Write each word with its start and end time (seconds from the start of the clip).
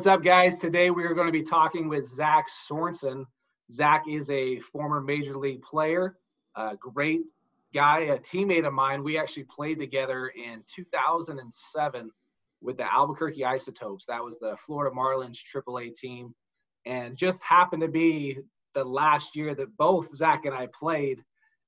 What's 0.00 0.06
up, 0.06 0.24
guys? 0.24 0.56
Today 0.56 0.90
we 0.90 1.04
are 1.04 1.12
going 1.12 1.26
to 1.26 1.30
be 1.30 1.42
talking 1.42 1.86
with 1.86 2.06
Zach 2.06 2.48
Sorensen. 2.48 3.26
Zach 3.70 4.08
is 4.08 4.30
a 4.30 4.58
former 4.58 5.02
major 5.02 5.36
league 5.36 5.60
player, 5.60 6.16
a 6.56 6.74
great 6.74 7.20
guy, 7.74 7.98
a 7.98 8.18
teammate 8.18 8.66
of 8.66 8.72
mine. 8.72 9.04
We 9.04 9.18
actually 9.18 9.44
played 9.54 9.78
together 9.78 10.28
in 10.28 10.64
2007 10.74 12.10
with 12.62 12.78
the 12.78 12.90
Albuquerque 12.90 13.44
Isotopes. 13.44 14.06
That 14.06 14.24
was 14.24 14.38
the 14.38 14.56
Florida 14.56 14.96
Marlins 14.96 15.40
AAA 15.54 15.94
team, 15.94 16.34
and 16.86 17.14
just 17.14 17.42
happened 17.42 17.82
to 17.82 17.88
be 17.88 18.38
the 18.74 18.84
last 18.84 19.36
year 19.36 19.54
that 19.54 19.76
both 19.76 20.16
Zach 20.16 20.46
and 20.46 20.54
I 20.54 20.68
played. 20.68 21.22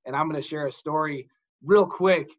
And 0.07 0.15
I'm 0.15 0.27
going 0.27 0.41
to 0.41 0.47
share 0.47 0.65
a 0.65 0.71
story 0.71 1.29
real 1.63 1.85
quick 1.85 2.31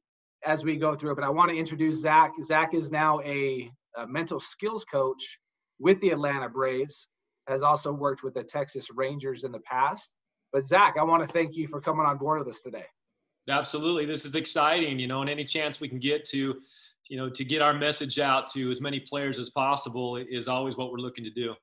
as 0.45 0.65
we 0.65 0.75
go 0.77 0.97
through 0.97 1.12
it. 1.12 1.15
But 1.15 1.25
I 1.25 1.31
want 1.31 1.53
to 1.53 1.56
introduce 1.56 2.01
Zach. 2.01 2.33
Zach 2.42 2.75
is 2.75 2.91
now 2.91 3.20
a, 3.20 3.70
a 3.97 4.09
mental 4.09 4.41
skills 4.41 4.84
coach 4.84 5.39
with 5.78 6.01
the 6.01 6.10
Atlanta 6.10 6.48
Braves, 6.48 7.09
has 7.48 7.62
also 7.62 7.92
worked 7.92 8.23
with 8.23 8.34
the 8.34 8.42
Texas 8.42 8.88
Rangers 8.95 9.45
in 9.45 9.52
the 9.52 9.60
past. 9.60 10.12
But 10.52 10.64
Zach, 10.64 10.95
I 10.98 11.02
want 11.02 11.27
to 11.27 11.33
thank 11.33 11.56
you 11.56 11.66
for 11.66 11.80
coming 11.80 12.06
on 12.06 12.16
board 12.16 12.38
with 12.38 12.48
us 12.48 12.62
today. 12.62 12.87
Absolutely, 13.48 14.06
this 14.06 14.24
is 14.24 14.34
exciting. 14.34 14.98
You 14.98 15.06
know, 15.06 15.20
and 15.20 15.28
any 15.28 15.45
chance 15.45 15.80
we 15.80 15.88
can 15.88 15.98
get 15.98 16.24
to, 16.27 16.56
you 17.09 17.16
know, 17.16 17.28
to 17.28 17.45
get 17.45 17.60
our 17.60 17.74
message 17.74 18.19
out 18.19 18.48
to 18.52 18.70
as 18.70 18.80
many 18.80 19.00
players 19.00 19.38
as 19.38 19.50
possible 19.50 20.16
is 20.16 20.48
always 20.48 20.77
what 20.77 20.91
we're 20.91 20.98
looking 20.98 21.24
to 21.24 21.30
do. 21.30 21.55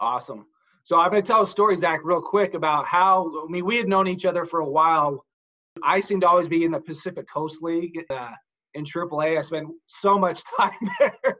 Awesome. 0.00 0.46
So 0.82 0.98
I'm 0.98 1.10
going 1.10 1.22
to 1.22 1.26
tell 1.26 1.42
a 1.42 1.46
story, 1.46 1.76
Zach, 1.76 2.00
real 2.02 2.20
quick 2.20 2.54
about 2.54 2.86
how. 2.86 3.30
I 3.46 3.50
mean, 3.50 3.64
we 3.64 3.76
had 3.76 3.88
known 3.88 4.08
each 4.08 4.24
other 4.24 4.44
for 4.44 4.60
a 4.60 4.68
while. 4.68 5.24
I 5.82 6.00
seem 6.00 6.20
to 6.20 6.28
always 6.28 6.48
be 6.48 6.64
in 6.64 6.72
the 6.72 6.80
Pacific 6.80 7.28
Coast 7.28 7.62
League. 7.62 8.04
Uh, 8.10 8.30
in 8.74 8.84
AAA. 8.84 9.38
I 9.38 9.40
spent 9.40 9.68
so 9.86 10.18
much 10.18 10.42
time 10.56 10.72
there, 10.98 11.38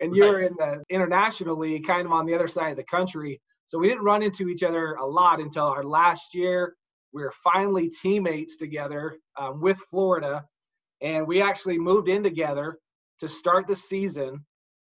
and 0.00 0.14
you're 0.14 0.42
in 0.42 0.54
the 0.54 0.82
international 0.90 1.58
league, 1.58 1.86
kind 1.86 2.06
of 2.06 2.12
on 2.12 2.26
the 2.26 2.34
other 2.34 2.48
side 2.48 2.70
of 2.70 2.76
the 2.76 2.84
country. 2.84 3.40
So 3.66 3.78
we 3.78 3.88
didn't 3.88 4.04
run 4.04 4.22
into 4.22 4.48
each 4.48 4.62
other 4.62 4.94
a 4.94 5.06
lot 5.06 5.40
until 5.40 5.66
our 5.66 5.84
last 5.84 6.34
year. 6.34 6.74
We 7.12 7.22
were 7.22 7.32
finally 7.44 7.88
teammates 7.88 8.56
together 8.56 9.16
um, 9.38 9.60
with 9.60 9.78
Florida, 9.90 10.44
and 11.00 11.26
we 11.26 11.42
actually 11.42 11.78
moved 11.78 12.08
in 12.08 12.22
together 12.22 12.78
to 13.20 13.28
start 13.28 13.66
the 13.66 13.74
season. 13.74 14.44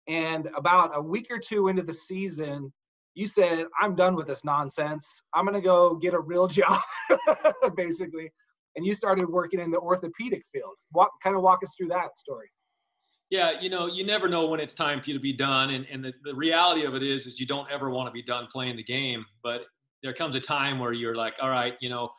And 0.07 0.49
about 0.55 0.91
a 0.95 1.01
week 1.01 1.27
or 1.29 1.39
two 1.39 1.69
into 1.69 1.83
the 1.83 1.93
season, 1.93 2.73
you 3.15 3.27
said, 3.27 3.65
I'm 3.79 3.95
done 3.95 4.15
with 4.15 4.27
this 4.27 4.43
nonsense. 4.43 5.21
I'm 5.33 5.45
going 5.45 5.55
to 5.55 5.65
go 5.65 5.95
get 5.95 6.13
a 6.13 6.19
real 6.19 6.47
job, 6.59 6.81
basically 7.75 8.31
and 8.75 8.85
you 8.85 8.93
started 8.93 9.29
working 9.29 9.59
in 9.59 9.71
the 9.71 9.79
orthopedic 9.79 10.43
field. 10.51 10.73
Walk, 10.93 11.09
kind 11.23 11.35
of 11.35 11.41
walk 11.41 11.59
us 11.63 11.73
through 11.77 11.89
that 11.89 12.17
story. 12.17 12.49
Yeah, 13.29 13.59
you 13.59 13.69
know, 13.69 13.87
you 13.87 14.05
never 14.05 14.29
know 14.29 14.45
when 14.45 14.59
it's 14.59 14.73
time 14.73 15.01
for 15.01 15.09
you 15.09 15.15
to 15.15 15.21
be 15.21 15.33
done, 15.33 15.71
and, 15.71 15.87
and 15.91 16.03
the, 16.03 16.13
the 16.23 16.35
reality 16.35 16.85
of 16.85 16.93
it 16.93 17.01
is, 17.01 17.25
is 17.25 17.39
you 17.39 17.47
don't 17.47 17.67
ever 17.71 17.89
want 17.89 18.07
to 18.07 18.11
be 18.11 18.21
done 18.21 18.47
playing 18.51 18.75
the 18.75 18.83
game, 18.83 19.25
but 19.41 19.61
there 20.03 20.13
comes 20.13 20.35
a 20.35 20.39
time 20.39 20.77
where 20.77 20.93
you're 20.93 21.15
like, 21.15 21.35
all 21.41 21.49
right, 21.49 21.73
you 21.81 21.89
know, 21.89 22.09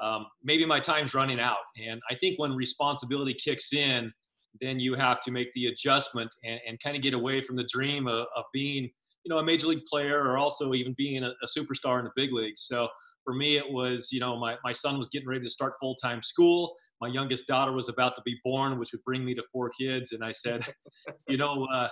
um, 0.00 0.26
maybe 0.44 0.64
my 0.64 0.78
time's 0.78 1.12
running 1.12 1.40
out, 1.40 1.56
and 1.84 2.00
I 2.08 2.14
think 2.14 2.38
when 2.38 2.54
responsibility 2.54 3.34
kicks 3.34 3.72
in, 3.72 4.12
then 4.60 4.78
you 4.78 4.94
have 4.94 5.20
to 5.22 5.30
make 5.30 5.52
the 5.54 5.66
adjustment 5.66 6.32
and, 6.44 6.60
and 6.66 6.78
kind 6.80 6.96
of 6.96 7.02
get 7.02 7.14
away 7.14 7.40
from 7.40 7.56
the 7.56 7.66
dream 7.72 8.06
of, 8.06 8.26
of 8.36 8.44
being, 8.52 8.84
you 9.24 9.28
know, 9.28 9.38
a 9.38 9.44
major 9.44 9.66
league 9.66 9.84
player 9.84 10.22
or 10.22 10.38
also 10.38 10.74
even 10.74 10.94
being 10.96 11.22
a, 11.24 11.28
a 11.28 11.46
superstar 11.58 11.98
in 11.98 12.04
the 12.04 12.10
big 12.16 12.32
leagues. 12.32 12.62
So 12.62 12.88
for 13.24 13.34
me, 13.34 13.56
it 13.56 13.70
was, 13.70 14.10
you 14.12 14.20
know, 14.20 14.38
my, 14.38 14.56
my 14.64 14.72
son 14.72 14.98
was 14.98 15.08
getting 15.10 15.28
ready 15.28 15.44
to 15.44 15.50
start 15.50 15.74
full 15.80 15.94
time 15.94 16.22
school. 16.22 16.74
My 17.00 17.08
youngest 17.08 17.46
daughter 17.46 17.72
was 17.72 17.88
about 17.88 18.14
to 18.16 18.22
be 18.24 18.38
born, 18.44 18.78
which 18.78 18.92
would 18.92 19.04
bring 19.04 19.24
me 19.24 19.34
to 19.34 19.42
four 19.52 19.70
kids. 19.78 20.12
And 20.12 20.24
I 20.24 20.32
said, 20.32 20.66
you 21.28 21.36
know, 21.36 21.66
uh, 21.72 21.88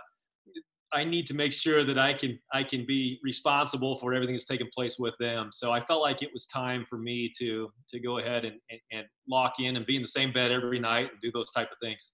I 0.93 1.05
need 1.05 1.27
to 1.27 1.35
make 1.35 1.53
sure 1.53 1.85
that 1.85 1.99
I 1.99 2.15
can 2.15 2.39
I 2.53 2.63
can 2.63 2.87
be 2.87 3.21
responsible 3.23 3.97
for 3.97 4.15
everything 4.15 4.35
that's 4.35 4.47
taking 4.47 4.69
place 4.75 4.97
with 4.99 5.15
them. 5.21 5.51
So 5.53 5.71
I 5.71 5.85
felt 5.85 6.01
like 6.01 6.23
it 6.23 6.31
was 6.33 6.47
time 6.47 6.87
for 6.89 6.99
me 6.99 7.31
to 7.39 7.71
to 7.91 8.01
go 8.01 8.19
ahead 8.19 8.45
and, 8.45 8.57
and, 8.71 8.81
and 8.93 9.07
lock 9.29 9.61
in 9.61 9.77
and 9.77 9.85
be 9.85 9.97
in 9.97 10.03
the 10.03 10.09
same 10.09 10.33
bed 10.33 10.51
every 10.51 10.79
night 10.79 11.11
and 11.13 11.21
do 11.21 11.31
those 11.33 11.51
type 11.51 11.69
of 11.71 11.79
things. 11.83 12.13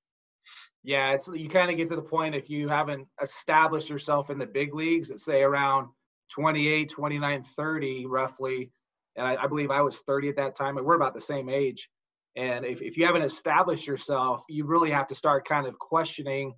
Yeah, 0.82 1.12
it's 1.12 1.28
you 1.32 1.48
kind 1.48 1.70
of 1.70 1.76
get 1.76 1.88
to 1.91 1.96
the 1.96 2.02
point 2.02 2.34
if 2.34 2.50
you 2.50 2.69
haven't 2.69 3.06
established 3.22 3.88
yourself 3.88 4.31
in 4.31 4.38
the 4.38 4.46
big 4.46 4.75
leagues 4.75 5.10
at 5.10 5.20
say 5.20 5.42
around 5.42 5.88
28, 6.31 6.88
29, 6.88 7.44
30 7.56 8.06
roughly, 8.06 8.70
and 9.16 9.26
I, 9.26 9.36
I, 9.42 9.47
believe 9.47 9.70
I 9.70 9.80
was 9.80 10.00
30 10.00 10.30
at 10.30 10.36
that 10.36 10.54
time, 10.54 10.76
and 10.76 10.86
we're 10.86 10.97
about 10.97 11.14
the 11.14 11.20
same 11.20 11.48
age. 11.48 11.88
And 12.36 12.64
if, 12.64 12.82
if 12.82 12.97
you 12.97 13.06
haven't 13.06 13.22
established 13.22 13.86
yourself, 13.86 14.42
you 14.48 14.64
really 14.66 14.91
have 14.91 15.06
to 15.08 15.14
start 15.14 15.47
kind 15.47 15.66
of 15.66 15.78
questioning, 15.78 16.54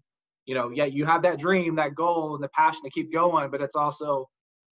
you 0.47 0.55
know, 0.55 0.71
yeah, 0.71 0.85
you 0.85 1.05
have 1.05 1.23
that 1.23 1.39
dream, 1.39 1.77
that 1.77 1.95
goal, 1.95 2.35
and 2.35 2.43
the 2.43 2.49
passion 2.49 2.83
to 2.85 2.91
keep 2.91 3.13
going, 3.13 3.51
but 3.51 3.61
it's 3.61 3.77
also, 3.77 4.29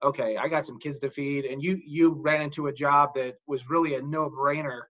okay, 0.05 0.37
I 0.37 0.49
got 0.49 0.65
some 0.65 0.79
kids 0.79 0.99
to 1.01 1.11
feed, 1.11 1.45
and 1.45 1.63
you 1.63 1.81
you 1.85 2.13
ran 2.21 2.43
into 2.43 2.69
a 2.69 2.73
job 2.73 3.11
that 3.15 3.35
was 3.47 3.69
really 3.69 3.95
a 3.95 4.03
no-brainer 4.03 4.83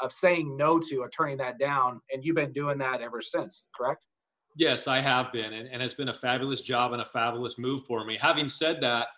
of 0.00 0.12
saying 0.12 0.56
no 0.56 0.78
to 0.78 0.96
or 0.98 1.10
turning 1.10 1.36
that 1.38 1.58
down, 1.58 2.00
and 2.12 2.24
you've 2.24 2.36
been 2.36 2.52
doing 2.52 2.78
that 2.78 3.02
ever 3.02 3.20
since, 3.20 3.66
correct? 3.76 4.00
Yes, 4.56 4.88
I 4.88 5.00
have 5.00 5.32
been, 5.32 5.52
and, 5.52 5.68
and 5.70 5.82
it's 5.82 5.94
been 5.94 6.08
a 6.08 6.14
fabulous 6.14 6.60
job 6.60 6.92
and 6.92 7.02
a 7.02 7.04
fabulous 7.04 7.58
move 7.58 7.84
for 7.86 8.04
me. 8.04 8.18
Having 8.20 8.48
said 8.48 8.80
that, 8.80 9.08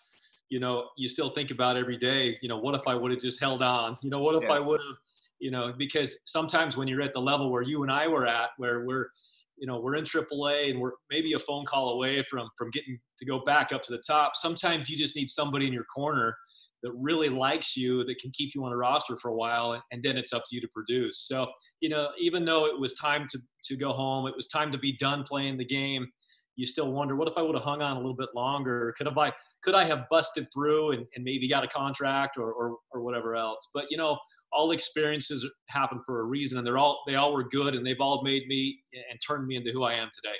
you 0.52 0.60
know, 0.60 0.90
you 0.98 1.08
still 1.08 1.30
think 1.30 1.50
about 1.50 1.78
every 1.78 1.96
day, 1.96 2.36
you 2.42 2.48
know, 2.48 2.58
what 2.58 2.74
if 2.74 2.82
I 2.86 2.94
would 2.94 3.10
have 3.10 3.20
just 3.20 3.40
held 3.40 3.62
on? 3.62 3.96
You 4.02 4.10
know, 4.10 4.20
what 4.20 4.34
if 4.34 4.42
yeah. 4.42 4.52
I 4.52 4.58
would 4.58 4.80
have, 4.80 4.96
you 5.40 5.50
know, 5.50 5.72
because 5.78 6.14
sometimes 6.26 6.76
when 6.76 6.86
you're 6.86 7.00
at 7.00 7.14
the 7.14 7.22
level 7.22 7.50
where 7.50 7.62
you 7.62 7.82
and 7.82 7.90
I 7.90 8.06
were 8.06 8.26
at, 8.26 8.50
where 8.58 8.84
we're, 8.84 9.08
you 9.56 9.66
know, 9.66 9.80
we're 9.80 9.94
in 9.94 10.04
AAA 10.04 10.70
and 10.70 10.78
we're 10.78 10.92
maybe 11.10 11.32
a 11.32 11.38
phone 11.38 11.64
call 11.64 11.94
away 11.94 12.22
from 12.24 12.50
from 12.58 12.68
getting 12.70 12.98
to 13.18 13.24
go 13.24 13.42
back 13.46 13.72
up 13.72 13.82
to 13.84 13.92
the 13.92 14.02
top. 14.06 14.36
Sometimes 14.36 14.90
you 14.90 14.98
just 14.98 15.16
need 15.16 15.30
somebody 15.30 15.66
in 15.66 15.72
your 15.72 15.84
corner 15.84 16.36
that 16.82 16.92
really 16.98 17.30
likes 17.30 17.74
you 17.74 18.04
that 18.04 18.18
can 18.18 18.30
keep 18.32 18.54
you 18.54 18.62
on 18.62 18.72
a 18.72 18.76
roster 18.76 19.16
for 19.16 19.30
a 19.30 19.34
while 19.34 19.82
and, 19.90 20.02
then 20.02 20.18
it's 20.18 20.34
up 20.34 20.42
to 20.50 20.56
you 20.56 20.60
to 20.60 20.66
produce 20.74 21.28
so 21.28 21.46
you 21.80 21.88
know 21.88 22.08
even 22.18 22.44
though 22.44 22.66
it 22.66 22.76
was 22.76 22.92
time 22.94 23.24
to 23.30 23.38
to 23.62 23.76
go 23.76 23.92
home 23.92 24.26
it 24.26 24.34
was 24.36 24.48
time 24.48 24.72
to 24.72 24.78
be 24.78 24.96
done 24.96 25.22
playing 25.22 25.56
the 25.56 25.64
game 25.64 26.08
you 26.56 26.66
still 26.66 26.92
wonder 26.92 27.16
what 27.16 27.28
if 27.28 27.34
I 27.36 27.42
would 27.42 27.54
have 27.54 27.64
hung 27.64 27.82
on 27.82 27.96
a 27.96 28.00
little 28.00 28.16
bit 28.16 28.28
longer? 28.34 28.94
Could 28.96 29.06
have 29.06 29.18
I 29.18 29.32
could 29.62 29.74
I 29.74 29.84
have 29.84 30.08
busted 30.10 30.48
through 30.52 30.92
and, 30.92 31.06
and 31.14 31.24
maybe 31.24 31.48
got 31.48 31.64
a 31.64 31.68
contract 31.68 32.36
or, 32.36 32.52
or 32.52 32.76
or 32.92 33.02
whatever 33.02 33.34
else? 33.34 33.68
But 33.72 33.86
you 33.90 33.96
know, 33.96 34.18
all 34.52 34.72
experiences 34.72 35.46
happen 35.68 36.00
for 36.04 36.20
a 36.20 36.24
reason, 36.24 36.58
and 36.58 36.66
they're 36.66 36.78
all 36.78 37.02
they 37.06 37.14
all 37.14 37.32
were 37.32 37.48
good, 37.48 37.74
and 37.74 37.86
they've 37.86 38.00
all 38.00 38.22
made 38.22 38.46
me 38.48 38.78
and 39.10 39.18
turned 39.26 39.46
me 39.46 39.56
into 39.56 39.70
who 39.72 39.84
I 39.84 39.94
am 39.94 40.10
today. 40.12 40.36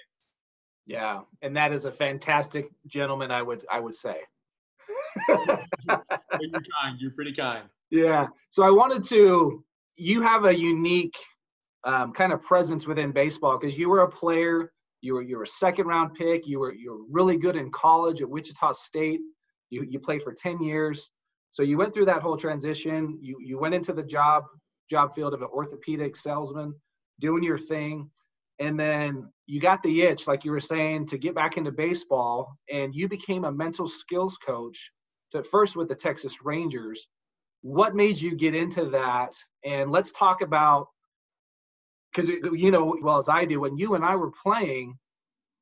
Yeah, 0.86 1.20
and 1.42 1.56
that 1.56 1.72
is 1.72 1.84
a 1.84 1.92
fantastic 1.92 2.66
gentleman. 2.86 3.30
I 3.30 3.42
would 3.42 3.64
I 3.70 3.80
would 3.80 3.94
say. 3.94 4.16
you're 5.28 5.38
kind. 5.48 6.98
You're 6.98 7.12
pretty 7.12 7.32
kind. 7.32 7.64
Yeah. 7.90 8.26
So 8.50 8.62
I 8.62 8.70
wanted 8.70 9.02
to. 9.04 9.64
You 9.94 10.22
have 10.22 10.46
a 10.46 10.58
unique 10.58 11.16
um, 11.84 12.12
kind 12.12 12.32
of 12.32 12.42
presence 12.42 12.86
within 12.86 13.12
baseball 13.12 13.58
because 13.58 13.76
you 13.76 13.88
were 13.88 14.00
a 14.00 14.08
player 14.08 14.72
you 15.02 15.14
were 15.14 15.22
you 15.22 15.36
were 15.36 15.42
a 15.42 15.46
second 15.46 15.86
round 15.86 16.14
pick. 16.14 16.46
You 16.46 16.60
were 16.60 16.72
you 16.72 16.92
were 16.92 17.04
really 17.10 17.36
good 17.36 17.56
in 17.56 17.70
college 17.70 18.22
at 18.22 18.30
Wichita 18.30 18.72
State. 18.72 19.20
You 19.68 19.84
you 19.88 19.98
played 19.98 20.22
for 20.22 20.32
10 20.32 20.60
years. 20.60 21.10
So 21.50 21.62
you 21.62 21.76
went 21.76 21.92
through 21.92 22.06
that 22.06 22.22
whole 22.22 22.36
transition. 22.36 23.18
You 23.20 23.36
you 23.40 23.58
went 23.58 23.74
into 23.74 23.92
the 23.92 24.04
job 24.04 24.44
job 24.88 25.14
field 25.14 25.34
of 25.34 25.42
an 25.42 25.48
orthopedic 25.52 26.16
salesman, 26.16 26.74
doing 27.20 27.42
your 27.42 27.58
thing, 27.58 28.10
and 28.58 28.78
then 28.78 29.28
you 29.46 29.60
got 29.60 29.82
the 29.82 30.02
itch, 30.02 30.28
like 30.28 30.44
you 30.44 30.52
were 30.52 30.60
saying, 30.60 31.06
to 31.06 31.18
get 31.18 31.34
back 31.34 31.56
into 31.56 31.72
baseball, 31.72 32.56
and 32.70 32.94
you 32.94 33.08
became 33.08 33.44
a 33.44 33.52
mental 33.52 33.86
skills 33.86 34.38
coach. 34.38 34.90
To 35.32 35.42
first 35.42 35.76
with 35.76 35.88
the 35.88 35.94
Texas 35.94 36.44
Rangers. 36.44 37.06
What 37.62 37.94
made 37.94 38.20
you 38.20 38.34
get 38.34 38.56
into 38.56 38.86
that? 38.86 39.34
And 39.64 39.90
let's 39.90 40.10
talk 40.12 40.42
about 40.42 40.88
because 42.12 42.28
you 42.28 42.70
know 42.70 42.96
well 43.02 43.18
as 43.18 43.28
I 43.28 43.44
do, 43.44 43.60
when 43.60 43.76
you 43.76 43.94
and 43.94 44.04
I 44.04 44.16
were 44.16 44.30
playing, 44.30 44.96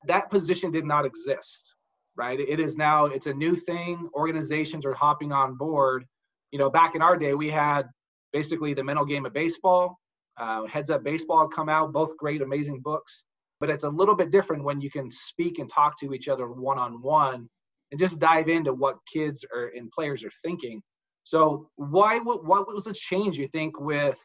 that 0.07 0.31
position 0.31 0.71
did 0.71 0.85
not 0.85 1.05
exist, 1.05 1.75
right? 2.17 2.39
It 2.39 2.61
is 2.61 2.77
now 2.77 3.07
it's 3.07 3.27
a 3.27 3.35
new 3.35 3.55
thing. 3.55 4.09
Organizations 4.15 4.85
are 4.87 4.95
hopping 4.95 5.33
on 5.33 5.57
board. 5.57 6.05
You 6.53 6.59
know, 6.59 6.71
back 6.71 6.95
in 6.95 7.03
our 7.03 7.17
day, 7.17 7.35
we 7.35 7.51
had 7.51 7.89
basically 8.33 8.75
the 8.75 8.85
mental 8.85 9.05
game 9.05 9.27
of 9.27 9.33
baseball. 9.33 9.99
Uh, 10.39 10.65
Heads 10.67 10.91
Up 10.91 11.05
Baseball 11.05 11.49
come 11.49 11.69
out, 11.69 11.93
both 11.93 12.17
great, 12.17 12.41
amazing 12.41 12.81
books. 12.81 13.25
But 13.61 13.69
it's 13.69 13.85
a 13.85 13.89
little 13.91 14.17
bit 14.17 14.31
different 14.31 14.65
when 14.65 14.81
you 14.81 14.91
can 14.91 15.11
speak 15.11 15.59
and 15.59 15.69
talk 15.69 15.99
to 16.01 16.15
each 16.15 16.29
other 16.29 16.49
one 16.49 16.79
on 16.79 17.03
one 17.03 17.49
and 17.91 18.01
just 18.01 18.19
dive 18.19 18.49
into 18.49 18.73
what 18.73 18.97
kids 19.13 19.45
are 19.55 19.71
and 19.77 19.91
players 19.91 20.25
are 20.25 20.31
thinking. 20.43 20.83
So 21.25 21.69
why 21.77 22.19
what, 22.19 22.45
what 22.45 22.73
was 22.73 22.85
the 22.85 22.95
change 22.95 23.39
you 23.39 23.49
think 23.49 23.79
with 23.79 24.19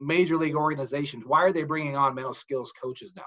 major 0.00 0.36
league 0.36 0.54
organizations? 0.54 1.24
Why 1.26 1.42
are 1.42 1.52
they 1.52 1.64
bringing 1.64 1.96
on 1.96 2.14
mental 2.14 2.34
skills 2.34 2.72
coaches 2.72 3.14
now? 3.16 3.22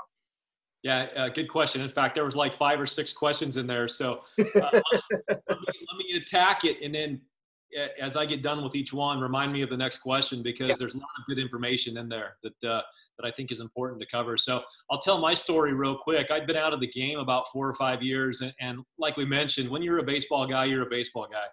Yeah, 0.84 1.08
uh, 1.16 1.30
good 1.30 1.48
question. 1.48 1.82
In 1.82 1.90
fact, 1.90 2.16
there 2.16 2.26
was 2.26 2.36
like 2.36 2.54
five 2.54 2.80
or 2.80 2.88
six 2.88 3.14
questions 3.14 3.58
in 3.58 3.68
there. 3.68 3.88
So 3.88 4.22
uh, 4.40 4.46
let, 4.56 4.74
me, 4.74 4.82
let, 5.30 5.98
me, 5.98 6.14
attack 6.16 6.66
it, 6.66 6.78
and 6.82 6.94
then 6.94 7.22
as 8.00 8.18
I 8.18 8.26
get 8.26 8.42
done 8.42 8.64
with 8.64 8.76
each 8.76 8.94
one, 8.94 9.20
remind 9.20 9.54
me 9.54 9.62
of 9.62 9.70
the 9.70 9.78
next 9.78 10.00
question 10.00 10.44
because 10.44 10.70
yeah. 10.70 10.76
there's 10.78 10.96
a 10.96 10.98
lot 10.98 11.10
of 11.18 11.26
good 11.26 11.40
information 11.40 11.98
in 11.98 12.10
there 12.10 12.38
that 12.44 12.70
uh, 12.70 12.82
that 13.18 13.26
I 13.26 13.32
think 13.32 13.52
is 13.52 13.60
important 13.60 14.02
to 14.02 14.08
cover. 14.08 14.38
So 14.38 14.62
I'll 14.90 15.00
tell 15.00 15.20
my 15.20 15.34
story 15.34 15.74
real 15.74 15.98
quick. 15.98 16.32
I'd 16.32 16.48
been 16.48 16.58
out 16.58 16.74
of 16.74 16.80
the 16.80 16.88
game 16.88 17.20
about 17.20 17.48
four 17.52 17.68
or 17.68 17.74
five 17.74 18.02
years, 18.02 18.42
and, 18.42 18.54
and 18.60 18.80
like 18.98 19.18
we 19.18 19.26
mentioned, 19.26 19.70
when 19.70 19.82
you're 19.82 20.00
a 20.00 20.04
baseball 20.04 20.46
guy, 20.48 20.66
you're 20.66 20.84
a 20.84 20.90
baseball 20.90 21.28
guy. 21.32 21.46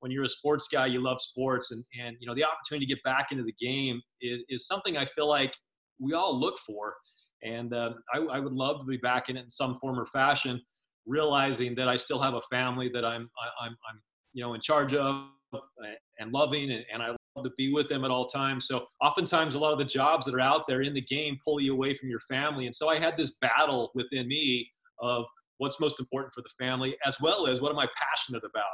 When 0.00 0.12
you're 0.12 0.24
a 0.24 0.28
sports 0.28 0.68
guy, 0.70 0.86
you 0.86 1.00
love 1.00 1.20
sports, 1.20 1.70
and 1.70 1.84
and 2.00 2.16
you 2.20 2.26
know 2.26 2.34
the 2.34 2.44
opportunity 2.44 2.86
to 2.86 2.94
get 2.94 3.02
back 3.02 3.32
into 3.32 3.44
the 3.44 3.54
game 3.60 4.00
is 4.20 4.42
is 4.48 4.66
something 4.66 4.96
I 4.96 5.04
feel 5.04 5.28
like 5.28 5.54
we 5.98 6.12
all 6.12 6.38
look 6.38 6.58
for, 6.58 6.94
and 7.42 7.72
uh, 7.72 7.94
I, 8.14 8.18
I 8.18 8.38
would 8.38 8.52
love 8.52 8.80
to 8.80 8.86
be 8.86 8.98
back 8.98 9.28
in 9.28 9.36
it 9.36 9.44
in 9.44 9.50
some 9.50 9.74
form 9.76 9.98
or 9.98 10.06
fashion 10.06 10.60
realizing 11.06 11.74
that 11.76 11.88
I 11.88 11.96
still 11.96 12.20
have 12.20 12.34
a 12.34 12.40
family 12.42 12.88
that 12.88 13.04
I'm 13.04 13.30
I, 13.40 13.66
I'm 13.66 13.76
I'm 13.88 14.00
you 14.32 14.42
know 14.42 14.54
in 14.54 14.60
charge 14.60 14.94
of 14.94 15.28
and 16.18 16.32
loving 16.32 16.70
and, 16.72 16.84
and 16.92 17.02
I 17.02 17.08
love 17.08 17.44
to 17.44 17.50
be 17.56 17.72
with 17.72 17.88
them 17.88 18.04
at 18.04 18.10
all 18.10 18.26
times. 18.26 18.66
So 18.66 18.86
oftentimes 19.00 19.54
a 19.54 19.58
lot 19.58 19.72
of 19.72 19.78
the 19.78 19.84
jobs 19.84 20.26
that 20.26 20.34
are 20.34 20.40
out 20.40 20.64
there 20.66 20.82
in 20.82 20.92
the 20.92 21.00
game 21.00 21.38
pull 21.44 21.60
you 21.60 21.72
away 21.72 21.94
from 21.94 22.08
your 22.08 22.20
family. 22.20 22.66
And 22.66 22.74
so 22.74 22.88
I 22.88 22.98
had 22.98 23.16
this 23.16 23.36
battle 23.40 23.90
within 23.94 24.26
me 24.26 24.68
of 25.00 25.24
what's 25.58 25.80
most 25.80 26.00
important 26.00 26.34
for 26.34 26.42
the 26.42 26.64
family 26.64 26.96
as 27.04 27.20
well 27.20 27.46
as 27.46 27.60
what 27.60 27.70
am 27.70 27.78
I 27.78 27.86
passionate 27.96 28.42
about. 28.44 28.64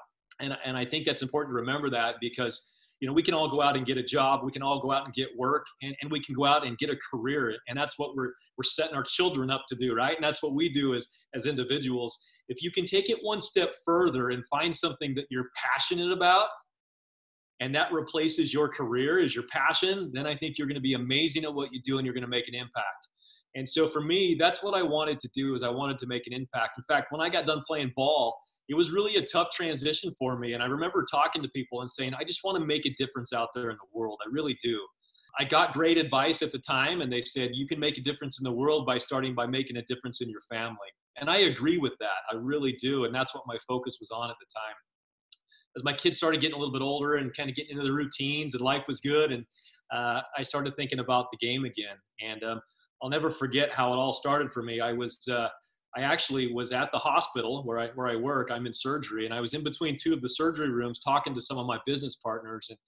And, 0.43 0.57
and 0.65 0.77
I 0.77 0.85
think 0.85 1.07
that's 1.07 1.23
important 1.23 1.53
to 1.55 1.61
remember 1.61 1.89
that 1.91 2.17
because 2.21 2.63
you 3.01 3.09
know 3.09 3.15
we 3.15 3.23
can 3.23 3.35
all 3.35 3.49
go 3.49 3.63
out 3.63 3.77
and 3.77 3.85
get 3.85 3.97
a 3.97 4.03
job 4.03 4.45
we 4.45 4.53
can 4.53 4.63
all 4.63 4.81
go 4.81 4.93
out 4.93 5.07
and 5.07 5.13
get 5.13 5.29
work 5.37 5.67
and, 5.83 5.93
and 6.01 6.11
we 6.13 6.23
can 6.23 6.37
go 6.37 6.45
out 6.45 6.65
and 6.65 6.79
get 6.79 6.89
a 6.89 6.97
career 7.11 7.57
and 7.67 7.77
that's 7.77 7.99
what 7.99 8.15
we're 8.15 8.33
we're 8.57 8.63
setting 8.63 8.95
our 8.95 9.03
children 9.03 9.51
up 9.51 9.65
to 9.69 9.75
do 9.75 9.93
right 9.93 10.15
and 10.15 10.25
that's 10.25 10.41
what 10.41 10.55
we 10.55 10.69
do 10.69 10.95
as 10.95 11.09
as 11.35 11.47
individuals 11.47 12.17
if 12.49 12.63
you 12.63 12.71
can 12.71 12.85
take 12.85 13.11
it 13.11 13.19
one 13.23 13.41
step 13.41 13.75
further 13.85 14.31
and 14.31 14.45
find 14.47 14.77
something 14.77 15.17
that 15.17 15.25
you're 15.31 15.49
passionate 15.57 16.13
about 16.13 16.47
and 17.63 17.73
that 17.73 17.93
replaces 17.93 18.53
your 18.53 18.69
career 18.69 19.21
as 19.21 19.37
your 19.37 19.45
passion, 19.47 20.11
then 20.13 20.27
I 20.27 20.35
think 20.35 20.59
you're 20.59 20.67
going 20.67 20.75
to 20.75 20.81
be 20.81 20.95
amazing 20.95 21.45
at 21.45 21.55
what 21.55 21.73
you 21.73 21.81
do 21.81 21.97
and 21.99 22.05
you're 22.05 22.13
going 22.13 22.25
to 22.25 22.29
make 22.29 22.49
an 22.49 22.57
impact. 22.57 23.07
And 23.55 23.69
so 23.69 23.87
for 23.87 24.01
me, 24.01 24.37
that's 24.37 24.65
what 24.65 24.75
I 24.75 24.83
wanted 24.83 25.21
to 25.21 25.29
do 25.33 25.55
is 25.55 25.63
I 25.63 25.69
wanted 25.69 25.97
to 25.99 26.09
make 26.09 26.27
an 26.27 26.33
impact. 26.33 26.79
In 26.79 26.85
fact, 26.89 27.13
when 27.13 27.21
I 27.21 27.29
got 27.29 27.47
done 27.47 27.63
playing 27.65 27.93
ball, 27.95 28.37
it 28.69 28.75
was 28.75 28.91
really 28.91 29.17
a 29.17 29.23
tough 29.23 29.51
transition 29.51 30.15
for 30.19 30.39
me. 30.39 30.53
And 30.55 30.63
I 30.63 30.67
remember 30.67 31.05
talking 31.11 31.43
to 31.43 31.49
people 31.49 31.81
and 31.81 31.91
saying, 31.91 32.15
I 32.15 32.25
just 32.25 32.41
want 32.45 32.59
to 32.59 32.65
make 32.65 32.87
a 32.87 32.95
difference 32.95 33.33
out 33.33 33.49
there 33.55 33.71
in 33.71 33.77
the 33.77 33.99
world. 33.99 34.21
I 34.25 34.29
really 34.31 34.57
do. 34.63 34.81
I 35.39 35.45
got 35.45 35.73
great 35.73 35.99
advice 35.99 36.43
at 36.43 36.53
the 36.53 36.59
time, 36.59 37.01
and 37.01 37.11
they 37.11 37.23
said, 37.23 37.51
you 37.55 37.67
can 37.67 37.81
make 37.81 37.97
a 37.97 38.03
difference 38.03 38.39
in 38.39 38.45
the 38.45 38.53
world 38.53 38.87
by 38.87 38.99
starting 38.99 39.35
by 39.35 39.47
making 39.47 39.79
a 39.79 39.83
difference 39.83 40.21
in 40.21 40.29
your 40.29 40.43
family. 40.43 40.77
And 41.19 41.31
I 41.31 41.39
agree 41.39 41.79
with 41.79 41.95
that. 42.01 42.21
I 42.31 42.37
really 42.37 42.73
do. 42.73 43.05
And 43.05 43.15
that's 43.15 43.35
what 43.35 43.45
my 43.47 43.57
focus 43.67 43.97
was 44.01 44.11
on 44.11 44.31
at 44.31 44.37
the 44.41 44.47
time 44.55 44.75
as 45.77 45.85
my 45.85 45.93
kids 45.93 46.17
started 46.17 46.41
getting 46.41 46.55
a 46.55 46.59
little 46.59 46.73
bit 46.73 46.83
older 46.83 47.17
and 47.17 47.35
kind 47.37 47.49
of 47.49 47.57
getting 47.57 47.73
into 47.73 47.85
the 47.85 47.93
routines 47.93 48.55
and 48.55 48.63
life 48.63 48.85
was 48.87 49.01
good 49.01 49.33
and 49.33 49.45
uh, 49.93 50.21
i 50.37 50.43
started 50.43 50.75
thinking 50.77 50.99
about 50.99 51.27
the 51.31 51.47
game 51.47 51.65
again 51.65 51.97
and 52.21 52.43
um, 52.45 52.61
i'll 53.03 53.11
never 53.11 53.31
forget 53.31 53.73
how 53.73 53.93
it 53.93 53.97
all 53.97 54.13
started 54.13 54.51
for 54.53 54.63
me 54.63 54.81
i 54.81 54.93
was 54.93 55.19
uh, 55.31 55.49
i 55.97 56.03
actually 56.03 56.53
was 56.53 56.73
at 56.73 56.91
the 56.93 56.99
hospital 56.99 57.63
where 57.65 57.79
i 57.79 57.89
where 57.95 58.09
i 58.09 58.17
work 58.17 58.51
i'm 58.51 58.67
in 58.67 58.73
surgery 58.73 59.25
and 59.25 59.35
i 59.35 59.41
was 59.41 59.55
in 59.55 59.63
between 59.63 59.97
two 59.97 60.13
of 60.13 60.21
the 60.21 60.29
surgery 60.29 60.71
rooms 60.71 61.01
talking 61.01 61.35
to 61.35 61.41
some 61.41 61.59
of 61.59 61.67
my 61.67 61.79
business 61.87 62.17
partners 62.17 62.69
and 62.71 62.79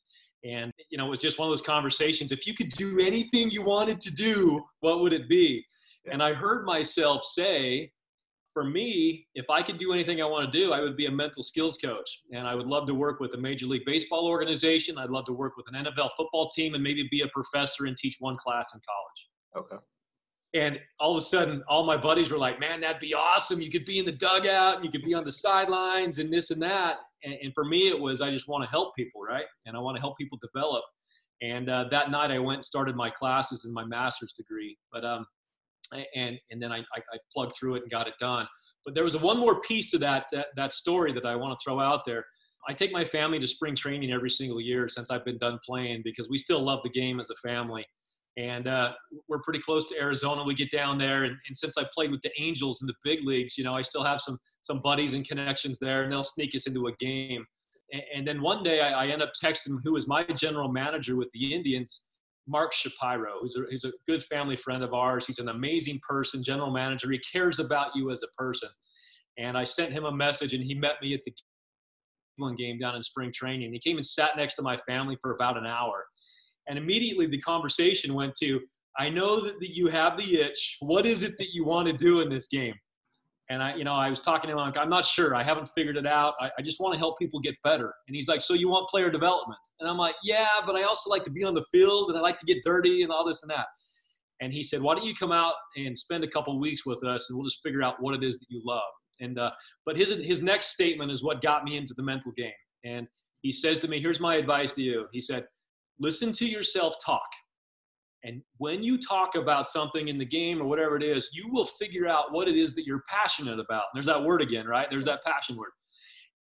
and 0.50 0.72
you 0.90 0.98
know 0.98 1.06
it 1.06 1.10
was 1.10 1.22
just 1.22 1.38
one 1.38 1.48
of 1.48 1.52
those 1.52 1.62
conversations 1.62 2.32
if 2.32 2.46
you 2.46 2.54
could 2.54 2.68
do 2.70 2.98
anything 3.00 3.50
you 3.50 3.62
wanted 3.62 4.00
to 4.00 4.10
do 4.12 4.62
what 4.80 5.00
would 5.00 5.12
it 5.12 5.28
be 5.28 5.64
and 6.10 6.22
i 6.22 6.32
heard 6.32 6.66
myself 6.66 7.24
say 7.24 7.90
for 8.54 8.64
me, 8.64 9.26
if 9.34 9.50
I 9.50 9.62
could 9.62 9.78
do 9.78 9.92
anything 9.92 10.22
I 10.22 10.26
want 10.26 10.50
to 10.50 10.58
do, 10.58 10.72
I 10.72 10.80
would 10.80 10.96
be 10.96 11.06
a 11.06 11.10
mental 11.10 11.42
skills 11.42 11.76
coach. 11.76 12.20
And 12.32 12.46
I 12.46 12.54
would 12.54 12.68
love 12.68 12.86
to 12.86 12.94
work 12.94 13.18
with 13.18 13.34
a 13.34 13.36
Major 13.36 13.66
League 13.66 13.84
Baseball 13.84 14.28
organization. 14.28 14.96
I'd 14.96 15.10
love 15.10 15.26
to 15.26 15.32
work 15.32 15.56
with 15.56 15.66
an 15.72 15.84
NFL 15.84 16.10
football 16.16 16.48
team 16.48 16.74
and 16.74 16.82
maybe 16.82 17.06
be 17.10 17.22
a 17.22 17.28
professor 17.28 17.86
and 17.86 17.96
teach 17.96 18.16
one 18.20 18.36
class 18.36 18.72
in 18.72 18.80
college. 18.88 19.66
Okay. 19.66 19.84
And 20.54 20.78
all 21.00 21.10
of 21.12 21.18
a 21.18 21.20
sudden, 21.20 21.64
all 21.68 21.84
my 21.84 21.96
buddies 21.96 22.30
were 22.30 22.38
like, 22.38 22.60
man, 22.60 22.80
that'd 22.80 23.00
be 23.00 23.12
awesome. 23.12 23.60
You 23.60 23.70
could 23.70 23.84
be 23.84 23.98
in 23.98 24.04
the 24.04 24.12
dugout 24.12 24.76
and 24.76 24.84
you 24.84 24.90
could 24.90 25.02
be 25.02 25.12
on 25.12 25.24
the 25.24 25.32
sidelines 25.32 26.20
and 26.20 26.32
this 26.32 26.50
and 26.52 26.62
that. 26.62 26.98
And, 27.24 27.34
and 27.42 27.52
for 27.54 27.64
me, 27.64 27.88
it 27.88 27.98
was, 27.98 28.22
I 28.22 28.30
just 28.30 28.46
want 28.46 28.62
to 28.62 28.70
help 28.70 28.94
people, 28.94 29.20
right? 29.22 29.46
And 29.66 29.76
I 29.76 29.80
want 29.80 29.96
to 29.96 30.00
help 30.00 30.16
people 30.16 30.38
develop. 30.40 30.84
And 31.42 31.68
uh, 31.68 31.86
that 31.90 32.10
night, 32.12 32.30
I 32.30 32.38
went 32.38 32.58
and 32.58 32.64
started 32.64 32.94
my 32.94 33.10
classes 33.10 33.64
and 33.64 33.74
my 33.74 33.84
master's 33.84 34.32
degree. 34.32 34.78
But 34.92 35.04
um, 35.04 35.26
and 36.14 36.38
and 36.50 36.62
then 36.62 36.72
I, 36.72 36.78
I, 36.78 37.00
I 37.12 37.18
plugged 37.32 37.54
through 37.56 37.76
it 37.76 37.82
and 37.82 37.90
got 37.90 38.06
it 38.06 38.14
done. 38.18 38.46
But 38.84 38.94
there 38.94 39.04
was 39.04 39.16
one 39.16 39.38
more 39.38 39.60
piece 39.60 39.90
to 39.90 39.98
that, 39.98 40.26
that 40.32 40.46
that 40.56 40.72
story 40.72 41.12
that 41.12 41.26
I 41.26 41.34
want 41.34 41.58
to 41.58 41.62
throw 41.62 41.80
out 41.80 42.04
there. 42.06 42.24
I 42.68 42.72
take 42.72 42.92
my 42.92 43.04
family 43.04 43.38
to 43.40 43.46
spring 43.46 43.74
training 43.74 44.10
every 44.12 44.30
single 44.30 44.60
year 44.60 44.88
since 44.88 45.10
I've 45.10 45.24
been 45.24 45.38
done 45.38 45.58
playing 45.66 46.00
because 46.02 46.30
we 46.30 46.38
still 46.38 46.62
love 46.62 46.80
the 46.82 46.90
game 46.90 47.20
as 47.20 47.28
a 47.28 47.36
family. 47.46 47.84
And 48.36 48.66
uh, 48.66 48.92
we're 49.28 49.40
pretty 49.42 49.60
close 49.60 49.88
to 49.90 50.00
Arizona. 50.00 50.42
We 50.42 50.54
get 50.54 50.70
down 50.70 50.98
there, 50.98 51.22
and, 51.22 51.36
and, 51.46 51.56
since 51.56 51.78
I 51.78 51.84
played 51.94 52.10
with 52.10 52.20
the 52.22 52.32
Angels 52.40 52.82
in 52.82 52.88
the 52.88 52.94
big 53.04 53.20
leagues, 53.24 53.56
you 53.56 53.62
know, 53.62 53.74
I 53.74 53.82
still 53.82 54.02
have 54.02 54.20
some 54.20 54.38
some 54.62 54.80
buddies 54.80 55.14
and 55.14 55.26
connections 55.26 55.78
there, 55.78 56.02
and 56.02 56.12
they'll 56.12 56.24
sneak 56.24 56.54
us 56.56 56.66
into 56.66 56.88
a 56.88 56.92
game. 56.96 57.46
And, 57.92 58.02
and 58.12 58.26
then 58.26 58.42
one 58.42 58.64
day, 58.64 58.80
I, 58.80 59.04
I 59.04 59.06
end 59.08 59.22
up 59.22 59.30
texting 59.42 59.78
who 59.84 59.92
was 59.92 60.08
my 60.08 60.24
general 60.24 60.68
manager 60.68 61.14
with 61.14 61.28
the 61.32 61.54
Indians, 61.54 62.06
Mark 62.48 62.72
Shapiro, 62.72 63.34
who's 63.40 63.56
a, 63.56 63.70
he's 63.70 63.84
a 63.84 63.92
good 64.06 64.22
family 64.24 64.56
friend 64.56 64.82
of 64.82 64.94
ours. 64.94 65.26
He's 65.26 65.38
an 65.38 65.48
amazing 65.48 66.00
person, 66.06 66.42
general 66.42 66.72
manager. 66.72 67.10
He 67.12 67.20
cares 67.20 67.60
about 67.60 67.94
you 67.94 68.10
as 68.10 68.22
a 68.22 68.42
person. 68.42 68.68
And 69.38 69.56
I 69.56 69.64
sent 69.64 69.92
him 69.92 70.04
a 70.04 70.12
message, 70.12 70.54
and 70.54 70.62
he 70.62 70.74
met 70.74 70.96
me 71.00 71.14
at 71.14 71.20
the 71.24 71.32
game 72.56 72.78
down 72.78 72.96
in 72.96 73.02
spring 73.02 73.32
training. 73.32 73.72
He 73.72 73.78
came 73.78 73.96
and 73.96 74.04
sat 74.04 74.36
next 74.36 74.54
to 74.56 74.62
my 74.62 74.76
family 74.76 75.16
for 75.22 75.34
about 75.34 75.56
an 75.56 75.66
hour. 75.66 76.04
And 76.68 76.78
immediately 76.78 77.26
the 77.26 77.40
conversation 77.40 78.14
went 78.14 78.34
to, 78.36 78.60
I 78.98 79.08
know 79.08 79.40
that, 79.40 79.56
you 79.60 79.88
have 79.88 80.16
the 80.16 80.40
itch. 80.40 80.76
What 80.80 81.04
is 81.04 81.22
it 81.22 81.36
that 81.38 81.48
you 81.52 81.64
want 81.64 81.88
to 81.88 81.96
do 81.96 82.20
in 82.20 82.28
this 82.28 82.48
game? 82.48 82.74
And 83.50 83.62
I, 83.62 83.74
you 83.74 83.84
know, 83.84 83.92
I 83.92 84.08
was 84.08 84.20
talking 84.20 84.48
to 84.48 84.52
him, 84.52 84.58
like, 84.58 84.78
I'm 84.78 84.88
not 84.88 85.04
sure. 85.04 85.34
I 85.34 85.42
haven't 85.42 85.68
figured 85.74 85.98
it 85.98 86.06
out. 86.06 86.34
I, 86.40 86.50
I 86.58 86.62
just 86.62 86.80
want 86.80 86.94
to 86.94 86.98
help 86.98 87.18
people 87.18 87.40
get 87.40 87.54
better. 87.62 87.92
And 88.08 88.16
he's 88.16 88.26
like, 88.26 88.40
So 88.40 88.54
you 88.54 88.68
want 88.68 88.88
player 88.88 89.10
development? 89.10 89.60
And 89.80 89.88
I'm 89.88 89.98
like, 89.98 90.14
Yeah, 90.22 90.48
but 90.64 90.76
I 90.76 90.84
also 90.84 91.10
like 91.10 91.24
to 91.24 91.30
be 91.30 91.44
on 91.44 91.52
the 91.54 91.64
field 91.70 92.08
and 92.08 92.18
I 92.18 92.22
like 92.22 92.38
to 92.38 92.46
get 92.46 92.62
dirty 92.64 93.02
and 93.02 93.12
all 93.12 93.26
this 93.26 93.42
and 93.42 93.50
that. 93.50 93.66
And 94.40 94.52
he 94.52 94.62
said, 94.62 94.80
Why 94.80 94.94
don't 94.94 95.04
you 95.04 95.14
come 95.14 95.32
out 95.32 95.54
and 95.76 95.96
spend 95.96 96.24
a 96.24 96.28
couple 96.28 96.58
weeks 96.58 96.86
with 96.86 97.04
us 97.04 97.28
and 97.28 97.36
we'll 97.36 97.44
just 97.44 97.62
figure 97.62 97.82
out 97.82 97.96
what 98.00 98.14
it 98.14 98.24
is 98.24 98.38
that 98.38 98.46
you 98.48 98.62
love. 98.64 98.82
And 99.20 99.38
uh, 99.38 99.50
but 99.84 99.96
his 99.98 100.10
his 100.24 100.42
next 100.42 100.68
statement 100.68 101.10
is 101.10 101.22
what 101.22 101.42
got 101.42 101.64
me 101.64 101.76
into 101.76 101.94
the 101.94 102.02
mental 102.02 102.32
game. 102.32 102.50
And 102.84 103.06
he 103.42 103.52
says 103.52 103.78
to 103.80 103.88
me, 103.88 104.00
Here's 104.00 104.20
my 104.20 104.36
advice 104.36 104.72
to 104.72 104.82
you. 104.82 105.06
He 105.12 105.20
said, 105.20 105.46
Listen 105.98 106.32
to 106.32 106.46
yourself 106.46 106.94
talk. 107.04 107.28
And 108.24 108.42
when 108.56 108.82
you 108.82 108.98
talk 108.98 109.34
about 109.34 109.66
something 109.66 110.08
in 110.08 110.16
the 110.16 110.24
game 110.24 110.60
or 110.60 110.64
whatever 110.64 110.96
it 110.96 111.02
is, 111.02 111.28
you 111.32 111.48
will 111.50 111.66
figure 111.66 112.06
out 112.06 112.32
what 112.32 112.48
it 112.48 112.56
is 112.56 112.74
that 112.74 112.86
you're 112.86 113.02
passionate 113.08 113.60
about. 113.60 113.84
And 113.92 113.96
there's 113.96 114.06
that 114.06 114.22
word 114.22 114.40
again, 114.40 114.66
right? 114.66 114.88
There's 114.90 115.04
that 115.04 115.22
passion 115.24 115.56
word. 115.56 115.70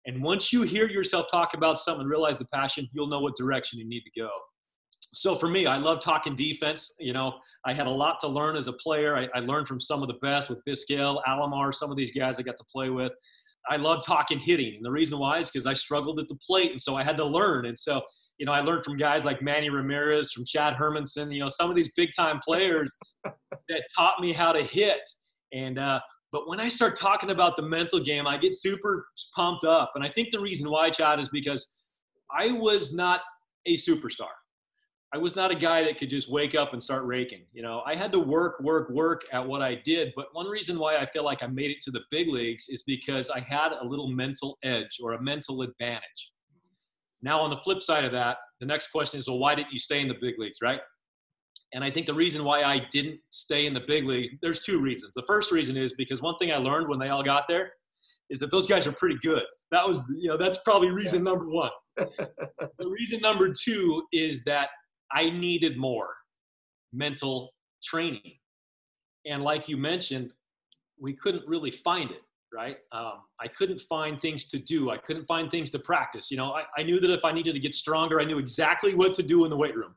And 0.06 0.24
once 0.24 0.52
you 0.52 0.64
hear 0.64 0.90
yourself 0.90 1.28
talk 1.30 1.54
about 1.54 1.78
something 1.78 2.08
realize 2.08 2.38
the 2.38 2.48
passion, 2.54 2.90
you'll 2.94 3.08
know 3.08 3.20
what 3.20 3.36
direction 3.36 3.80
you 3.80 3.88
need 3.88 4.02
to 4.02 4.20
go. 4.20 4.30
So 5.14 5.36
for 5.36 5.48
me, 5.48 5.68
I 5.68 5.78
love 5.78 6.00
talking 6.02 6.36
defense. 6.36 6.92
You 7.00 7.14
know, 7.14 7.36
I 7.66 7.74
had 7.74 7.88
a 7.88 7.92
lot 7.92 8.20
to 8.22 8.28
learn 8.28 8.56
as 8.56 8.68
a 8.68 8.74
player. 8.74 9.16
I, 9.16 9.28
I 9.36 9.40
learned 9.40 9.68
from 9.68 9.80
some 9.80 10.02
of 10.02 10.08
the 10.08 10.16
best 10.22 10.50
with 10.50 10.60
Vizquel, 10.68 11.22
Alomar, 11.28 11.74
some 11.74 11.92
of 11.92 11.98
these 11.98 12.12
guys 12.12 12.40
I 12.40 12.44
got 12.44 12.58
to 12.58 12.64
play 12.72 12.90
with. 12.90 13.12
I 13.70 13.78
love 13.78 14.04
talking 14.06 14.40
hitting. 14.40 14.76
And 14.76 14.86
the 14.86 14.92
reason 14.92 15.18
why 15.18 15.40
is 15.40 15.50
because 15.50 15.66
I 15.66 15.74
struggled 15.74 16.20
at 16.20 16.28
the 16.28 16.38
plate. 16.46 16.72
And 16.72 16.82
so 16.82 16.96
I 16.96 17.04
had 17.04 17.18
to 17.18 17.26
learn. 17.26 17.66
And 17.66 17.78
so 17.78 18.02
you 18.38 18.46
know, 18.46 18.52
I 18.52 18.62
learned 18.62 18.84
from 18.84 18.98
guys 18.98 19.26
like 19.26 19.42
Manny 19.42 19.70
Ramirez, 19.70 20.32
from 20.32 20.46
Chad 20.46 20.76
Hermanson, 20.76 21.34
you 21.34 21.40
know, 21.40 21.50
some 21.50 21.70
of 21.70 21.76
these 21.76 21.92
big 21.96 22.10
time 22.16 22.40
players 22.44 22.96
that 23.24 23.84
taught 23.96 24.20
me 24.20 24.34
how 24.34 24.52
to 24.52 24.64
hit. 24.64 25.02
And, 25.54 25.80
uh, 25.80 26.00
but 26.32 26.48
when 26.48 26.60
I 26.60 26.68
start 26.68 26.96
talking 26.96 27.30
about 27.30 27.56
the 27.56 27.62
mental 27.62 28.00
game, 28.00 28.26
I 28.26 28.38
get 28.38 28.56
super 28.56 29.06
pumped 29.36 29.66
up. 29.66 29.92
And 29.96 30.04
I 30.04 30.10
think 30.10 30.32
the 30.32 30.40
reason 30.40 30.70
why, 30.70 30.90
Chad, 30.90 31.20
is 31.20 31.30
because 31.30 31.68
I 32.36 32.52
was 32.52 32.92
not 32.92 33.22
a 33.68 33.78
superstar. 33.78 34.32
I 35.14 35.18
was 35.18 35.36
not 35.36 35.52
a 35.52 35.56
guy 35.56 35.84
that 35.84 36.00
could 36.00 36.10
just 36.10 36.30
wake 36.32 36.56
up 36.56 36.74
and 36.74 36.82
start 36.82 37.06
raking. 37.06 37.44
You 37.54 37.62
know, 37.62 37.84
I 37.86 37.94
had 37.94 38.12
to 38.14 38.20
work, 38.20 38.60
work, 38.62 38.90
work 38.90 39.22
at 39.32 39.46
what 39.46 39.62
I 39.62 39.76
did. 39.76 40.12
But 40.16 40.28
one 40.34 40.48
reason 40.48 40.80
why 40.80 40.98
I 40.98 41.06
feel 41.06 41.24
like 41.24 41.44
I 41.44 41.48
made 41.48 41.70
it 41.70 41.82
to 41.84 41.92
the 41.92 42.02
big 42.10 42.30
leagues 42.30 42.66
is 42.68 42.82
because 42.82 43.30
I 43.30 43.40
had 43.40 43.74
a 43.74 43.86
little 43.86 44.08
mental 44.08 44.58
edge 44.64 44.98
or 45.04 45.14
a 45.14 45.22
mental 45.22 45.62
advantage. 45.62 46.32
Now, 47.22 47.40
on 47.40 47.52
the 47.52 47.58
flip 47.58 47.84
side 47.84 48.06
of 48.06 48.12
that, 48.14 48.38
the 48.60 48.66
next 48.66 48.88
question 48.88 49.20
is, 49.20 49.28
well, 49.28 49.38
why 49.38 49.54
didn't 49.54 49.72
you 49.72 49.78
stay 49.78 50.02
in 50.02 50.08
the 50.08 50.16
big 50.20 50.40
leagues, 50.40 50.60
right? 50.64 50.82
And 51.74 51.84
I 51.84 51.92
think 51.92 52.08
the 52.08 52.14
reason 52.14 52.44
why 52.44 52.64
I 52.64 52.88
didn't 52.92 53.20
stay 53.30 53.68
in 53.68 53.74
the 53.76 53.84
big 53.88 54.06
leagues, 54.06 54.30
there's 54.42 54.66
two 54.66 54.80
reasons. 54.80 55.14
The 55.14 55.24
first 55.28 55.52
reason 55.52 55.78
is 55.78 55.94
because 55.94 56.24
one 56.24 56.38
thing 56.38 56.52
I 56.52 56.58
learned 56.58 56.88
when 56.88 56.98
they 56.98 57.10
all 57.10 57.24
got 57.24 57.48
there 57.48 57.72
is 58.32 58.40
that 58.40 58.50
those 58.50 58.66
guys 58.66 58.88
are 58.88 58.92
pretty 58.92 59.18
good. 59.22 59.44
That 59.72 59.88
was, 59.88 60.02
you 60.18 60.28
know, 60.28 60.38
that's 60.38 60.58
probably 60.66 60.90
reason 60.90 61.24
number 61.24 61.50
one. 61.50 61.72
the 61.98 62.90
reason 62.90 63.22
number 63.22 63.54
two 63.54 64.04
is 64.12 64.44
that 64.46 64.70
I 65.14 65.30
needed 65.30 65.78
more 65.78 66.16
mental 66.92 67.54
training. 67.84 68.34
And 69.26 69.44
like 69.44 69.70
you 69.70 69.78
mentioned, 69.78 70.34
we 71.00 71.14
couldn't 71.14 71.48
really 71.48 71.72
find 71.72 72.12
it 72.12 72.22
right? 72.54 72.78
Um, 72.92 73.24
I 73.40 73.48
couldn't 73.48 73.82
find 73.82 74.22
things 74.22 74.46
to 74.46 74.60
do. 74.60 74.92
I 74.92 74.98
couldn't 74.98 75.26
find 75.26 75.50
things 75.50 75.70
to 75.72 75.80
practice. 75.80 76.30
You 76.30 76.38
know, 76.38 76.54
I, 76.54 76.64
I 76.78 76.84
knew 76.84 77.00
that 77.00 77.10
if 77.10 77.26
I 77.26 77.32
needed 77.32 77.56
to 77.56 77.60
get 77.60 77.74
stronger, 77.74 78.22
I 78.22 78.26
knew 78.26 78.38
exactly 78.38 78.94
what 78.94 79.14
to 79.16 79.24
do 79.24 79.44
in 79.44 79.50
the 79.50 79.58
weight 79.58 79.76
room. 79.76 79.96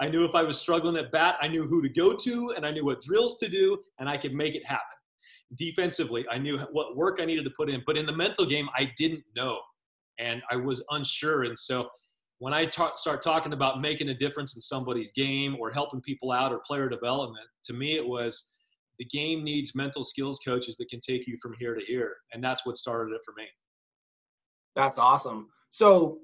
I 0.00 0.08
knew 0.08 0.24
if 0.24 0.34
I 0.34 0.42
was 0.42 0.58
struggling 0.58 0.96
at 0.96 1.12
bat, 1.12 1.36
I 1.40 1.46
knew 1.46 1.64
who 1.64 1.80
to 1.80 1.88
go 1.88 2.14
to 2.14 2.54
and 2.56 2.66
I 2.66 2.72
knew 2.72 2.84
what 2.84 3.02
drills 3.02 3.38
to 3.38 3.48
do 3.48 3.78
and 4.00 4.08
I 4.08 4.16
could 4.16 4.34
make 4.34 4.54
it 4.54 4.66
happen. 4.66 4.82
Defensively, 5.54 6.26
I 6.28 6.38
knew 6.38 6.58
what 6.72 6.96
work 6.96 7.18
I 7.20 7.24
needed 7.24 7.44
to 7.44 7.50
put 7.50 7.70
in, 7.70 7.82
but 7.86 7.96
in 7.96 8.06
the 8.06 8.16
mental 8.16 8.44
game, 8.44 8.68
I 8.76 8.90
didn't 8.96 9.22
know 9.36 9.60
and 10.18 10.42
I 10.50 10.56
was 10.56 10.82
unsure. 10.90 11.44
And 11.44 11.56
so 11.56 11.88
when 12.42 12.52
I 12.52 12.66
talk, 12.66 12.98
start 12.98 13.22
talking 13.22 13.52
about 13.52 13.80
making 13.80 14.08
a 14.08 14.14
difference 14.14 14.56
in 14.56 14.60
somebody's 14.60 15.12
game 15.12 15.56
or 15.60 15.70
helping 15.70 16.00
people 16.00 16.32
out 16.32 16.50
or 16.50 16.58
player 16.58 16.88
development, 16.88 17.46
to 17.66 17.72
me 17.72 17.94
it 17.94 18.04
was 18.04 18.54
the 18.98 19.04
game 19.04 19.44
needs 19.44 19.76
mental 19.76 20.02
skills 20.02 20.40
coaches 20.44 20.74
that 20.78 20.88
can 20.88 20.98
take 20.98 21.28
you 21.28 21.38
from 21.40 21.54
here 21.56 21.72
to 21.72 21.84
here, 21.84 22.16
and 22.32 22.42
that's 22.42 22.66
what 22.66 22.76
started 22.76 23.14
it 23.14 23.20
for 23.24 23.32
me. 23.36 23.44
That's 24.74 24.98
awesome. 24.98 25.50
So, 25.70 26.18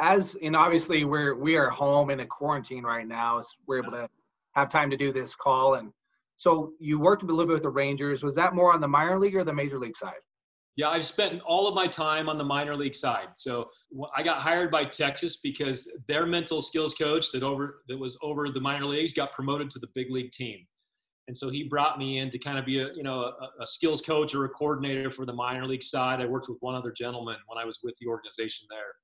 as 0.00 0.38
and 0.42 0.56
obviously 0.56 1.04
we're 1.04 1.34
we 1.34 1.56
are 1.56 1.68
home 1.68 2.08
in 2.08 2.20
a 2.20 2.26
quarantine 2.26 2.84
right 2.84 3.06
now, 3.06 3.38
so 3.42 3.50
we're 3.66 3.82
able 3.82 3.92
to 3.92 4.08
have 4.54 4.70
time 4.70 4.88
to 4.88 4.96
do 4.96 5.12
this 5.12 5.34
call. 5.34 5.74
And 5.74 5.92
so, 6.38 6.72
you 6.80 6.98
worked 6.98 7.24
a 7.24 7.26
little 7.26 7.44
bit 7.44 7.52
with 7.52 7.62
the 7.62 7.68
Rangers. 7.68 8.24
Was 8.24 8.36
that 8.36 8.54
more 8.54 8.72
on 8.72 8.80
the 8.80 8.88
minor 8.88 9.18
league 9.18 9.36
or 9.36 9.44
the 9.44 9.52
major 9.52 9.78
league 9.78 9.98
side? 9.98 10.14
Yeah, 10.78 10.90
I've 10.90 11.04
spent 11.04 11.42
all 11.42 11.66
of 11.66 11.74
my 11.74 11.88
time 11.88 12.28
on 12.28 12.38
the 12.38 12.44
minor 12.44 12.76
league 12.76 12.94
side. 12.94 13.30
So 13.34 13.68
I 14.16 14.22
got 14.22 14.38
hired 14.38 14.70
by 14.70 14.84
Texas 14.84 15.38
because 15.42 15.90
their 16.06 16.24
mental 16.24 16.62
skills 16.62 16.94
coach 16.94 17.32
that 17.32 17.42
over 17.42 17.82
that 17.88 17.98
was 17.98 18.16
over 18.22 18.48
the 18.48 18.60
minor 18.60 18.84
leagues 18.84 19.12
got 19.12 19.32
promoted 19.32 19.70
to 19.70 19.80
the 19.80 19.88
big 19.96 20.06
league 20.08 20.30
team. 20.30 20.64
And 21.26 21.36
so 21.36 21.50
he 21.50 21.64
brought 21.64 21.98
me 21.98 22.18
in 22.18 22.30
to 22.30 22.38
kind 22.38 22.60
of 22.60 22.64
be 22.64 22.78
a, 22.78 22.94
you 22.94 23.02
know, 23.02 23.22
a, 23.22 23.62
a 23.62 23.66
skills 23.66 24.00
coach 24.00 24.36
or 24.36 24.44
a 24.44 24.48
coordinator 24.50 25.10
for 25.10 25.26
the 25.26 25.32
minor 25.32 25.66
league 25.66 25.82
side. 25.82 26.20
I 26.20 26.26
worked 26.26 26.48
with 26.48 26.58
one 26.60 26.76
other 26.76 26.92
gentleman 26.92 27.38
when 27.48 27.58
I 27.58 27.64
was 27.64 27.80
with 27.82 27.96
the 28.00 28.06
organization 28.06 28.68
there. 28.70 28.94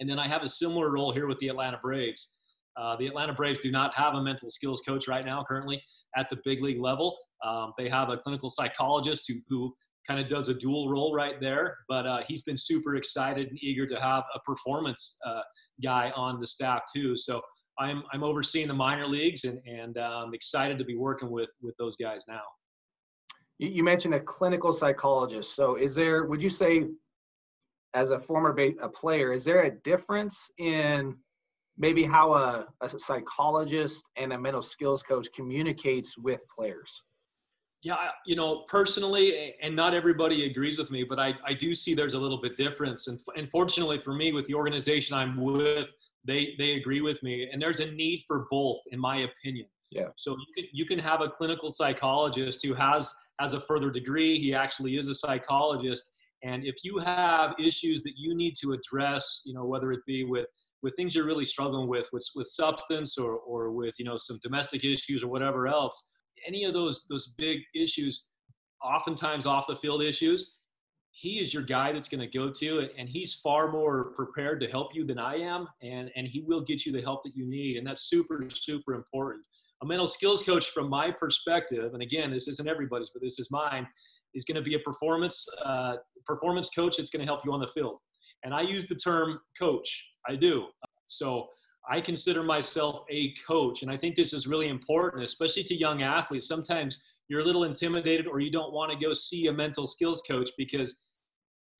And 0.00 0.10
then 0.10 0.18
I 0.18 0.26
have 0.26 0.42
a 0.42 0.48
similar 0.48 0.90
role 0.90 1.12
here 1.12 1.28
with 1.28 1.38
the 1.38 1.46
Atlanta 1.46 1.78
Braves. 1.80 2.32
Uh, 2.76 2.96
the 2.96 3.06
Atlanta 3.06 3.32
Braves 3.32 3.60
do 3.60 3.70
not 3.70 3.94
have 3.94 4.14
a 4.14 4.22
mental 4.22 4.50
skills 4.50 4.82
coach 4.84 5.06
right 5.06 5.24
now 5.24 5.44
currently 5.48 5.80
at 6.16 6.28
the 6.30 6.38
big 6.44 6.64
league 6.64 6.80
level. 6.80 7.16
Um, 7.44 7.72
they 7.78 7.88
have 7.88 8.08
a 8.08 8.16
clinical 8.16 8.50
psychologist 8.50 9.24
who, 9.28 9.36
who 9.48 9.74
kind 10.06 10.20
of 10.20 10.28
does 10.28 10.48
a 10.48 10.54
dual 10.54 10.90
role 10.90 11.14
right 11.14 11.40
there. 11.40 11.78
But 11.88 12.06
uh, 12.06 12.22
he's 12.26 12.42
been 12.42 12.56
super 12.56 12.96
excited 12.96 13.48
and 13.48 13.58
eager 13.62 13.86
to 13.86 14.00
have 14.00 14.24
a 14.34 14.40
performance 14.40 15.18
uh, 15.26 15.42
guy 15.82 16.12
on 16.16 16.40
the 16.40 16.46
staff 16.46 16.82
too. 16.94 17.16
So 17.16 17.40
I'm 17.78 18.02
I'm 18.12 18.24
overseeing 18.24 18.68
the 18.68 18.74
minor 18.74 19.06
leagues 19.06 19.44
and 19.44 19.60
and 19.66 19.98
I'm 19.98 20.28
um, 20.28 20.34
excited 20.34 20.78
to 20.78 20.84
be 20.84 20.96
working 20.96 21.30
with 21.30 21.50
with 21.60 21.76
those 21.78 21.96
guys 21.96 22.24
now. 22.28 22.42
You 23.58 23.82
mentioned 23.84 24.14
a 24.14 24.20
clinical 24.20 24.72
psychologist. 24.72 25.54
So 25.54 25.76
is 25.76 25.94
there? 25.94 26.24
Would 26.24 26.42
you 26.42 26.50
say, 26.50 26.88
as 27.94 28.10
a 28.10 28.18
former 28.18 28.54
a 28.82 28.88
player, 28.88 29.32
is 29.32 29.44
there 29.44 29.62
a 29.62 29.70
difference 29.70 30.50
in 30.58 31.16
maybe 31.78 32.04
how 32.04 32.34
a, 32.34 32.66
a 32.82 32.88
psychologist 32.88 34.04
and 34.16 34.32
a 34.34 34.38
mental 34.38 34.62
skills 34.62 35.02
coach 35.02 35.28
communicates 35.34 36.18
with 36.18 36.40
players? 36.54 37.02
Yeah, 37.86 38.08
you 38.26 38.34
know, 38.34 38.64
personally, 38.68 39.54
and 39.62 39.76
not 39.76 39.94
everybody 39.94 40.46
agrees 40.46 40.76
with 40.76 40.90
me, 40.90 41.04
but 41.04 41.20
I, 41.20 41.36
I 41.44 41.54
do 41.54 41.72
see 41.72 41.94
there's 41.94 42.14
a 42.14 42.18
little 42.18 42.40
bit 42.40 42.56
difference. 42.56 43.06
And, 43.06 43.20
and 43.36 43.48
fortunately 43.48 44.00
for 44.00 44.12
me, 44.12 44.32
with 44.32 44.44
the 44.46 44.54
organization 44.54 45.16
I'm 45.16 45.36
with, 45.36 45.86
they 46.24 46.56
they 46.58 46.72
agree 46.72 47.00
with 47.00 47.22
me, 47.22 47.48
and 47.48 47.62
there's 47.62 47.78
a 47.78 47.92
need 47.92 48.24
for 48.26 48.48
both, 48.50 48.80
in 48.90 48.98
my 48.98 49.18
opinion. 49.18 49.68
Yeah. 49.92 50.08
So 50.16 50.32
you 50.32 50.46
can 50.52 50.64
you 50.72 50.84
can 50.84 50.98
have 50.98 51.20
a 51.20 51.28
clinical 51.28 51.70
psychologist 51.70 52.60
who 52.66 52.74
has 52.74 53.14
has 53.38 53.54
a 53.54 53.60
further 53.60 53.92
degree. 53.92 54.36
He 54.40 54.52
actually 54.52 54.96
is 54.96 55.06
a 55.06 55.14
psychologist, 55.14 56.10
and 56.42 56.64
if 56.64 56.82
you 56.82 56.98
have 56.98 57.54
issues 57.56 58.02
that 58.02 58.14
you 58.16 58.34
need 58.34 58.54
to 58.62 58.72
address, 58.72 59.42
you 59.44 59.54
know, 59.54 59.64
whether 59.64 59.92
it 59.92 60.00
be 60.08 60.24
with 60.24 60.46
with 60.82 60.96
things 60.96 61.14
you're 61.14 61.24
really 61.24 61.44
struggling 61.44 61.86
with, 61.86 62.08
with 62.12 62.28
with 62.34 62.48
substance 62.48 63.16
or 63.16 63.36
or 63.36 63.70
with 63.70 63.94
you 64.00 64.04
know 64.04 64.16
some 64.16 64.40
domestic 64.42 64.82
issues 64.82 65.22
or 65.22 65.28
whatever 65.28 65.68
else 65.68 66.08
any 66.46 66.64
of 66.64 66.72
those 66.72 67.06
those 67.08 67.34
big 67.38 67.60
issues, 67.74 68.24
oftentimes 68.82 69.46
off 69.46 69.66
the 69.66 69.76
field 69.76 70.02
issues, 70.02 70.56
he 71.16 71.40
is 71.40 71.54
your 71.54 71.62
guy 71.62 71.92
that's 71.92 72.08
going 72.08 72.20
to 72.20 72.38
go 72.38 72.50
to 72.50 72.88
and 72.98 73.08
he's 73.08 73.34
far 73.34 73.72
more 73.72 74.12
prepared 74.16 74.60
to 74.60 74.68
help 74.68 74.94
you 74.94 75.02
than 75.04 75.18
i 75.18 75.34
am 75.34 75.66
and 75.82 76.10
and 76.14 76.26
he 76.28 76.42
will 76.42 76.60
get 76.60 76.84
you 76.84 76.92
the 76.92 77.00
help 77.00 77.22
that 77.22 77.34
you 77.34 77.46
need 77.46 77.78
and 77.78 77.86
that's 77.86 78.02
super 78.02 78.46
super 78.52 78.94
important. 78.94 79.42
A 79.82 79.86
mental 79.86 80.06
skills 80.06 80.42
coach 80.42 80.70
from 80.70 80.88
my 80.88 81.10
perspective 81.10 81.94
and 81.94 82.02
again 82.02 82.30
this 82.30 82.48
isn't 82.48 82.68
everybody's 82.68 83.10
but 83.12 83.22
this 83.22 83.38
is 83.38 83.48
mine 83.50 83.86
is 84.34 84.44
going 84.44 84.56
to 84.56 84.62
be 84.62 84.74
a 84.74 84.78
performance 84.80 85.46
uh, 85.64 85.96
performance 86.26 86.68
coach 86.68 86.98
that's 86.98 87.10
going 87.10 87.20
to 87.20 87.26
help 87.26 87.44
you 87.44 87.52
on 87.52 87.60
the 87.60 87.68
field. 87.68 87.98
And 88.44 88.52
i 88.54 88.60
use 88.60 88.86
the 88.86 88.94
term 88.94 89.40
coach. 89.58 90.04
I 90.28 90.36
do. 90.36 90.66
So 91.06 91.48
I 91.88 92.00
consider 92.00 92.42
myself 92.42 93.04
a 93.10 93.32
coach. 93.46 93.82
And 93.82 93.90
I 93.90 93.96
think 93.96 94.16
this 94.16 94.32
is 94.32 94.46
really 94.46 94.68
important, 94.68 95.22
especially 95.22 95.62
to 95.64 95.74
young 95.74 96.02
athletes. 96.02 96.48
Sometimes 96.48 97.02
you're 97.28 97.40
a 97.40 97.44
little 97.44 97.64
intimidated 97.64 98.26
or 98.26 98.40
you 98.40 98.50
don't 98.50 98.72
want 98.72 98.90
to 98.92 98.98
go 98.98 99.12
see 99.14 99.46
a 99.46 99.52
mental 99.52 99.86
skills 99.86 100.22
coach 100.28 100.50
because 100.58 101.02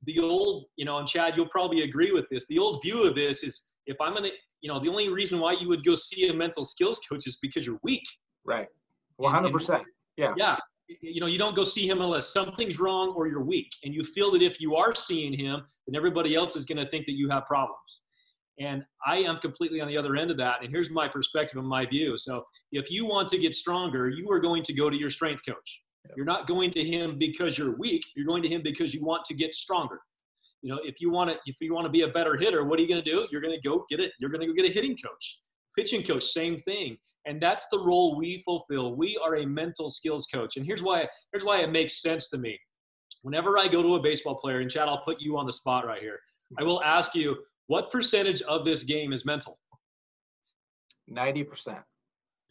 the 0.04 0.18
old, 0.20 0.66
you 0.76 0.84
know, 0.84 0.98
and 0.98 1.08
Chad, 1.08 1.34
you'll 1.36 1.48
probably 1.48 1.82
agree 1.82 2.12
with 2.12 2.26
this. 2.30 2.46
The 2.46 2.58
old 2.58 2.82
view 2.82 3.04
of 3.04 3.14
this 3.14 3.42
is 3.42 3.68
if 3.86 3.96
I'm 4.00 4.12
going 4.12 4.24
to, 4.24 4.32
you 4.60 4.72
know, 4.72 4.78
the 4.78 4.88
only 4.88 5.08
reason 5.08 5.40
why 5.40 5.52
you 5.52 5.68
would 5.68 5.84
go 5.84 5.94
see 5.96 6.28
a 6.28 6.34
mental 6.34 6.64
skills 6.64 7.00
coach 7.08 7.26
is 7.26 7.38
because 7.42 7.66
you're 7.66 7.80
weak. 7.82 8.04
Right. 8.44 8.68
100%. 9.20 9.82
yeah. 10.16 10.34
Yeah. 10.36 10.56
You 11.00 11.20
know, 11.20 11.26
you 11.26 11.38
don't 11.38 11.56
go 11.56 11.64
see 11.64 11.88
him 11.88 12.00
unless 12.00 12.28
something's 12.28 12.78
wrong 12.78 13.12
or 13.16 13.26
you're 13.26 13.42
weak. 13.42 13.70
And 13.84 13.92
you 13.92 14.04
feel 14.04 14.30
that 14.32 14.42
if 14.42 14.60
you 14.60 14.76
are 14.76 14.94
seeing 14.94 15.32
him, 15.32 15.62
then 15.86 15.96
everybody 15.96 16.36
else 16.36 16.54
is 16.54 16.64
going 16.64 16.78
to 16.78 16.88
think 16.90 17.06
that 17.06 17.14
you 17.14 17.28
have 17.28 17.44
problems. 17.46 18.02
And 18.58 18.84
I 19.04 19.18
am 19.18 19.38
completely 19.38 19.80
on 19.80 19.88
the 19.88 19.98
other 19.98 20.16
end 20.16 20.30
of 20.30 20.36
that. 20.38 20.62
And 20.62 20.70
here's 20.70 20.90
my 20.90 21.08
perspective 21.08 21.58
and 21.58 21.68
my 21.68 21.84
view. 21.84 22.16
So 22.16 22.44
if 22.72 22.90
you 22.90 23.04
want 23.04 23.28
to 23.28 23.38
get 23.38 23.54
stronger, 23.54 24.08
you 24.08 24.30
are 24.30 24.40
going 24.40 24.62
to 24.62 24.72
go 24.72 24.88
to 24.88 24.96
your 24.96 25.10
strength 25.10 25.42
coach. 25.46 25.82
You're 26.16 26.26
not 26.26 26.46
going 26.46 26.70
to 26.72 26.84
him 26.84 27.18
because 27.18 27.58
you're 27.58 27.76
weak. 27.76 28.02
You're 28.14 28.26
going 28.26 28.42
to 28.42 28.48
him 28.48 28.62
because 28.62 28.94
you 28.94 29.04
want 29.04 29.24
to 29.26 29.34
get 29.34 29.54
stronger. 29.54 30.00
You 30.62 30.70
know, 30.70 30.80
if 30.84 31.00
you 31.00 31.10
want 31.10 31.30
to, 31.30 31.36
if 31.46 31.56
you 31.60 31.74
want 31.74 31.84
to 31.84 31.90
be 31.90 32.02
a 32.02 32.08
better 32.08 32.36
hitter, 32.36 32.64
what 32.64 32.78
are 32.78 32.82
you 32.82 32.88
going 32.88 33.02
to 33.02 33.10
do? 33.10 33.26
You're 33.30 33.40
going 33.40 33.54
to 33.60 33.68
go 33.68 33.84
get 33.88 34.00
it. 34.00 34.12
You're 34.18 34.30
going 34.30 34.40
to 34.40 34.46
go 34.46 34.52
get 34.52 34.66
a 34.66 34.72
hitting 34.72 34.96
coach, 34.96 35.40
pitching 35.76 36.02
coach, 36.02 36.24
same 36.24 36.58
thing. 36.60 36.96
And 37.26 37.40
that's 37.40 37.66
the 37.70 37.78
role 37.78 38.16
we 38.16 38.40
fulfill. 38.44 38.94
We 38.94 39.18
are 39.24 39.36
a 39.36 39.46
mental 39.46 39.90
skills 39.90 40.26
coach. 40.32 40.56
And 40.56 40.64
here's 40.64 40.82
why. 40.82 41.08
Here's 41.32 41.44
why 41.44 41.58
it 41.58 41.70
makes 41.70 42.00
sense 42.00 42.30
to 42.30 42.38
me. 42.38 42.58
Whenever 43.22 43.58
I 43.58 43.66
go 43.66 43.82
to 43.82 43.96
a 43.96 44.02
baseball 44.02 44.36
player, 44.36 44.60
and 44.60 44.70
Chad, 44.70 44.88
I'll 44.88 45.02
put 45.02 45.20
you 45.20 45.36
on 45.36 45.46
the 45.46 45.52
spot 45.52 45.84
right 45.86 46.00
here. 46.00 46.20
I 46.58 46.62
will 46.62 46.82
ask 46.84 47.14
you, 47.14 47.36
what 47.66 47.90
percentage 47.90 48.42
of 48.42 48.64
this 48.64 48.82
game 48.82 49.12
is 49.12 49.24
mental? 49.24 49.58
90%. 51.10 51.82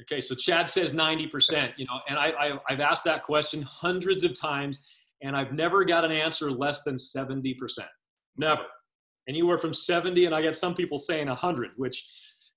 Okay, 0.02 0.20
so 0.20 0.36
Chad 0.36 0.68
says 0.68 0.94
90%, 0.94 1.74
you 1.78 1.86
know, 1.86 2.00
and 2.10 2.20
I, 2.20 2.28
I, 2.32 2.60
I've 2.70 2.82
asked 2.82 3.06
that 3.06 3.24
question 3.24 3.62
hundreds 3.62 4.24
of 4.26 4.38
times, 4.40 4.86
and 5.22 5.36
I've 5.36 5.54
never 5.54 5.86
got 5.86 6.04
an 6.04 6.12
answer 6.12 6.52
less 6.52 6.82
than 6.82 6.96
70%. 6.96 7.56
Never. 8.38 8.64
Anywhere 9.30 9.58
from 9.58 9.74
70, 9.74 10.26
and 10.26 10.36
I 10.36 10.42
get 10.42 10.56
some 10.56 10.76
people 10.76 10.98
saying 10.98 11.28
100, 11.28 11.72
which 11.78 12.06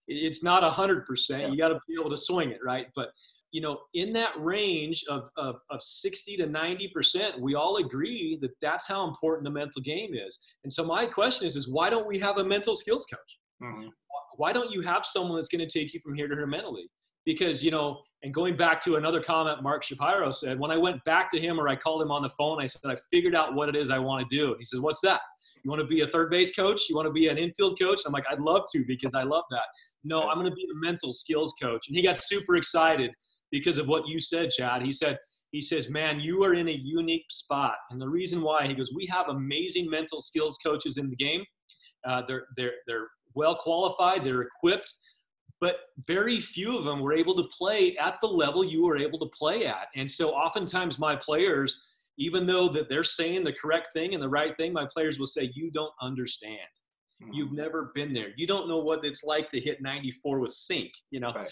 it's 0.08 0.42
not 0.42 0.62
100%. 0.64 1.04
Yeah. 1.30 1.46
You 1.46 1.56
got 1.56 1.68
to 1.68 1.78
be 1.86 1.94
able 1.98 2.10
to 2.10 2.18
swing 2.18 2.50
it, 2.50 2.58
right? 2.64 2.88
But 2.96 3.10
you 3.50 3.60
know, 3.60 3.78
in 3.94 4.12
that 4.12 4.32
range 4.38 5.04
of, 5.08 5.30
of, 5.36 5.56
of 5.70 5.82
60 5.82 6.36
to 6.36 6.46
90%, 6.46 7.40
we 7.40 7.54
all 7.54 7.76
agree 7.76 8.38
that 8.42 8.50
that's 8.60 8.86
how 8.86 9.08
important 9.08 9.44
the 9.44 9.50
mental 9.50 9.80
game 9.80 10.14
is. 10.14 10.38
And 10.64 10.72
so 10.72 10.84
my 10.84 11.06
question 11.06 11.46
is, 11.46 11.56
is 11.56 11.68
why 11.68 11.88
don't 11.88 12.06
we 12.06 12.18
have 12.18 12.38
a 12.38 12.44
mental 12.44 12.76
skills 12.76 13.06
coach? 13.06 13.38
Mm-hmm. 13.62 13.88
Why 14.36 14.52
don't 14.52 14.70
you 14.70 14.82
have 14.82 15.04
someone 15.04 15.36
that's 15.36 15.48
going 15.48 15.66
to 15.66 15.78
take 15.78 15.94
you 15.94 16.00
from 16.00 16.14
here 16.14 16.28
to 16.28 16.34
here 16.34 16.46
mentally? 16.46 16.90
Because, 17.24 17.62
you 17.62 17.70
know, 17.70 18.00
and 18.22 18.32
going 18.32 18.56
back 18.56 18.80
to 18.82 18.96
another 18.96 19.20
comment 19.20 19.62
Mark 19.62 19.82
Shapiro 19.82 20.32
said, 20.32 20.58
when 20.58 20.70
I 20.70 20.76
went 20.76 21.02
back 21.04 21.30
to 21.32 21.40
him 21.40 21.60
or 21.60 21.68
I 21.68 21.76
called 21.76 22.02
him 22.02 22.10
on 22.10 22.22
the 22.22 22.30
phone, 22.30 22.60
I 22.60 22.66
said, 22.66 22.80
I 22.86 22.96
figured 23.10 23.34
out 23.34 23.54
what 23.54 23.68
it 23.68 23.76
is 23.76 23.90
I 23.90 23.98
want 23.98 24.28
to 24.28 24.36
do. 24.36 24.46
And 24.46 24.56
he 24.58 24.64
said, 24.64 24.80
what's 24.80 25.00
that? 25.02 25.20
You 25.62 25.70
want 25.70 25.80
to 25.80 25.86
be 25.86 26.02
a 26.02 26.06
third 26.06 26.30
base 26.30 26.54
coach? 26.54 26.82
You 26.88 26.96
want 26.96 27.06
to 27.06 27.12
be 27.12 27.28
an 27.28 27.38
infield 27.38 27.78
coach? 27.80 28.00
I'm 28.06 28.12
like, 28.12 28.24
I'd 28.30 28.40
love 28.40 28.62
to 28.74 28.84
because 28.86 29.14
I 29.14 29.24
love 29.24 29.44
that. 29.50 29.64
No, 30.04 30.22
I'm 30.22 30.38
going 30.38 30.48
to 30.48 30.54
be 30.54 30.64
a 30.64 30.76
mental 30.80 31.12
skills 31.12 31.54
coach. 31.60 31.88
And 31.88 31.96
he 31.96 32.02
got 32.02 32.18
super 32.18 32.56
excited 32.56 33.10
because 33.50 33.78
of 33.78 33.86
what 33.86 34.06
you 34.06 34.20
said, 34.20 34.50
Chad. 34.50 34.82
He 34.82 34.92
said, 34.92 35.18
he 35.50 35.60
says, 35.62 35.88
man, 35.88 36.20
you 36.20 36.44
are 36.44 36.54
in 36.54 36.68
a 36.68 36.80
unique 36.82 37.26
spot. 37.30 37.76
And 37.90 38.00
the 38.00 38.08
reason 38.08 38.42
why, 38.42 38.66
he 38.66 38.74
goes, 38.74 38.92
we 38.94 39.06
have 39.06 39.28
amazing 39.28 39.88
mental 39.88 40.20
skills 40.20 40.58
coaches 40.64 40.98
in 40.98 41.08
the 41.08 41.16
game. 41.16 41.44
Uh, 42.06 42.22
they're, 42.28 42.46
they're, 42.56 42.74
they're 42.86 43.08
well 43.34 43.56
qualified, 43.56 44.24
they're 44.24 44.42
equipped, 44.42 44.92
but 45.60 45.76
very 46.06 46.38
few 46.40 46.76
of 46.76 46.84
them 46.84 47.00
were 47.00 47.14
able 47.14 47.34
to 47.34 47.48
play 47.56 47.96
at 47.96 48.18
the 48.20 48.26
level 48.26 48.64
you 48.64 48.84
were 48.84 48.98
able 48.98 49.18
to 49.18 49.28
play 49.36 49.66
at. 49.66 49.88
And 49.96 50.10
so 50.10 50.30
oftentimes 50.30 50.98
my 50.98 51.16
players, 51.16 51.80
even 52.18 52.46
though 52.46 52.68
that 52.68 52.88
they're 52.88 53.04
saying 53.04 53.44
the 53.44 53.52
correct 53.52 53.88
thing 53.92 54.14
and 54.14 54.22
the 54.22 54.28
right 54.28 54.56
thing, 54.56 54.72
my 54.72 54.86
players 54.92 55.18
will 55.18 55.26
say, 55.26 55.50
you 55.54 55.70
don't 55.70 55.92
understand. 56.00 56.58
Mm-hmm. 57.22 57.32
You've 57.32 57.52
never 57.52 57.90
been 57.94 58.12
there. 58.12 58.28
You 58.36 58.46
don't 58.46 58.68
know 58.68 58.78
what 58.78 59.04
it's 59.04 59.24
like 59.24 59.48
to 59.50 59.60
hit 59.60 59.80
94 59.80 60.40
with 60.40 60.52
sink, 60.52 60.92
you 61.10 61.20
know? 61.20 61.32
Right 61.34 61.50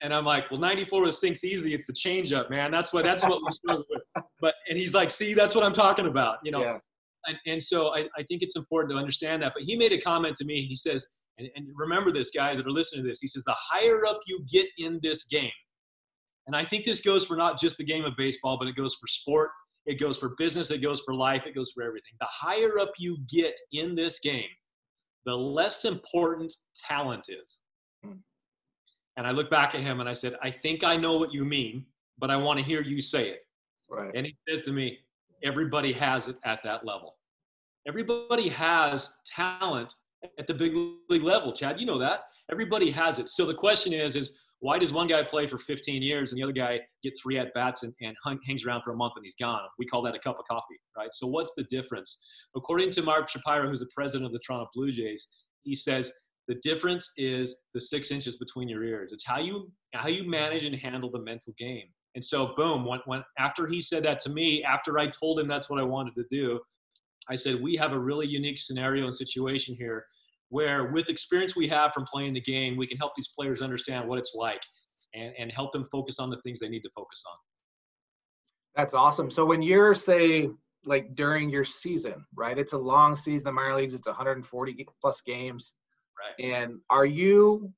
And 0.00 0.14
I'm 0.14 0.24
like, 0.24 0.50
well, 0.50 0.60
94 0.60 1.02
with 1.02 1.14
sinks 1.14 1.42
easy. 1.44 1.74
It's 1.74 1.86
the 1.86 1.92
changeup, 1.92 2.50
man. 2.50 2.70
That's 2.70 2.92
what 2.92 3.04
that's 3.04 3.24
what 3.24 3.40
we 3.44 3.52
struggle 3.52 3.84
with. 3.90 4.02
But 4.40 4.54
and 4.68 4.78
he's 4.78 4.94
like, 4.94 5.10
see, 5.10 5.34
that's 5.34 5.56
what 5.56 5.64
I'm 5.64 5.72
talking 5.72 6.06
about, 6.06 6.38
you 6.44 6.52
know. 6.52 6.60
Yeah. 6.60 6.78
And, 7.26 7.36
and 7.46 7.62
so 7.62 7.92
I, 7.92 8.06
I 8.16 8.22
think 8.22 8.42
it's 8.42 8.54
important 8.54 8.92
to 8.92 8.96
understand 8.96 9.42
that. 9.42 9.52
But 9.52 9.64
he 9.64 9.74
made 9.74 9.92
a 9.92 10.00
comment 10.00 10.36
to 10.36 10.44
me. 10.44 10.62
He 10.62 10.76
says, 10.76 11.08
and, 11.38 11.48
and 11.56 11.66
remember 11.74 12.12
this, 12.12 12.30
guys 12.30 12.58
that 12.58 12.66
are 12.66 12.70
listening 12.70 13.02
to 13.02 13.08
this. 13.08 13.20
He 13.20 13.26
says, 13.26 13.42
the 13.44 13.56
higher 13.56 14.06
up 14.06 14.20
you 14.28 14.44
get 14.48 14.68
in 14.78 15.00
this 15.02 15.24
game, 15.24 15.50
and 16.48 16.56
I 16.56 16.64
think 16.64 16.84
this 16.84 17.02
goes 17.02 17.26
for 17.26 17.36
not 17.36 17.60
just 17.60 17.76
the 17.76 17.84
game 17.84 18.04
of 18.04 18.16
baseball, 18.16 18.56
but 18.58 18.68
it 18.68 18.74
goes 18.74 18.94
for 18.94 19.06
sport, 19.06 19.50
it 19.84 20.00
goes 20.00 20.18
for 20.18 20.30
business, 20.38 20.70
it 20.70 20.82
goes 20.82 21.02
for 21.02 21.14
life, 21.14 21.46
it 21.46 21.54
goes 21.54 21.72
for 21.72 21.82
everything. 21.82 22.12
The 22.20 22.26
higher 22.28 22.78
up 22.78 22.92
you 22.98 23.18
get 23.28 23.54
in 23.72 23.94
this 23.94 24.18
game, 24.18 24.48
the 25.26 25.36
less 25.36 25.84
important 25.84 26.52
talent 26.74 27.26
is. 27.28 27.60
Hmm. 28.02 28.12
And 29.18 29.26
I 29.26 29.32
look 29.32 29.50
back 29.50 29.74
at 29.74 29.80
him 29.80 29.98
and 29.98 30.08
I 30.08 30.14
said, 30.14 30.36
I 30.42 30.50
think 30.50 30.84
I 30.84 30.96
know 30.96 31.18
what 31.18 31.34
you 31.34 31.44
mean, 31.44 31.84
but 32.18 32.30
I 32.30 32.36
want 32.36 32.60
to 32.60 32.64
hear 32.64 32.82
you 32.82 33.02
say 33.02 33.28
it. 33.28 33.40
Right. 33.90 34.12
And 34.14 34.24
he 34.24 34.36
says 34.48 34.62
to 34.62 34.72
me, 34.72 35.00
everybody 35.42 35.92
has 35.92 36.28
it 36.28 36.36
at 36.44 36.60
that 36.62 36.86
level. 36.86 37.16
Everybody 37.86 38.48
has 38.48 39.10
talent 39.26 39.92
at 40.38 40.46
the 40.46 40.54
big 40.54 40.72
league 41.08 41.24
level, 41.24 41.52
Chad. 41.52 41.80
You 41.80 41.86
know 41.86 41.98
that. 41.98 42.20
Everybody 42.52 42.92
has 42.92 43.18
it. 43.18 43.28
So 43.28 43.44
the 43.44 43.54
question 43.54 43.92
is, 43.92 44.14
is 44.14 44.38
why 44.60 44.78
does 44.78 44.92
one 44.92 45.08
guy 45.08 45.24
play 45.24 45.48
for 45.48 45.58
15 45.58 46.00
years 46.00 46.30
and 46.30 46.38
the 46.38 46.44
other 46.44 46.52
guy 46.52 46.80
get 47.02 47.12
three 47.20 47.38
at 47.38 47.52
bats 47.54 47.82
and, 47.82 47.92
and 48.00 48.16
hung, 48.22 48.38
hangs 48.46 48.64
around 48.64 48.82
for 48.82 48.92
a 48.92 48.96
month 48.96 49.14
and 49.16 49.24
he's 49.24 49.34
gone? 49.34 49.62
We 49.80 49.86
call 49.86 50.02
that 50.02 50.14
a 50.14 50.20
cup 50.20 50.38
of 50.38 50.44
coffee, 50.46 50.78
right? 50.96 51.12
So 51.12 51.26
what's 51.26 51.56
the 51.56 51.64
difference? 51.64 52.20
According 52.54 52.92
to 52.92 53.02
Mark 53.02 53.28
Shapiro, 53.28 53.68
who's 53.68 53.80
the 53.80 53.88
president 53.92 54.26
of 54.26 54.32
the 54.32 54.40
Toronto 54.46 54.68
Blue 54.74 54.92
Jays, 54.92 55.26
he 55.62 55.74
says 55.74 56.12
the 56.48 56.56
difference 56.62 57.12
is 57.16 57.62
the 57.74 57.80
six 57.80 58.10
inches 58.10 58.36
between 58.36 58.68
your 58.68 58.82
ears. 58.82 59.12
It's 59.12 59.24
how 59.24 59.38
you 59.38 59.70
how 59.94 60.08
you 60.08 60.28
manage 60.28 60.64
and 60.64 60.74
handle 60.74 61.10
the 61.10 61.20
mental 61.20 61.52
game. 61.58 61.88
And 62.14 62.24
so, 62.24 62.54
boom, 62.56 62.84
when, 62.84 63.00
when 63.04 63.22
after 63.38 63.66
he 63.66 63.80
said 63.80 64.02
that 64.04 64.18
to 64.20 64.30
me, 64.30 64.64
after 64.64 64.98
I 64.98 65.06
told 65.06 65.38
him 65.38 65.46
that's 65.46 65.70
what 65.70 65.78
I 65.78 65.84
wanted 65.84 66.14
to 66.14 66.24
do, 66.30 66.58
I 67.28 67.36
said 67.36 67.60
we 67.60 67.76
have 67.76 67.92
a 67.92 67.98
really 67.98 68.26
unique 68.26 68.58
scenario 68.58 69.04
and 69.04 69.14
situation 69.14 69.76
here 69.76 70.04
where 70.48 70.90
with 70.92 71.10
experience 71.10 71.54
we 71.54 71.68
have 71.68 71.92
from 71.92 72.04
playing 72.04 72.32
the 72.32 72.40
game, 72.40 72.76
we 72.76 72.86
can 72.86 72.96
help 72.96 73.12
these 73.14 73.28
players 73.38 73.60
understand 73.60 74.08
what 74.08 74.18
it's 74.18 74.34
like 74.34 74.62
and, 75.14 75.34
and 75.38 75.52
help 75.52 75.72
them 75.72 75.84
focus 75.92 76.18
on 76.18 76.30
the 76.30 76.40
things 76.40 76.58
they 76.58 76.70
need 76.70 76.80
to 76.80 76.90
focus 76.94 77.22
on. 77.30 77.36
That's 78.74 78.94
awesome. 78.94 79.30
So 79.30 79.44
when 79.44 79.60
you're 79.60 79.94
say 79.94 80.48
like 80.86 81.14
during 81.14 81.50
your 81.50 81.64
season, 81.64 82.24
right? 82.34 82.58
It's 82.58 82.72
a 82.72 82.78
long 82.78 83.16
season, 83.16 83.44
the 83.44 83.52
minor 83.52 83.76
leagues, 83.76 83.94
it's 83.94 84.06
140 84.06 84.86
plus 85.00 85.20
games. 85.20 85.74
Right. 86.18 86.52
And 86.52 86.80
are 86.90 87.06
you 87.06 87.72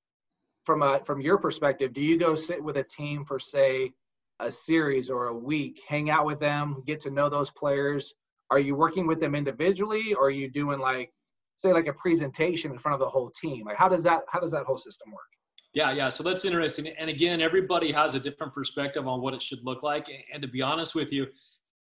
from 0.65 0.83
a 0.83 1.01
from 1.05 1.21
your 1.21 1.39
perspective, 1.39 1.93
do 1.93 2.01
you 2.01 2.19
go 2.19 2.35
sit 2.35 2.63
with 2.63 2.77
a 2.77 2.85
team 2.85 3.25
for 3.25 3.39
say 3.39 3.93
a 4.41 4.51
series 4.51 5.11
or 5.11 5.27
a 5.27 5.37
week, 5.37 5.81
hang 5.89 6.11
out 6.11 6.25
with 6.25 6.41
them, 6.41 6.83
get 6.87 7.01
to 7.01 7.11
know 7.11 7.29
those 7.29 7.51
players? 7.51 8.15
Are 8.51 8.59
you 8.59 8.75
working 8.75 9.07
with 9.07 9.21
them 9.21 9.35
individually 9.35 10.15
or 10.15 10.27
are 10.27 10.31
you 10.31 10.51
doing 10.51 10.81
like 10.81 11.13
say 11.57 11.73
like 11.73 11.87
a 11.87 11.93
presentation 11.93 12.73
in 12.73 12.79
front 12.79 12.95
of 12.95 13.01
the 13.01 13.09
whole 13.09 13.31
team? 13.31 13.65
Like 13.67 13.77
how 13.77 13.89
does 13.89 14.03
that 14.05 14.23
how 14.29 14.41
does 14.41 14.53
that 14.53 14.65
whole 14.65 14.79
system 14.79 15.11
work? 15.13 15.21
Yeah, 15.73 15.93
yeah. 15.93 16.09
So 16.09 16.25
that's 16.25 16.45
interesting. 16.45 16.89
And 16.99 17.09
again, 17.09 17.41
everybody 17.41 17.93
has 17.93 18.15
a 18.15 18.21
different 18.21 18.53
perspective 18.53 19.07
on 19.07 19.21
what 19.21 19.35
it 19.35 19.43
should 19.43 19.61
look 19.63 19.83
like. 19.83 20.11
And 20.33 20.43
to 20.43 20.49
be 20.49 20.63
honest 20.63 20.95
with 20.97 21.13
you, 21.13 21.27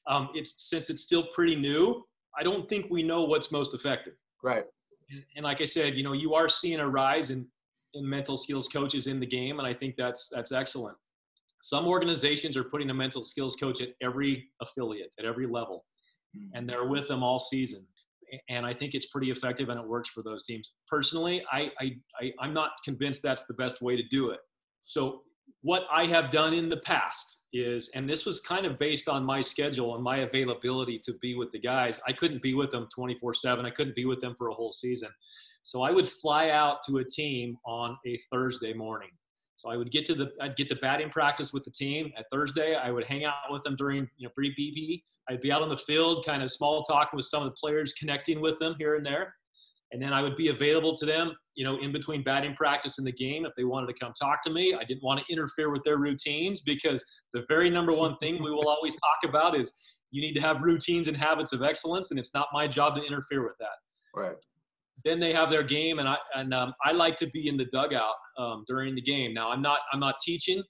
um, 0.08 0.30
it's 0.34 0.70
since 0.70 0.90
it's 0.90 1.04
still 1.04 1.28
pretty 1.36 1.56
new, 1.56 2.04
I 2.38 2.44
don't 2.44 2.68
think 2.68 2.88
we 2.90 3.04
know 3.04 3.24
what's 3.24 3.52
most 3.52 3.74
effective. 3.76 4.14
Right. 4.44 4.64
And, 5.10 5.24
and 5.36 5.44
like 5.44 5.62
I 5.62 5.66
said, 5.66 5.96
you 5.96 6.04
know, 6.04 6.14
you 6.14 6.34
are 6.34 6.50
seeing 6.50 6.80
a 6.80 6.88
rise 6.88 7.30
in 7.30 7.48
in 7.94 8.08
mental 8.08 8.38
skills 8.38 8.68
coaches 8.68 9.08
in 9.08 9.22
the 9.22 9.26
game, 9.26 9.60
and 9.60 9.68
I 9.68 9.74
think 9.74 9.96
that's 9.98 10.30
that's 10.30 10.52
excellent. 10.52 10.98
Some 11.62 11.88
organizations 11.88 12.58
are 12.58 12.66
putting 12.66 12.90
a 12.90 12.94
mental 12.94 13.24
skills 13.24 13.56
coach 13.56 13.82
at 13.82 13.90
every 14.02 14.50
affiliate, 14.62 15.14
at 15.18 15.26
every 15.26 15.48
level, 15.48 15.86
mm-hmm. 16.36 16.56
and 16.56 16.70
they're 16.70 16.88
with 16.88 17.08
them 17.08 17.24
all 17.24 17.40
season 17.40 17.88
and 18.50 18.66
I 18.66 18.74
think 18.74 18.94
it's 18.94 19.08
pretty 19.08 19.32
effective 19.32 19.70
and 19.70 19.80
it 19.80 19.88
works 19.88 20.10
for 20.10 20.24
those 20.24 20.44
teams. 20.44 20.72
Personally, 20.88 21.44
I, 21.52 21.72
I, 21.80 21.96
I 22.20 22.34
I'm 22.40 22.54
not 22.54 22.72
convinced 22.84 23.24
that's 23.24 23.46
the 23.46 23.54
best 23.56 23.82
way 23.82 23.96
to 23.96 24.04
do 24.10 24.30
it. 24.30 24.40
So 24.86 25.22
what 25.66 25.88
I 25.92 26.06
have 26.06 26.30
done 26.30 26.54
in 26.54 26.70
the 26.70 26.78
past 26.78 27.42
is, 27.52 27.90
and 27.96 28.08
this 28.08 28.24
was 28.24 28.40
kind 28.40 28.68
of 28.68 28.78
based 28.78 29.10
on 29.10 29.26
my 29.26 29.42
schedule 29.42 29.96
and 29.96 30.04
my 30.04 30.18
availability 30.18 31.00
to 31.00 31.14
be 31.24 31.34
with 31.34 31.52
the 31.52 31.58
guys. 31.58 32.00
I 32.08 32.14
couldn't 32.14 32.44
be 32.44 32.54
with 32.54 32.70
them 32.70 32.88
24 32.94 33.34
7. 33.34 33.66
I 33.66 33.72
couldn't 33.72 33.96
be 33.96 34.06
with 34.06 34.20
them 34.20 34.36
for 34.38 34.50
a 34.50 34.54
whole 34.54 34.72
season. 34.72 35.10
So 35.64 35.82
I 35.82 35.90
would 35.90 36.08
fly 36.08 36.52
out 36.52 36.84
to 36.84 36.98
a 36.98 37.04
team 37.04 37.58
on 37.66 37.98
a 38.06 38.20
Thursday 38.32 38.74
morning. 38.74 39.10
So 39.56 39.68
I 39.72 39.76
would 39.76 39.90
get 39.90 40.06
to 40.06 40.14
the, 40.14 40.34
I'd 40.40 40.56
get 40.56 40.70
the 40.70 40.76
batting 40.76 41.10
practice 41.10 41.52
with 41.52 41.64
the 41.64 41.72
team 41.72 42.14
at 42.16 42.26
Thursday. 42.32 42.76
I 42.76 42.92
would 42.92 43.06
hang 43.06 43.26
out 43.26 43.34
with 43.50 43.64
them 43.64 43.76
during, 43.76 44.08
you 44.18 44.28
know, 44.28 44.32
pre-BP. 44.36 45.02
I'd 45.32 45.42
be 45.42 45.52
out 45.52 45.64
on 45.64 45.70
the 45.70 45.78
field, 45.78 46.28
kind 46.28 46.44
of 46.44 46.52
small 46.52 46.84
talking 46.84 47.18
with 47.18 47.26
some 47.26 47.42
of 47.42 47.50
the 47.50 47.56
players, 47.60 47.92
connecting 47.94 48.40
with 48.40 48.60
them 48.60 48.76
here 48.78 48.98
and 48.98 49.04
there. 49.04 49.34
And 49.92 50.02
then 50.02 50.14
I 50.14 50.22
would 50.22 50.36
be 50.36 50.50
available 50.50 50.96
to 50.98 51.06
them, 51.06 51.34
you 51.56 51.64
know, 51.64 51.78
in 51.80 51.92
between 51.92 52.24
batting 52.24 52.56
practice 52.56 52.98
and 52.98 53.06
the 53.06 53.12
game 53.12 53.46
if 53.46 53.54
they 53.56 53.64
wanted 53.64 53.88
to 53.88 53.94
come 53.94 54.14
talk 54.20 54.42
to 54.44 54.50
me. 54.50 54.74
I 54.74 54.84
didn't 54.84 55.04
want 55.04 55.20
to 55.26 55.34
interfere 55.34 55.72
with 55.72 55.84
their 55.84 55.98
routines 55.98 56.62
because 56.62 57.04
the 57.34 57.46
very 57.48 57.70
number 57.70 57.94
one 57.94 58.18
thing 58.18 58.44
we 58.44 58.52
will 58.52 58.68
always 58.68 58.94
talk 58.94 59.30
about 59.30 59.56
is 59.56 59.72
you 60.12 60.22
need 60.22 60.34
to 60.34 60.42
have 60.42 60.62
routines 60.62 61.08
and 61.08 61.16
habits 61.16 61.54
of 61.54 61.62
excellence, 61.62 62.12
and 62.12 62.20
it's 62.20 62.34
not 62.34 62.48
my 62.54 62.68
job 62.68 62.96
to 62.96 63.04
interfere 63.04 63.44
with 63.44 63.56
that. 63.60 63.78
Right 64.16 64.36
then 65.06 65.20
they 65.20 65.32
have 65.32 65.50
their 65.50 65.64
game, 65.64 66.00
and 66.00 66.10
I 66.10 66.18
and 66.36 66.54
um, 66.54 66.74
I 66.84 66.92
like 66.92 67.16
to 67.18 67.28
be 67.28 67.48
in 67.48 67.56
the 67.56 67.66
dugout 67.66 68.16
um, 68.38 68.66
during 68.68 68.96
the 68.96 69.02
game. 69.02 69.34
Now 69.34 69.52
I'm 69.52 69.62
not 69.62 69.80
I'm 69.94 70.00
not 70.00 70.16
teaching 70.22 70.64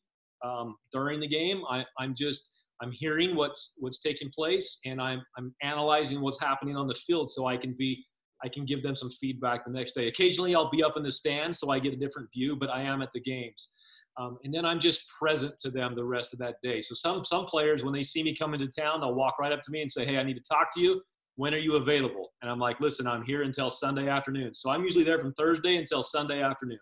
um, 0.44 0.76
during 0.92 1.20
the 1.20 1.28
game. 1.28 1.64
I, 1.70 1.86
I'm 1.98 2.14
just 2.16 2.54
I'm 2.82 2.92
hearing 2.92 3.36
what's 3.36 3.76
what's 3.80 4.00
taking 4.00 4.30
place, 4.30 4.80
and 4.86 5.02
I'm 5.02 5.22
I'm 5.38 5.56
analyzing 5.64 6.22
what's 6.22 6.40
happening 6.40 6.76
on 6.76 6.88
the 6.88 6.94
field, 6.94 7.30
so 7.32 7.48
I 7.48 7.58
can 7.58 7.74
be 7.78 8.06
I 8.46 8.50
can 8.50 8.64
give 8.64 8.84
them 8.84 8.96
some 8.96 9.10
feedback 9.10 9.66
the 9.66 9.72
next 9.72 9.94
day. 9.94 10.08
Occasionally, 10.08 10.56
I'll 10.56 10.70
be 10.70 10.84
up 10.84 10.96
in 10.96 11.04
the 11.04 11.12
stands, 11.12 11.60
so 11.60 11.72
I 11.72 11.80
get 11.80 11.94
a 11.94 11.98
different 11.98 12.30
view, 12.34 12.56
but 12.56 12.70
I 12.70 12.82
am 12.82 13.02
at 13.02 13.10
the 13.12 13.20
games. 13.20 13.72
Um, 14.18 14.38
and 14.44 14.54
then 14.54 14.64
I'm 14.64 14.80
just 14.80 15.02
present 15.20 15.58
to 15.58 15.72
them 15.72 15.94
the 15.94 16.06
rest 16.06 16.32
of 16.32 16.40
that 16.40 16.56
day. 16.64 16.80
So 16.82 16.96
some 16.96 17.26
some 17.26 17.46
players, 17.46 17.84
when 17.84 17.94
they 17.94 18.04
see 18.04 18.24
me 18.24 18.36
come 18.36 18.54
into 18.54 18.68
town, 18.68 19.02
they'll 19.02 19.16
walk 19.16 19.40
right 19.40 19.52
up 19.52 19.62
to 19.62 19.72
me 19.72 19.82
and 19.82 19.92
say, 19.92 20.06
"Hey, 20.06 20.18
I 20.18 20.24
need 20.24 20.38
to 20.38 20.44
talk 20.44 20.74
to 20.76 20.80
you." 20.80 21.02
when 21.36 21.54
are 21.54 21.60
you 21.60 21.76
available? 21.76 22.32
And 22.42 22.50
I'm 22.50 22.60
like, 22.60 22.80
listen, 22.80 23.08
I'm 23.08 23.24
here 23.24 23.44
until 23.44 23.70
Sunday 23.70 24.08
afternoon. 24.08 24.56
So 24.56 24.70
I'm 24.70 24.84
usually 24.84 25.04
there 25.04 25.20
from 25.20 25.34
Thursday 25.34 25.76
until 25.78 26.02
Sunday 26.02 26.42
afternoon. 26.42 26.80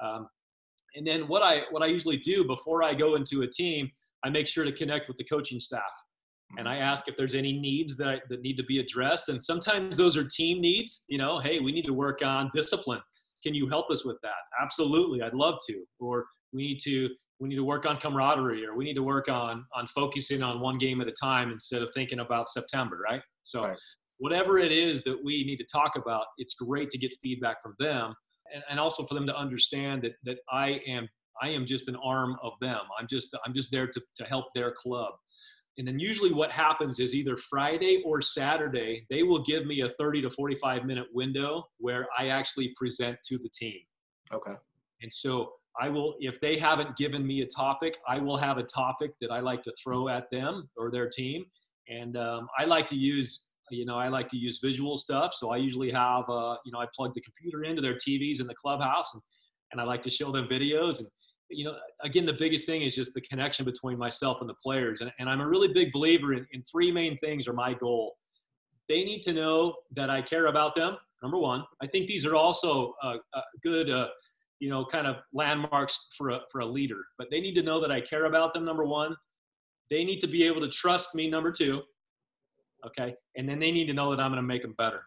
Um, 0.00 0.28
and 0.94 1.06
then 1.06 1.26
what 1.26 1.42
I 1.42 1.62
what 1.70 1.82
I 1.82 1.86
usually 1.86 2.18
do 2.18 2.44
before 2.44 2.82
I 2.82 2.94
go 2.94 3.16
into 3.16 3.42
a 3.42 3.48
team, 3.48 3.90
I 4.24 4.30
make 4.30 4.46
sure 4.46 4.64
to 4.64 4.72
connect 4.72 5.08
with 5.08 5.16
the 5.16 5.24
coaching 5.24 5.58
staff, 5.58 5.82
and 6.58 6.68
I 6.68 6.76
mm-hmm. 6.76 6.84
ask 6.84 7.08
if 7.08 7.16
there's 7.16 7.34
any 7.34 7.52
needs 7.52 7.96
that 7.96 8.22
that 8.28 8.42
need 8.42 8.56
to 8.56 8.64
be 8.64 8.80
addressed. 8.80 9.28
And 9.28 9.42
sometimes 9.42 9.96
those 9.96 10.16
are 10.16 10.24
team 10.24 10.60
needs. 10.60 11.04
You 11.08 11.18
know, 11.18 11.38
hey, 11.38 11.60
we 11.60 11.72
need 11.72 11.84
to 11.86 11.94
work 11.94 12.20
on 12.22 12.50
discipline. 12.52 13.00
Can 13.42 13.54
you 13.54 13.68
help 13.68 13.90
us 13.90 14.04
with 14.04 14.16
that? 14.22 14.32
Absolutely, 14.60 15.22
I'd 15.22 15.34
love 15.34 15.58
to. 15.68 15.84
Or 16.00 16.26
we 16.52 16.68
need 16.68 16.78
to 16.84 17.10
we 17.40 17.48
need 17.48 17.56
to 17.56 17.64
work 17.64 17.84
on 17.84 17.96
camaraderie 17.98 18.64
or 18.64 18.76
we 18.76 18.84
need 18.84 18.94
to 18.94 19.02
work 19.02 19.28
on 19.28 19.64
on 19.74 19.86
focusing 19.88 20.42
on 20.42 20.60
one 20.60 20.78
game 20.78 21.00
at 21.00 21.08
a 21.08 21.12
time 21.12 21.50
instead 21.50 21.82
of 21.82 21.90
thinking 21.92 22.20
about 22.20 22.48
september 22.48 22.98
right 23.04 23.22
so 23.42 23.64
right. 23.64 23.76
whatever 24.18 24.58
it 24.58 24.72
is 24.72 25.02
that 25.02 25.18
we 25.22 25.44
need 25.44 25.56
to 25.56 25.64
talk 25.64 25.96
about 25.96 26.26
it's 26.38 26.54
great 26.54 26.90
to 26.90 26.98
get 26.98 27.12
feedback 27.20 27.60
from 27.62 27.74
them 27.78 28.14
and, 28.54 28.62
and 28.70 28.78
also 28.78 29.04
for 29.06 29.14
them 29.14 29.26
to 29.26 29.36
understand 29.36 30.02
that 30.02 30.12
that 30.24 30.38
i 30.50 30.80
am 30.86 31.08
i 31.42 31.48
am 31.48 31.66
just 31.66 31.88
an 31.88 31.96
arm 31.96 32.36
of 32.42 32.52
them 32.60 32.80
i'm 32.98 33.06
just 33.10 33.36
i'm 33.44 33.52
just 33.52 33.70
there 33.70 33.86
to, 33.86 34.00
to 34.16 34.24
help 34.24 34.46
their 34.54 34.72
club 34.72 35.14
and 35.76 35.86
then 35.86 35.98
usually 35.98 36.32
what 36.32 36.50
happens 36.50 37.00
is 37.00 37.14
either 37.14 37.36
friday 37.36 38.02
or 38.04 38.20
saturday 38.20 39.06
they 39.10 39.22
will 39.22 39.42
give 39.42 39.66
me 39.66 39.80
a 39.82 39.88
30 39.90 40.22
to 40.22 40.30
45 40.30 40.84
minute 40.84 41.06
window 41.12 41.64
where 41.78 42.06
i 42.18 42.28
actually 42.28 42.72
present 42.76 43.18
to 43.22 43.38
the 43.38 43.48
team 43.48 43.80
okay 44.32 44.54
and 45.02 45.12
so 45.12 45.52
I 45.80 45.88
will, 45.88 46.14
if 46.20 46.38
they 46.40 46.56
haven't 46.56 46.96
given 46.96 47.26
me 47.26 47.42
a 47.42 47.46
topic, 47.46 47.98
I 48.06 48.18
will 48.18 48.36
have 48.36 48.58
a 48.58 48.62
topic 48.62 49.12
that 49.20 49.32
I 49.32 49.40
like 49.40 49.62
to 49.64 49.72
throw 49.82 50.08
at 50.08 50.30
them 50.30 50.68
or 50.76 50.90
their 50.90 51.08
team. 51.08 51.46
And 51.88 52.16
um, 52.16 52.48
I 52.58 52.64
like 52.64 52.86
to 52.88 52.96
use, 52.96 53.46
you 53.70 53.84
know, 53.84 53.96
I 53.96 54.08
like 54.08 54.28
to 54.28 54.36
use 54.36 54.60
visual 54.62 54.96
stuff. 54.96 55.34
So 55.34 55.50
I 55.50 55.56
usually 55.56 55.90
have, 55.90 56.28
uh, 56.28 56.56
you 56.64 56.72
know, 56.72 56.78
I 56.78 56.86
plug 56.94 57.12
the 57.12 57.20
computer 57.20 57.64
into 57.64 57.82
their 57.82 57.94
TVs 57.94 58.40
in 58.40 58.46
the 58.46 58.54
clubhouse 58.54 59.14
and, 59.14 59.22
and 59.72 59.80
I 59.80 59.84
like 59.84 60.02
to 60.02 60.10
show 60.10 60.30
them 60.30 60.46
videos. 60.46 61.00
And, 61.00 61.08
you 61.50 61.64
know, 61.64 61.76
again, 62.02 62.26
the 62.26 62.32
biggest 62.32 62.66
thing 62.66 62.82
is 62.82 62.94
just 62.94 63.14
the 63.14 63.20
connection 63.20 63.64
between 63.64 63.98
myself 63.98 64.38
and 64.40 64.48
the 64.48 64.54
players. 64.54 65.00
And, 65.00 65.12
and 65.18 65.28
I'm 65.28 65.40
a 65.40 65.48
really 65.48 65.68
big 65.68 65.92
believer 65.92 66.32
in, 66.32 66.46
in 66.52 66.62
three 66.62 66.90
main 66.90 67.16
things 67.18 67.46
are 67.46 67.52
my 67.52 67.74
goal. 67.74 68.16
They 68.88 69.04
need 69.04 69.22
to 69.22 69.32
know 69.32 69.74
that 69.96 70.10
I 70.10 70.22
care 70.22 70.46
about 70.46 70.74
them. 70.74 70.96
Number 71.22 71.38
one, 71.38 71.64
I 71.82 71.86
think 71.86 72.06
these 72.06 72.26
are 72.26 72.34
also 72.34 72.94
uh, 73.02 73.16
uh, 73.32 73.40
good, 73.62 73.90
uh, 73.90 74.08
you 74.60 74.68
know, 74.68 74.84
kind 74.84 75.06
of 75.06 75.16
landmarks 75.32 76.08
for 76.16 76.30
a, 76.30 76.40
for 76.50 76.60
a 76.60 76.66
leader. 76.66 77.00
But 77.16 77.28
they 77.30 77.40
need 77.40 77.54
to 77.54 77.62
know 77.62 77.80
that 77.80 77.90
I 77.90 78.00
care 78.00 78.26
about 78.26 78.52
them, 78.52 78.64
number 78.64 78.84
one. 78.84 79.16
They 79.90 80.04
need 80.04 80.20
to 80.20 80.26
be 80.26 80.44
able 80.44 80.60
to 80.60 80.68
trust 80.68 81.14
me, 81.14 81.30
number 81.30 81.50
two. 81.50 81.82
Okay. 82.86 83.14
And 83.36 83.48
then 83.48 83.58
they 83.58 83.70
need 83.70 83.86
to 83.86 83.94
know 83.94 84.10
that 84.10 84.20
I'm 84.20 84.30
going 84.30 84.36
to 84.36 84.46
make 84.46 84.62
them 84.62 84.74
better. 84.76 85.02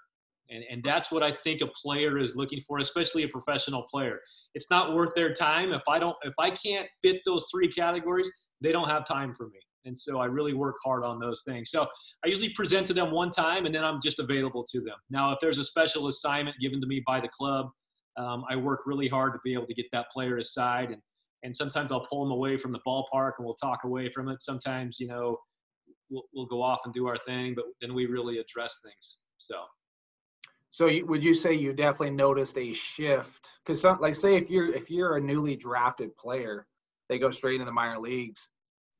And, 0.50 0.64
and 0.70 0.84
that's 0.84 1.12
what 1.12 1.24
I 1.24 1.34
think 1.44 1.62
a 1.62 1.68
player 1.68 2.18
is 2.18 2.36
looking 2.36 2.62
for, 2.62 2.80
especially 2.80 3.24
a 3.24 3.28
professional 3.28 3.84
player. 3.84 4.20
It's 4.54 4.70
not 4.70 4.94
worth 4.94 5.14
their 5.16 5.34
time. 5.34 5.74
If 5.74 5.84
I 5.88 6.00
don't, 6.00 6.16
if 6.24 6.34
I 6.40 6.50
can't 6.52 6.88
fit 7.02 7.18
those 7.26 7.48
three 7.52 7.70
categories, 7.70 8.32
they 8.62 8.72
don't 8.72 8.90
have 8.90 9.06
time 9.06 9.34
for 9.36 9.48
me. 9.48 9.60
And 9.86 9.98
so 9.98 10.20
I 10.20 10.26
really 10.26 10.54
work 10.54 10.76
hard 10.84 11.04
on 11.04 11.20
those 11.20 11.44
things. 11.44 11.72
So 11.72 11.88
I 12.26 12.28
usually 12.28 12.50
present 12.50 12.86
to 12.88 12.94
them 12.94 13.12
one 13.12 13.30
time 13.30 13.66
and 13.66 13.74
then 13.74 13.86
I'm 13.86 14.02
just 14.02 14.20
available 14.20 14.66
to 14.72 14.82
them. 14.82 14.96
Now, 15.10 15.32
if 15.32 15.40
there's 15.42 15.58
a 15.58 15.64
special 15.64 16.08
assignment 16.08 16.58
given 16.60 16.82
to 16.82 16.88
me 16.88 17.02
by 17.08 17.22
the 17.22 17.30
club, 17.30 17.70
um, 18.18 18.44
I 18.50 18.56
work 18.56 18.82
really 18.86 19.08
hard 19.08 19.34
to 19.34 19.40
be 19.44 19.54
able 19.54 19.68
to 19.68 19.74
get 19.74 19.86
that 19.94 20.10
player 20.12 20.38
aside. 20.38 20.92
And, 20.92 21.02
and 21.44 21.56
sometimes 21.56 21.92
I'll 21.92 22.06
pull 22.08 22.24
them 22.24 22.32
away 22.32 22.58
from 22.58 22.74
the 22.74 22.80
ballpark 22.86 23.34
and 23.38 23.46
we'll 23.46 23.56
talk 23.56 23.84
away 23.86 24.10
from 24.10 24.28
it. 24.28 24.42
Sometimes, 24.42 25.00
you 25.00 25.08
know, 25.08 25.38
we'll, 26.10 26.24
we'll 26.34 26.48
go 26.48 26.62
off 26.62 26.82
and 26.84 26.94
do 26.94 27.08
our 27.08 27.18
thing, 27.26 27.54
but 27.56 27.66
then 27.80 27.94
we 27.94 28.08
really 28.08 28.40
address 28.40 28.80
things. 28.84 29.18
So. 29.38 29.64
So 30.70 30.90
would 31.06 31.24
you 31.24 31.34
say 31.34 31.54
you 31.54 31.74
definitely 31.74 32.16
noticed 32.16 32.58
a 32.58 32.74
shift? 32.74 33.50
Because 33.66 33.84
like 34.00 34.16
say 34.16 34.36
if 34.36 34.50
you're 34.50 34.74
if 34.74 34.90
you're 34.90 35.18
a 35.18 35.22
newly 35.22 35.56
drafted 35.56 36.16
player, 36.18 36.68
they 37.10 37.20
go 37.20 37.32
straight 37.32 37.56
into 37.56 37.66
the 37.66 37.72
minor 37.72 38.00
leagues 38.00 38.48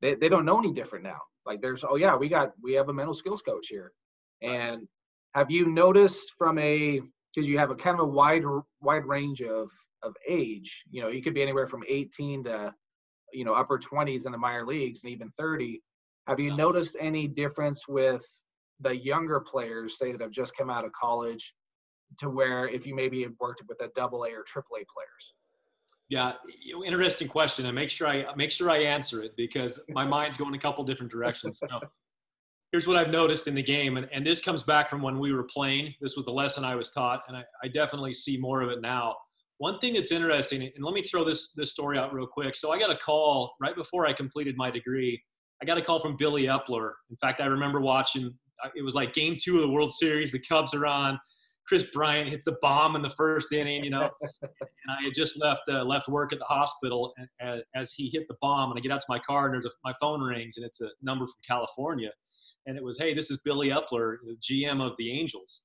they, 0.00 0.14
they 0.14 0.28
don't 0.28 0.44
know 0.44 0.58
any 0.58 0.72
different 0.72 1.04
now. 1.04 1.20
Like 1.46 1.60
there's, 1.60 1.84
oh 1.88 1.96
yeah, 1.96 2.16
we 2.16 2.28
got, 2.28 2.52
we 2.62 2.74
have 2.74 2.88
a 2.88 2.92
mental 2.92 3.14
skills 3.14 3.42
coach 3.42 3.68
here. 3.68 3.92
And 4.42 4.86
have 5.34 5.50
you 5.50 5.66
noticed 5.66 6.34
from 6.36 6.58
a, 6.58 7.00
because 7.34 7.48
you 7.48 7.58
have 7.58 7.70
a 7.70 7.74
kind 7.74 7.94
of 7.94 8.00
a 8.00 8.10
wide, 8.10 8.44
wide 8.80 9.04
range 9.04 9.42
of, 9.42 9.70
of 10.02 10.14
age, 10.28 10.84
you 10.90 11.02
know, 11.02 11.08
you 11.08 11.22
could 11.22 11.34
be 11.34 11.42
anywhere 11.42 11.66
from 11.66 11.82
18 11.88 12.44
to, 12.44 12.72
you 13.32 13.44
know, 13.44 13.54
upper 13.54 13.78
20s 13.78 14.26
in 14.26 14.32
the 14.32 14.38
minor 14.38 14.66
leagues 14.66 15.04
and 15.04 15.12
even 15.12 15.30
30. 15.38 15.82
Have 16.26 16.38
you 16.38 16.56
noticed 16.56 16.96
any 17.00 17.26
difference 17.26 17.88
with 17.88 18.24
the 18.80 18.96
younger 18.96 19.40
players, 19.40 19.98
say 19.98 20.12
that 20.12 20.20
have 20.20 20.30
just 20.30 20.56
come 20.56 20.70
out 20.70 20.84
of 20.84 20.92
college, 20.92 21.54
to 22.18 22.30
where 22.30 22.68
if 22.68 22.86
you 22.86 22.94
maybe 22.94 23.22
have 23.22 23.32
worked 23.40 23.62
with 23.68 23.80
a 23.82 23.88
double 23.94 24.24
A 24.24 24.30
or 24.30 24.42
triple 24.42 24.76
A 24.76 24.84
players? 24.92 25.34
Yeah, 26.08 26.32
interesting 26.86 27.28
question, 27.28 27.66
and 27.66 27.74
make 27.74 27.90
sure 27.90 28.06
I 28.06 28.24
make 28.34 28.50
sure 28.50 28.70
I 28.70 28.78
answer 28.78 29.22
it 29.22 29.36
because 29.36 29.78
my 29.90 30.04
mind's 30.16 30.36
going 30.36 30.54
a 30.54 30.58
couple 30.58 30.82
different 30.84 31.12
directions. 31.12 31.58
So, 31.58 31.80
here's 32.72 32.86
what 32.86 32.96
I've 32.96 33.10
noticed 33.10 33.46
in 33.46 33.54
the 33.54 33.62
game, 33.62 33.98
and, 33.98 34.08
and 34.12 34.26
this 34.26 34.40
comes 34.40 34.62
back 34.62 34.88
from 34.88 35.02
when 35.02 35.18
we 35.18 35.32
were 35.32 35.44
playing. 35.44 35.94
This 36.00 36.16
was 36.16 36.24
the 36.24 36.32
lesson 36.32 36.64
I 36.64 36.74
was 36.74 36.90
taught, 36.90 37.22
and 37.28 37.36
I, 37.36 37.44
I 37.62 37.68
definitely 37.68 38.14
see 38.14 38.38
more 38.38 38.62
of 38.62 38.70
it 38.70 38.80
now. 38.80 39.16
One 39.58 39.78
thing 39.80 39.94
that's 39.94 40.12
interesting, 40.12 40.62
and 40.62 40.84
let 40.84 40.94
me 40.94 41.02
throw 41.02 41.24
this 41.24 41.52
this 41.52 41.72
story 41.72 41.98
out 41.98 42.14
real 42.14 42.26
quick. 42.26 42.56
So 42.56 42.72
I 42.72 42.78
got 42.78 42.90
a 42.90 42.96
call 42.96 43.54
right 43.60 43.76
before 43.76 44.06
I 44.06 44.14
completed 44.14 44.56
my 44.56 44.70
degree. 44.70 45.22
I 45.60 45.66
got 45.66 45.76
a 45.76 45.82
call 45.82 46.00
from 46.00 46.16
Billy 46.16 46.44
Eppler. 46.44 46.92
In 47.10 47.16
fact, 47.16 47.42
I 47.42 47.46
remember 47.46 47.80
watching. 47.80 48.32
It 48.74 48.82
was 48.82 48.94
like 48.94 49.12
Game 49.12 49.36
Two 49.40 49.56
of 49.56 49.62
the 49.62 49.68
World 49.68 49.92
Series. 49.92 50.32
The 50.32 50.40
Cubs 50.40 50.74
are 50.74 50.86
on 50.86 51.18
Kris 51.68 51.84
Bryant 51.92 52.30
hits 52.30 52.46
a 52.46 52.56
bomb 52.62 52.96
in 52.96 53.02
the 53.02 53.10
first 53.10 53.52
inning, 53.52 53.84
you 53.84 53.90
know. 53.90 54.08
and 54.42 54.50
I 54.88 55.02
had 55.02 55.12
just 55.14 55.38
left 55.38 55.60
uh, 55.68 55.84
left 55.84 56.08
work 56.08 56.32
at 56.32 56.38
the 56.38 56.46
hospital 56.46 57.12
and, 57.40 57.62
as 57.76 57.92
he 57.92 58.08
hit 58.10 58.26
the 58.26 58.36
bomb, 58.40 58.70
and 58.70 58.78
I 58.78 58.80
get 58.80 58.90
out 58.90 59.02
to 59.02 59.06
my 59.08 59.18
car 59.18 59.46
and 59.46 59.54
there's 59.54 59.66
a, 59.66 59.70
my 59.84 59.92
phone 60.00 60.22
rings 60.22 60.56
and 60.56 60.64
it's 60.64 60.80
a 60.80 60.88
number 61.02 61.26
from 61.26 61.36
California, 61.46 62.10
and 62.66 62.76
it 62.76 62.82
was, 62.82 62.98
hey, 62.98 63.12
this 63.12 63.30
is 63.30 63.38
Billy 63.44 63.68
Eppler, 63.68 64.16
the 64.24 64.36
GM 64.42 64.80
of 64.80 64.94
the 64.98 65.12
Angels. 65.12 65.62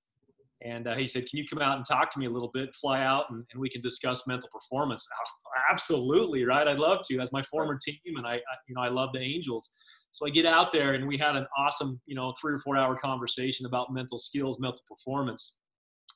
And 0.66 0.88
uh, 0.88 0.96
he 0.96 1.08
said, 1.08 1.26
"Can 1.30 1.40
you 1.40 1.46
come 1.46 1.60
out 1.60 1.76
and 1.76 1.86
talk 1.86 2.10
to 2.12 2.20
me 2.20 2.26
a 2.26 2.30
little 2.30 2.52
bit? 2.54 2.74
Fly 2.76 3.04
out, 3.04 3.30
and, 3.30 3.44
and 3.52 3.60
we 3.60 3.70
can 3.70 3.82
discuss 3.82 4.28
mental 4.28 4.50
performance." 4.50 5.06
Oh, 5.14 5.52
absolutely, 5.70 6.46
right? 6.46 6.66
I'd 6.68 6.80
love 6.80 7.00
to. 7.10 7.20
As 7.20 7.34
my 7.34 7.42
former 7.44 7.78
team, 7.78 7.98
and 8.16 8.26
I, 8.26 8.36
I, 8.36 8.56
you 8.70 8.76
know, 8.76 8.82
I 8.82 8.88
love 8.88 9.10
the 9.14 9.20
Angels. 9.20 9.72
So 10.14 10.28
I 10.28 10.30
get 10.30 10.46
out 10.46 10.72
there, 10.72 10.94
and 10.94 11.08
we 11.08 11.18
had 11.18 11.36
an 11.36 11.48
awesome, 11.58 12.00
you 12.06 12.16
know, 12.16 12.36
three 12.40 12.54
or 12.54 12.60
four 12.60 12.78
hour 12.78 12.96
conversation 12.96 13.66
about 13.66 13.92
mental 13.92 14.20
skills, 14.20 14.60
mental 14.60 14.84
performance. 14.88 15.58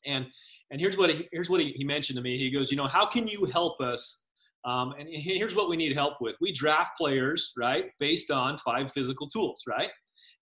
And 0.05 0.27
and 0.69 0.79
here's 0.79 0.97
what 0.97 1.09
he, 1.09 1.27
here's 1.31 1.49
what 1.49 1.59
he, 1.59 1.71
he 1.71 1.83
mentioned 1.83 2.17
to 2.17 2.21
me. 2.21 2.37
He 2.37 2.51
goes, 2.51 2.69
you 2.69 2.77
know, 2.77 2.85
how 2.85 3.07
can 3.07 3.27
you 3.27 3.45
help 3.45 3.81
us? 3.81 4.23
Um, 4.65 4.93
and 4.99 5.07
here's 5.09 5.55
what 5.55 5.69
we 5.69 5.77
need 5.77 5.95
help 5.95 6.15
with. 6.21 6.35
We 6.41 6.51
draft 6.51 6.91
players, 6.97 7.53
right, 7.57 7.85
based 7.99 8.29
on 8.31 8.57
five 8.59 8.91
physical 8.91 9.27
tools, 9.27 9.63
right? 9.67 9.89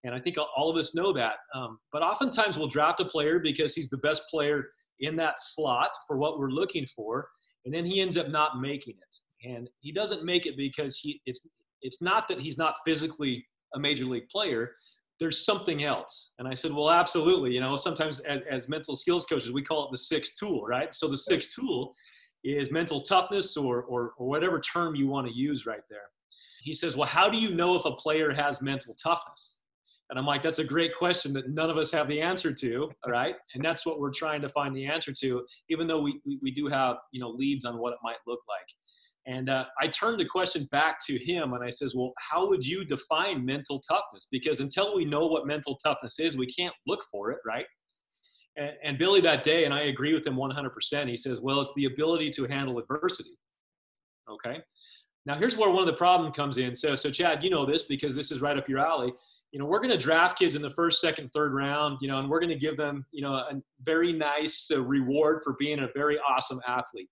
And 0.03 0.13
I 0.13 0.19
think 0.19 0.35
all 0.55 0.69
of 0.69 0.77
us 0.77 0.93
know 0.93 1.13
that. 1.13 1.35
Um, 1.53 1.79
but 1.93 2.01
oftentimes 2.01 2.57
we'll 2.57 2.67
draft 2.67 2.99
a 2.99 3.05
player 3.05 3.39
because 3.39 3.73
he's 3.73 3.89
the 3.89 3.97
best 3.97 4.23
player 4.29 4.65
in 4.99 5.15
that 5.17 5.39
slot 5.39 5.91
for 6.07 6.17
what 6.17 6.39
we're 6.39 6.49
looking 6.49 6.85
for, 6.87 7.29
and 7.65 7.73
then 7.73 7.85
he 7.85 8.01
ends 8.01 8.17
up 8.17 8.29
not 8.29 8.59
making 8.59 8.95
it. 8.95 9.49
And 9.49 9.69
he 9.79 9.91
doesn't 9.93 10.25
make 10.25 10.45
it 10.45 10.57
because 10.57 10.97
he 10.97 11.21
it's 11.25 11.47
it's 11.85 12.01
not 12.01 12.27
that 12.27 12.39
he's 12.39 12.57
not 12.57 12.75
physically 12.85 13.45
a 13.75 13.79
major 13.79 14.05
league 14.05 14.27
player 14.29 14.71
there's 15.19 15.45
something 15.45 15.83
else. 15.83 16.31
And 16.39 16.47
I 16.47 16.53
said, 16.53 16.73
well, 16.73 16.89
absolutely. 16.89 17.53
You 17.53 17.61
know, 17.61 17.75
sometimes 17.77 18.19
as, 18.21 18.41
as, 18.49 18.67
mental 18.67 18.95
skills 18.95 19.25
coaches, 19.25 19.51
we 19.51 19.63
call 19.63 19.85
it 19.85 19.91
the 19.91 19.97
sixth 19.97 20.33
tool, 20.37 20.65
right? 20.65 20.93
So 20.93 21.07
the 21.07 21.17
sixth 21.17 21.51
tool 21.55 21.95
is 22.43 22.69
mental 22.71 23.01
toughness 23.01 23.55
or, 23.55 23.83
or, 23.83 24.13
or 24.17 24.27
whatever 24.27 24.59
term 24.59 24.95
you 24.95 25.07
want 25.07 25.27
to 25.27 25.33
use 25.33 25.65
right 25.65 25.81
there. 25.89 25.99
He 26.63 26.73
says, 26.73 26.97
well, 26.97 27.07
how 27.07 27.29
do 27.29 27.37
you 27.37 27.53
know 27.53 27.75
if 27.75 27.85
a 27.85 27.91
player 27.91 28.33
has 28.33 28.61
mental 28.61 28.93
toughness? 28.95 29.59
And 30.09 30.19
I'm 30.19 30.25
like, 30.25 30.43
that's 30.43 30.59
a 30.59 30.63
great 30.63 30.91
question 30.95 31.33
that 31.33 31.49
none 31.49 31.69
of 31.69 31.77
us 31.77 31.91
have 31.91 32.07
the 32.07 32.21
answer 32.21 32.53
to, 32.53 32.91
all 33.03 33.11
right? 33.11 33.35
And 33.55 33.65
that's 33.65 33.85
what 33.85 33.99
we're 33.99 34.11
trying 34.11 34.41
to 34.41 34.49
find 34.49 34.75
the 34.75 34.85
answer 34.85 35.11
to, 35.21 35.43
even 35.69 35.87
though 35.87 36.01
we, 36.01 36.21
we, 36.25 36.37
we 36.43 36.51
do 36.51 36.67
have, 36.67 36.97
you 37.11 37.19
know, 37.19 37.29
leads 37.29 37.65
on 37.65 37.79
what 37.79 37.93
it 37.93 37.99
might 38.03 38.17
look 38.27 38.41
like. 38.47 38.67
And 39.27 39.49
uh, 39.49 39.65
I 39.81 39.87
turned 39.87 40.19
the 40.19 40.25
question 40.25 40.67
back 40.71 40.99
to 41.07 41.17
him 41.17 41.53
and 41.53 41.63
I 41.63 41.69
says, 41.69 41.95
well, 41.95 42.13
how 42.19 42.47
would 42.47 42.65
you 42.65 42.85
define 42.85 43.43
mental 43.43 43.79
toughness? 43.79 44.27
Because 44.31 44.59
until 44.59 44.95
we 44.95 45.03
know 45.03 45.25
what 45.25 45.47
mental 45.47 45.77
toughness 45.83 46.19
is, 46.19 46.37
we 46.37 46.45
can't 46.45 46.73
look 46.85 47.03
for 47.11 47.31
it, 47.31 47.39
right? 47.45 47.65
And, 48.55 48.71
and 48.83 48.97
Billy 48.99 49.21
that 49.21 49.43
day, 49.43 49.65
and 49.65 49.73
I 49.73 49.83
agree 49.83 50.13
with 50.13 50.27
him 50.27 50.35
100%, 50.35 51.09
he 51.09 51.17
says, 51.17 51.41
well, 51.41 51.61
it's 51.61 51.73
the 51.75 51.85
ability 51.85 52.29
to 52.31 52.45
handle 52.45 52.77
adversity. 52.77 53.37
Okay. 54.29 54.61
Now 55.25 55.35
here's 55.35 55.57
where 55.57 55.71
one 55.71 55.81
of 55.81 55.87
the 55.87 55.93
problem 55.93 56.31
comes 56.31 56.59
in. 56.59 56.75
So, 56.75 56.95
so 56.95 57.09
Chad, 57.09 57.43
you 57.43 57.49
know 57.49 57.65
this 57.65 57.83
because 57.83 58.15
this 58.15 58.31
is 58.31 58.41
right 58.41 58.57
up 58.57 58.69
your 58.69 58.79
alley. 58.79 59.11
You 59.51 59.59
know, 59.59 59.65
we're 59.65 59.79
going 59.79 59.91
to 59.91 59.97
draft 59.97 60.37
kids 60.37 60.55
in 60.55 60.61
the 60.61 60.69
first, 60.69 61.01
second, 61.01 61.31
third 61.33 61.53
round, 61.53 61.97
you 62.01 62.07
know, 62.07 62.19
and 62.19 62.29
we're 62.29 62.39
going 62.39 62.49
to 62.49 62.59
give 62.59 62.77
them, 62.77 63.05
you 63.11 63.23
know, 63.23 63.33
a 63.33 63.61
very 63.83 64.13
nice 64.13 64.69
uh, 64.71 64.81
reward 64.83 65.41
for 65.43 65.55
being 65.57 65.79
a 65.79 65.87
very 65.95 66.19
awesome 66.19 66.61
athlete. 66.67 67.09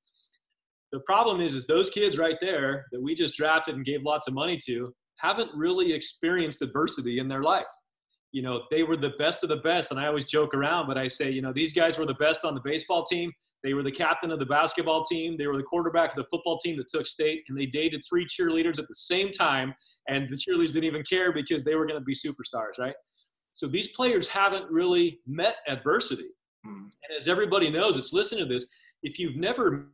The 0.93 0.99
problem 0.99 1.41
is, 1.41 1.56
is 1.56 1.65
those 1.65 1.89
kids 1.89 2.19
right 2.19 2.38
there 2.39 2.86
that 2.91 3.01
we 3.01 3.15
just 3.15 3.34
drafted 3.34 3.75
and 3.75 3.84
gave 3.84 4.03
lots 4.03 4.27
of 4.27 4.36
money 4.36 4.60
to 4.67 4.93
haven't 5.17 5.49
really 5.56 5.91
experienced 5.91 6.62
adversity 6.62 7.17
in 7.17 7.27
their 7.27 7.41
life. 7.41 7.65
You 8.32 8.43
know, 8.43 8.62
they 8.69 8.84
were 8.84 8.95
the 8.95 9.13
best 9.17 9.41
of 9.41 9.49
the 9.49 9.58
best. 9.58 9.89
And 9.89 9.99
I 9.99 10.06
always 10.06 10.25
joke 10.25 10.53
around, 10.53 10.86
but 10.86 10.97
I 10.97 11.08
say, 11.08 11.32
you 11.32 11.41
know, 11.41 11.51
these 11.51 11.73
guys 11.73 11.97
were 11.97 12.06
the 12.06 12.13
best 12.15 12.45
on 12.45 12.53
the 12.53 12.62
baseball 12.63 13.03
team. 13.03 13.32
They 13.63 13.73
were 13.73 13.82
the 13.82 13.91
captain 13.91 14.29
of 14.29 14.38
the 14.38 14.45
basketball 14.45 15.03
team. 15.03 15.36
They 15.36 15.47
were 15.47 15.58
the 15.58 15.63
quarterback 15.63 16.12
of 16.12 16.15
the 16.15 16.27
football 16.29 16.60
team 16.60 16.77
that 16.77 16.88
took 16.89 17.08
state. 17.08 17.41
And 17.49 17.58
they 17.58 17.65
dated 17.65 18.03
three 18.08 18.27
cheerleaders 18.27 18.77
at 18.77 18.88
the 18.88 18.95
same 18.95 19.32
time. 19.32 19.73
And 20.10 20.29
the 20.29 20.36
cheerleaders 20.36 20.73
didn't 20.73 20.86
even 20.86 21.03
care 21.03 21.34
because 21.34 21.63
they 21.63 21.73
were 21.73 21.88
going 21.88 21.99
to 21.99 22.06
be 22.06 22.13
superstars, 22.13 22.77
right? 22.77 22.95
So 23.56 23.67
these 23.67 23.88
players 23.89 24.27
haven't 24.27 24.69
really 24.69 25.21
met 25.25 25.56
adversity. 25.67 26.29
Mm. 26.67 26.84
And 26.84 27.17
as 27.17 27.27
everybody 27.27 27.71
knows, 27.71 27.97
it's 27.97 28.13
listen 28.13 28.38
to 28.38 28.45
this. 28.45 28.67
If 29.01 29.17
you've 29.17 29.36
never 29.36 29.89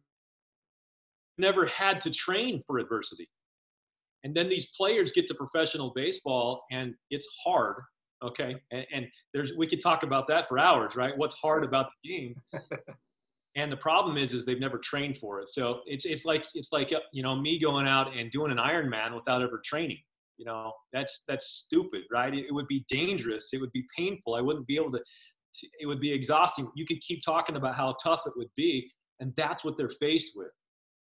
never 1.39 1.65
had 1.65 1.99
to 2.01 2.11
train 2.11 2.61
for 2.67 2.77
adversity. 2.77 3.27
And 4.23 4.35
then 4.35 4.49
these 4.49 4.67
players 4.77 5.11
get 5.11 5.27
to 5.27 5.33
professional 5.33 5.91
baseball 5.95 6.63
and 6.71 6.93
it's 7.09 7.27
hard. 7.43 7.75
Okay. 8.23 8.57
And, 8.71 8.85
and 8.93 9.07
there's, 9.33 9.53
we 9.57 9.65
could 9.65 9.79
talk 9.79 10.03
about 10.03 10.27
that 10.27 10.47
for 10.47 10.59
hours, 10.59 10.95
right? 10.95 11.17
What's 11.17 11.35
hard 11.35 11.63
about 11.63 11.87
the 12.03 12.09
game. 12.09 12.35
and 13.55 13.71
the 13.71 13.77
problem 13.77 14.17
is, 14.17 14.33
is 14.33 14.45
they've 14.45 14.59
never 14.59 14.77
trained 14.77 15.17
for 15.17 15.39
it. 15.39 15.47
So 15.49 15.81
it's, 15.85 16.05
it's 16.05 16.25
like, 16.25 16.45
it's 16.53 16.73
like, 16.73 16.91
uh, 16.91 16.99
you 17.13 17.23
know, 17.23 17.35
me 17.35 17.57
going 17.57 17.87
out 17.87 18.15
and 18.15 18.29
doing 18.29 18.51
an 18.51 18.57
Ironman 18.57 19.15
without 19.15 19.41
ever 19.41 19.61
training. 19.63 19.99
You 20.37 20.45
know, 20.45 20.73
that's, 20.91 21.23
that's 21.27 21.45
stupid, 21.47 22.03
right? 22.11 22.33
It, 22.33 22.47
it 22.49 22.53
would 22.53 22.67
be 22.67 22.85
dangerous. 22.89 23.49
It 23.53 23.61
would 23.61 23.71
be 23.71 23.85
painful. 23.97 24.35
I 24.35 24.41
wouldn't 24.41 24.67
be 24.67 24.75
able 24.75 24.91
to, 24.91 24.99
to, 24.99 25.67
it 25.79 25.85
would 25.85 25.99
be 26.01 26.11
exhausting. 26.11 26.69
You 26.75 26.85
could 26.85 27.01
keep 27.01 27.21
talking 27.23 27.55
about 27.55 27.75
how 27.75 27.95
tough 28.03 28.23
it 28.25 28.33
would 28.35 28.51
be. 28.57 28.91
And 29.21 29.33
that's 29.35 29.63
what 29.63 29.77
they're 29.77 29.89
faced 29.89 30.33
with 30.35 30.49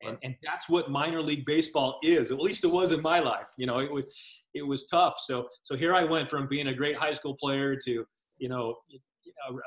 and 0.02 0.18
and 0.24 0.36
that's 0.44 0.70
what 0.70 0.90
minor 0.90 1.22
league 1.22 1.46
baseball 1.46 2.00
is 2.04 2.32
at 2.32 2.40
least 2.40 2.64
it 2.64 2.72
was 2.72 2.92
in 2.92 3.02
my 3.02 3.20
life 3.20 3.48
you 3.58 3.66
know 3.66 3.80
it 3.80 3.92
was 3.92 4.08
it 4.54 4.66
was 4.66 4.86
tough. 4.86 5.16
So 5.20 5.48
so 5.64 5.76
here 5.76 5.94
i 5.94 6.04
went 6.04 6.30
from 6.30 6.48
being 6.48 6.68
a 6.68 6.74
great 6.74 6.98
high 6.98 7.14
school 7.14 7.36
player 7.36 7.76
to 7.86 8.06
you 8.38 8.50
know 8.50 8.76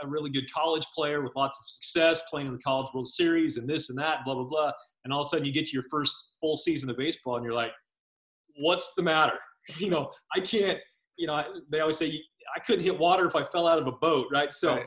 a, 0.02 0.06
really 0.06 0.30
good 0.30 0.52
college 0.52 0.86
player 0.94 1.22
with 1.22 1.32
lots 1.36 1.58
of 1.58 1.66
success 1.66 2.22
playing 2.28 2.46
in 2.46 2.52
the 2.52 2.62
college 2.62 2.88
world 2.92 3.08
series 3.08 3.56
and 3.56 3.68
this 3.68 3.90
and 3.90 3.98
that 3.98 4.18
blah 4.24 4.34
blah 4.34 4.44
blah. 4.44 4.72
And 5.04 5.12
all 5.12 5.20
of 5.20 5.26
a 5.26 5.30
sudden 5.30 5.44
you 5.44 5.52
get 5.52 5.66
to 5.66 5.72
your 5.72 5.84
first 5.90 6.14
full 6.40 6.56
season 6.56 6.90
of 6.90 6.96
baseball 6.96 7.36
and 7.36 7.44
you're 7.44 7.54
like 7.54 7.72
what's 8.58 8.94
the 8.94 9.02
matter? 9.02 9.38
You 9.78 9.90
know 9.90 10.10
i 10.34 10.40
can't 10.40 10.80
you 11.16 11.28
know 11.28 11.40
they 11.70 11.78
always 11.78 11.96
say 11.96 12.20
i 12.56 12.58
couldn't 12.58 12.84
hit 12.84 12.98
water 12.98 13.26
if 13.26 13.36
i 13.36 13.44
fell 13.44 13.68
out 13.68 13.78
of 13.78 13.86
a 13.86 13.92
boat 13.92 14.26
right? 14.32 14.52
So 14.52 14.74
right. 14.74 14.86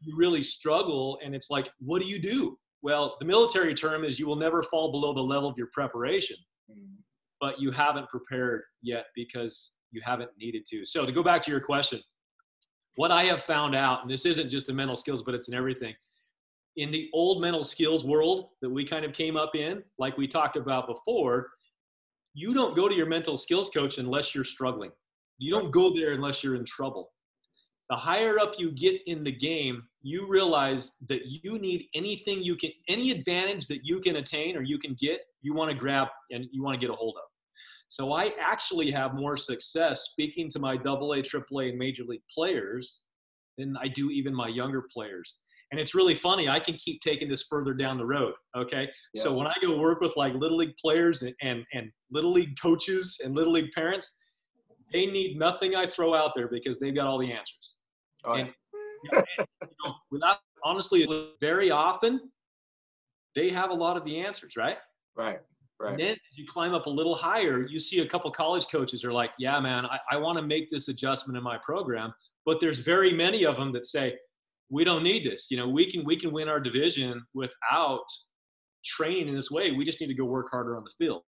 you 0.00 0.16
really 0.16 0.42
struggle 0.42 1.20
and 1.24 1.32
it's 1.32 1.48
like 1.48 1.70
what 1.78 2.02
do 2.02 2.08
you 2.08 2.18
do 2.18 2.58
well, 2.86 3.16
the 3.18 3.26
military 3.26 3.74
term 3.74 4.04
is 4.04 4.20
you 4.20 4.28
will 4.28 4.36
never 4.36 4.62
fall 4.62 4.92
below 4.92 5.12
the 5.12 5.20
level 5.20 5.48
of 5.48 5.58
your 5.58 5.66
preparation, 5.72 6.36
but 7.40 7.60
you 7.60 7.72
haven't 7.72 8.08
prepared 8.08 8.62
yet 8.80 9.06
because 9.16 9.72
you 9.90 10.00
haven't 10.04 10.30
needed 10.38 10.62
to. 10.70 10.86
So 10.86 11.04
to 11.04 11.10
go 11.10 11.20
back 11.20 11.42
to 11.42 11.50
your 11.50 11.58
question, 11.58 12.00
what 12.94 13.10
I 13.10 13.24
have 13.24 13.42
found 13.42 13.74
out, 13.74 14.02
and 14.02 14.08
this 14.08 14.24
isn't 14.24 14.50
just 14.50 14.68
in 14.68 14.76
mental 14.76 14.94
skills, 14.94 15.24
but 15.24 15.34
it's 15.34 15.48
in 15.48 15.54
everything. 15.54 15.96
In 16.76 16.92
the 16.92 17.10
old 17.12 17.40
mental 17.40 17.64
skills 17.64 18.04
world 18.04 18.50
that 18.62 18.70
we 18.70 18.84
kind 18.84 19.04
of 19.04 19.12
came 19.12 19.36
up 19.36 19.56
in, 19.56 19.82
like 19.98 20.16
we 20.16 20.28
talked 20.28 20.54
about 20.54 20.86
before, 20.86 21.48
you 22.34 22.54
don't 22.54 22.76
go 22.76 22.88
to 22.88 22.94
your 22.94 23.06
mental 23.06 23.36
skills 23.36 23.68
coach 23.68 23.98
unless 23.98 24.32
you're 24.32 24.44
struggling. 24.44 24.92
You 25.38 25.50
don't 25.50 25.72
go 25.72 25.92
there 25.92 26.12
unless 26.12 26.44
you're 26.44 26.54
in 26.54 26.64
trouble. 26.64 27.10
The 27.88 27.96
higher 27.96 28.38
up 28.40 28.54
you 28.58 28.72
get 28.72 29.00
in 29.06 29.22
the 29.22 29.32
game, 29.32 29.82
you 30.02 30.26
realize 30.28 30.96
that 31.08 31.26
you 31.26 31.58
need 31.58 31.86
anything 31.94 32.42
you 32.42 32.56
can, 32.56 32.70
any 32.88 33.12
advantage 33.12 33.68
that 33.68 33.84
you 33.84 34.00
can 34.00 34.16
attain 34.16 34.56
or 34.56 34.62
you 34.62 34.78
can 34.78 34.96
get, 34.98 35.20
you 35.42 35.54
want 35.54 35.70
to 35.70 35.76
grab 35.76 36.08
and 36.30 36.46
you 36.50 36.64
want 36.64 36.74
to 36.74 36.84
get 36.84 36.92
a 36.92 36.96
hold 36.96 37.14
of. 37.16 37.22
So 37.88 38.12
I 38.12 38.32
actually 38.40 38.90
have 38.90 39.14
more 39.14 39.36
success 39.36 40.08
speaking 40.10 40.48
to 40.50 40.58
my 40.58 40.76
double 40.76 41.12
A, 41.12 41.22
triple 41.22 41.60
A, 41.60 41.68
and 41.68 41.78
major 41.78 42.02
league 42.02 42.22
players 42.34 43.00
than 43.56 43.76
I 43.80 43.88
do 43.88 44.10
even 44.10 44.34
my 44.34 44.48
younger 44.48 44.84
players. 44.92 45.38
And 45.70 45.80
it's 45.80 45.94
really 45.94 46.14
funny. 46.14 46.48
I 46.48 46.60
can 46.60 46.74
keep 46.74 47.00
taking 47.00 47.28
this 47.28 47.46
further 47.48 47.74
down 47.74 47.98
the 47.98 48.06
road. 48.06 48.34
Okay. 48.56 48.88
Yeah. 49.14 49.22
So 49.22 49.34
when 49.34 49.46
I 49.46 49.54
go 49.62 49.78
work 49.78 50.00
with 50.00 50.16
like 50.16 50.34
little 50.34 50.58
league 50.58 50.76
players 50.80 51.22
and, 51.22 51.34
and, 51.42 51.64
and 51.72 51.90
little 52.10 52.32
league 52.32 52.56
coaches 52.60 53.20
and 53.24 53.34
little 53.34 53.52
league 53.52 53.70
parents, 53.74 54.14
they 54.92 55.06
need 55.06 55.38
nothing 55.38 55.74
I 55.74 55.86
throw 55.86 56.14
out 56.14 56.32
there 56.34 56.48
because 56.48 56.78
they've 56.78 56.94
got 56.94 57.06
all 57.06 57.18
the 57.18 57.32
answers. 57.32 57.76
Oh, 58.24 58.34
and, 58.34 58.48
and, 59.12 59.24
you 59.62 59.68
know, 59.84 59.94
without 60.10 60.38
honestly, 60.64 61.06
very 61.40 61.70
often 61.70 62.20
they 63.34 63.50
have 63.50 63.70
a 63.70 63.74
lot 63.74 63.96
of 63.96 64.04
the 64.04 64.18
answers, 64.18 64.56
right? 64.56 64.78
Right. 65.16 65.40
Right. 65.78 65.90
And 65.90 66.00
then 66.00 66.12
as 66.12 66.38
you 66.38 66.46
climb 66.46 66.72
up 66.72 66.86
a 66.86 66.90
little 66.90 67.14
higher, 67.14 67.66
you 67.66 67.78
see 67.78 68.00
a 68.00 68.06
couple 68.06 68.30
college 68.30 68.66
coaches 68.68 69.04
are 69.04 69.12
like, 69.12 69.32
yeah, 69.38 69.60
man, 69.60 69.84
I, 69.84 69.98
I 70.10 70.16
want 70.16 70.38
to 70.38 70.42
make 70.42 70.70
this 70.70 70.88
adjustment 70.88 71.36
in 71.36 71.42
my 71.42 71.58
program. 71.58 72.14
But 72.46 72.60
there's 72.60 72.78
very 72.78 73.12
many 73.12 73.44
of 73.44 73.56
them 73.56 73.72
that 73.72 73.84
say, 73.84 74.16
we 74.70 74.84
don't 74.84 75.02
need 75.02 75.30
this. 75.30 75.48
You 75.50 75.58
know, 75.58 75.68
we 75.68 75.90
can 75.90 76.04
we 76.04 76.16
can 76.16 76.32
win 76.32 76.48
our 76.48 76.60
division 76.60 77.22
without 77.34 78.06
training 78.84 79.28
in 79.28 79.34
this 79.34 79.50
way. 79.50 79.72
We 79.72 79.84
just 79.84 80.00
need 80.00 80.06
to 80.08 80.14
go 80.14 80.24
work 80.24 80.48
harder 80.50 80.76
on 80.76 80.84
the 80.84 80.90
field. 80.98 81.22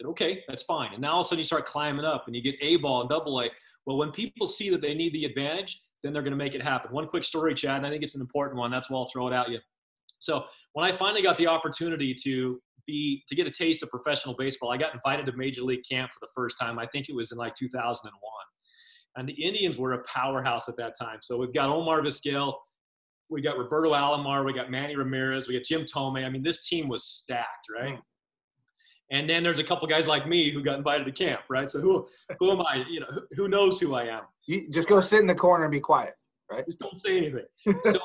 Said, 0.00 0.08
okay, 0.08 0.42
that's 0.48 0.62
fine. 0.62 0.92
And 0.92 1.02
now 1.02 1.12
all 1.12 1.20
of 1.20 1.26
a 1.26 1.28
sudden 1.28 1.40
you 1.40 1.44
start 1.44 1.66
climbing 1.66 2.04
up 2.04 2.24
and 2.26 2.34
you 2.34 2.42
get 2.42 2.54
A 2.62 2.76
ball 2.76 3.02
and 3.02 3.10
double 3.10 3.40
A. 3.42 3.50
Well, 3.84 3.98
when 3.98 4.10
people 4.10 4.46
see 4.46 4.70
that 4.70 4.80
they 4.80 4.94
need 4.94 5.12
the 5.12 5.24
advantage, 5.26 5.80
then 6.02 6.12
they're 6.12 6.22
going 6.22 6.32
to 6.32 6.38
make 6.38 6.54
it 6.54 6.62
happen. 6.62 6.90
One 6.92 7.06
quick 7.06 7.24
story, 7.24 7.54
Chad, 7.54 7.76
and 7.78 7.86
I 7.86 7.90
think 7.90 8.02
it's 8.02 8.14
an 8.14 8.22
important 8.22 8.58
one. 8.58 8.70
That's 8.70 8.88
why 8.88 8.98
I'll 8.98 9.10
throw 9.12 9.28
it 9.28 9.34
at 9.34 9.50
you. 9.50 9.58
So 10.20 10.44
when 10.72 10.86
I 10.86 10.92
finally 10.92 11.22
got 11.22 11.36
the 11.36 11.46
opportunity 11.46 12.14
to 12.22 12.60
be 12.86 13.22
to 13.28 13.34
get 13.34 13.46
a 13.46 13.50
taste 13.50 13.82
of 13.82 13.90
professional 13.90 14.34
baseball, 14.38 14.72
I 14.72 14.78
got 14.78 14.94
invited 14.94 15.26
to 15.26 15.32
major 15.32 15.62
league 15.62 15.82
camp 15.90 16.12
for 16.12 16.20
the 16.22 16.30
first 16.34 16.56
time. 16.58 16.78
I 16.78 16.86
think 16.86 17.08
it 17.08 17.14
was 17.14 17.32
in 17.32 17.38
like 17.38 17.54
2001. 17.54 18.10
And 19.16 19.28
the 19.28 19.32
Indians 19.34 19.76
were 19.76 19.92
a 19.92 20.02
powerhouse 20.04 20.68
at 20.68 20.76
that 20.76 20.94
time. 20.98 21.18
So 21.20 21.36
we've 21.36 21.52
got 21.52 21.68
Omar 21.68 22.00
Vizquel, 22.00 22.54
we 23.28 23.42
got 23.42 23.58
Roberto 23.58 23.92
Alomar, 23.92 24.46
we 24.46 24.52
got 24.54 24.70
Manny 24.70 24.96
Ramirez, 24.96 25.46
we 25.46 25.54
got 25.54 25.64
Jim 25.64 25.84
Thome. 25.84 26.24
I 26.24 26.28
mean, 26.30 26.42
this 26.42 26.66
team 26.68 26.88
was 26.88 27.04
stacked, 27.04 27.66
right? 27.78 27.94
Hmm. 27.94 28.00
And 29.10 29.28
then 29.28 29.42
there's 29.42 29.58
a 29.58 29.64
couple 29.64 29.88
guys 29.88 30.06
like 30.06 30.28
me 30.28 30.50
who 30.50 30.62
got 30.62 30.78
invited 30.78 31.04
to 31.04 31.12
camp, 31.12 31.42
right? 31.48 31.68
So 31.68 31.80
who 31.80 32.06
who 32.38 32.52
am 32.52 32.60
I? 32.60 32.84
You 32.88 33.00
know, 33.00 33.06
who, 33.12 33.22
who 33.32 33.48
knows 33.48 33.80
who 33.80 33.94
I 33.94 34.04
am? 34.04 34.22
You 34.46 34.70
just 34.70 34.88
go 34.88 35.00
sit 35.00 35.20
in 35.20 35.26
the 35.26 35.34
corner 35.34 35.64
and 35.64 35.72
be 35.72 35.80
quiet 35.80 36.14
right? 36.50 36.64
Just 36.66 36.78
don't 36.78 36.96
say 36.96 37.16
anything. 37.16 37.44
So 37.84 38.00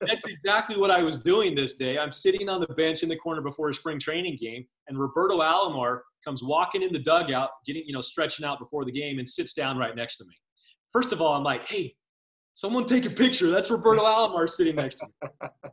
that's 0.00 0.26
exactly 0.26 0.76
what 0.76 0.90
I 0.90 1.02
was 1.02 1.18
doing 1.18 1.54
this 1.54 1.74
day. 1.74 1.98
I'm 1.98 2.12
sitting 2.12 2.48
on 2.48 2.60
the 2.60 2.74
bench 2.74 3.02
in 3.02 3.08
the 3.08 3.16
corner 3.16 3.42
before 3.42 3.68
a 3.68 3.74
spring 3.74 3.98
training 3.98 4.38
game, 4.40 4.64
and 4.88 4.98
Roberto 4.98 5.40
Alomar 5.40 6.00
comes 6.24 6.42
walking 6.42 6.82
in 6.82 6.92
the 6.92 6.98
dugout, 6.98 7.50
getting, 7.66 7.84
you 7.86 7.92
know, 7.92 8.00
stretching 8.00 8.44
out 8.44 8.58
before 8.58 8.84
the 8.84 8.92
game, 8.92 9.18
and 9.18 9.28
sits 9.28 9.52
down 9.52 9.76
right 9.76 9.94
next 9.94 10.16
to 10.16 10.24
me. 10.24 10.34
First 10.92 11.12
of 11.12 11.20
all, 11.20 11.34
I'm 11.34 11.44
like, 11.44 11.68
hey, 11.68 11.94
someone 12.54 12.84
take 12.84 13.06
a 13.06 13.10
picture. 13.10 13.50
That's 13.50 13.70
Roberto 13.70 14.02
Alomar 14.02 14.48
sitting 14.48 14.76
next 14.76 14.96
to 14.96 15.06
me. 15.06 15.48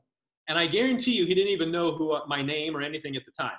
And 0.50 0.58
I 0.58 0.66
guarantee 0.66 1.12
you, 1.12 1.26
he 1.26 1.36
didn't 1.36 1.52
even 1.52 1.72
know 1.72 1.92
who 1.92 2.14
uh, 2.14 2.22
my 2.26 2.42
name 2.42 2.74
or 2.74 2.82
anything 2.82 3.18
at 3.18 3.26
the 3.26 3.32
time. 3.32 3.58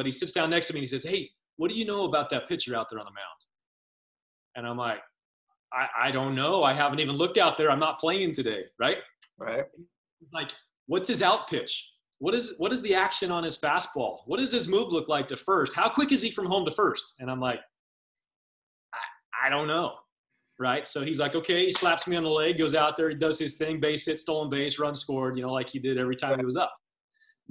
But 0.00 0.06
he 0.06 0.12
sits 0.12 0.32
down 0.32 0.48
next 0.48 0.66
to 0.68 0.72
me 0.72 0.78
and 0.78 0.84
he 0.84 0.88
says, 0.88 1.04
hey, 1.04 1.28
what 1.58 1.70
do 1.70 1.76
you 1.76 1.84
know 1.84 2.04
about 2.04 2.30
that 2.30 2.48
pitcher 2.48 2.74
out 2.74 2.88
there 2.88 2.98
on 2.98 3.04
the 3.04 3.10
mound? 3.10 3.44
And 4.56 4.66
I'm 4.66 4.78
like, 4.78 5.00
I, 5.74 6.08
I 6.08 6.10
don't 6.10 6.34
know. 6.34 6.62
I 6.62 6.72
haven't 6.72 7.00
even 7.00 7.16
looked 7.16 7.36
out 7.36 7.58
there. 7.58 7.70
I'm 7.70 7.78
not 7.78 7.98
playing 7.98 8.32
today, 8.32 8.64
right? 8.78 8.96
Right. 9.36 9.64
Like, 10.32 10.52
what's 10.86 11.06
his 11.06 11.22
out 11.22 11.50
pitch? 11.50 11.86
What 12.18 12.34
is 12.34 12.54
what 12.56 12.72
is 12.72 12.80
the 12.80 12.94
action 12.94 13.30
on 13.30 13.44
his 13.44 13.58
fastball? 13.58 14.20
What 14.24 14.40
does 14.40 14.50
his 14.50 14.68
move 14.68 14.90
look 14.90 15.10
like 15.10 15.28
to 15.28 15.36
first? 15.36 15.74
How 15.74 15.90
quick 15.90 16.12
is 16.12 16.22
he 16.22 16.30
from 16.30 16.46
home 16.46 16.64
to 16.64 16.72
first? 16.72 17.12
And 17.20 17.30
I'm 17.30 17.40
like, 17.40 17.60
I, 18.94 19.48
I 19.48 19.50
don't 19.50 19.68
know. 19.68 19.96
Right. 20.58 20.86
So 20.86 21.04
he's 21.04 21.18
like, 21.18 21.34
okay, 21.34 21.66
he 21.66 21.72
slaps 21.72 22.06
me 22.06 22.16
on 22.16 22.22
the 22.22 22.30
leg, 22.30 22.56
goes 22.56 22.74
out 22.74 22.96
there, 22.96 23.10
he 23.10 23.16
does 23.16 23.38
his 23.38 23.56
thing, 23.56 23.80
base 23.80 24.06
hit, 24.06 24.18
stolen 24.18 24.48
base, 24.48 24.78
run 24.78 24.96
scored, 24.96 25.36
you 25.36 25.42
know, 25.42 25.52
like 25.52 25.68
he 25.68 25.78
did 25.78 25.98
every 25.98 26.16
time 26.16 26.38
he 26.38 26.44
was 26.46 26.56
up. 26.56 26.74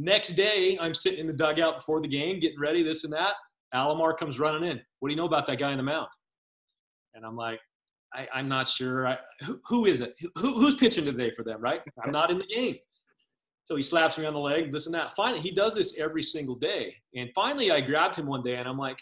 Next 0.01 0.29
day, 0.29 0.77
I'm 0.79 0.93
sitting 0.93 1.19
in 1.19 1.27
the 1.27 1.33
dugout 1.33 1.75
before 1.75 1.99
the 2.01 2.07
game, 2.07 2.39
getting 2.39 2.57
ready, 2.57 2.83
this 2.83 3.03
and 3.03 3.11
that. 3.11 3.33
Alomar 3.75 4.17
comes 4.17 4.39
running 4.39 4.63
in. 4.63 4.79
What 4.99 5.09
do 5.09 5.13
you 5.13 5.17
know 5.17 5.25
about 5.25 5.45
that 5.47 5.59
guy 5.59 5.71
in 5.71 5.77
the 5.77 5.83
mound? 5.83 6.07
And 7.15 7.25
I'm 7.25 7.35
like, 7.35 7.59
I, 8.13 8.27
am 8.33 8.47
not 8.47 8.69
sure. 8.69 9.05
I, 9.05 9.17
who, 9.41 9.59
who 9.65 9.85
is 9.85 9.99
it? 9.99 10.15
Who, 10.35 10.53
who's 10.53 10.75
pitching 10.75 11.03
today 11.03 11.31
for 11.35 11.43
them, 11.43 11.59
right? 11.59 11.81
I'm 12.01 12.11
not 12.11 12.31
in 12.31 12.37
the 12.37 12.45
game. 12.45 12.77
So 13.65 13.75
he 13.75 13.83
slaps 13.83 14.17
me 14.17 14.25
on 14.25 14.33
the 14.33 14.39
leg, 14.39 14.71
this 14.71 14.85
and 14.85 14.95
that. 14.95 15.17
Finally, 15.17 15.41
he 15.41 15.51
does 15.51 15.75
this 15.75 15.93
every 15.99 16.23
single 16.23 16.55
day. 16.55 16.95
And 17.13 17.29
finally, 17.35 17.69
I 17.69 17.81
grabbed 17.81 18.15
him 18.15 18.25
one 18.25 18.41
day 18.41 18.55
and 18.55 18.69
I'm 18.69 18.77
like, 18.77 18.99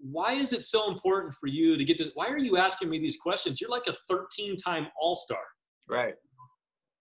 why 0.00 0.32
is 0.32 0.54
it 0.54 0.62
so 0.62 0.90
important 0.90 1.34
for 1.34 1.48
you 1.48 1.76
to 1.76 1.84
get 1.84 1.98
this? 1.98 2.08
Why 2.14 2.28
are 2.28 2.38
you 2.38 2.56
asking 2.56 2.88
me 2.88 2.98
these 2.98 3.18
questions? 3.18 3.60
You're 3.60 3.70
like 3.70 3.86
a 3.86 3.94
13 4.08 4.56
time 4.56 4.88
All 4.98 5.14
Star. 5.14 5.42
Right. 5.90 6.14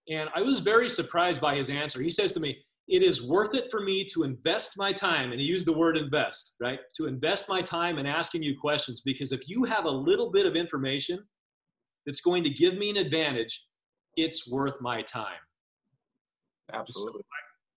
And 0.10 0.30
I 0.36 0.42
was 0.42 0.60
very 0.60 0.90
surprised 0.90 1.40
by 1.40 1.56
his 1.56 1.70
answer. 1.70 2.02
He 2.02 2.10
says 2.10 2.34
to 2.34 2.42
me, 2.42 2.58
it 2.88 3.04
is 3.04 3.22
worth 3.22 3.54
it 3.54 3.70
for 3.70 3.82
me 3.82 4.06
to 4.06 4.24
invest 4.24 4.74
my 4.78 4.94
time, 4.94 5.32
and 5.32 5.42
he 5.42 5.48
used 5.48 5.68
the 5.68 5.78
word 5.78 5.98
invest, 5.98 6.56
right? 6.62 6.80
To 6.96 7.06
invest 7.06 7.50
my 7.50 7.62
time 7.62 7.98
in 7.98 8.06
asking 8.06 8.44
you 8.44 8.58
questions 8.60 9.02
because 9.04 9.32
if 9.32 9.50
you 9.50 9.66
have 9.66 9.86
a 9.86 9.92
little 9.92 10.32
bit 10.32 10.46
of 10.46 10.56
information 10.56 11.20
that's 12.06 12.22
going 12.22 12.44
to 12.46 12.50
give 12.50 12.78
me 12.78 12.90
an 12.90 12.98
advantage, 12.98 13.66
it's 14.16 14.50
worth 14.50 14.80
my 14.80 15.02
time. 15.02 15.40
Absolutely. 16.74 17.20
So 17.20 17.26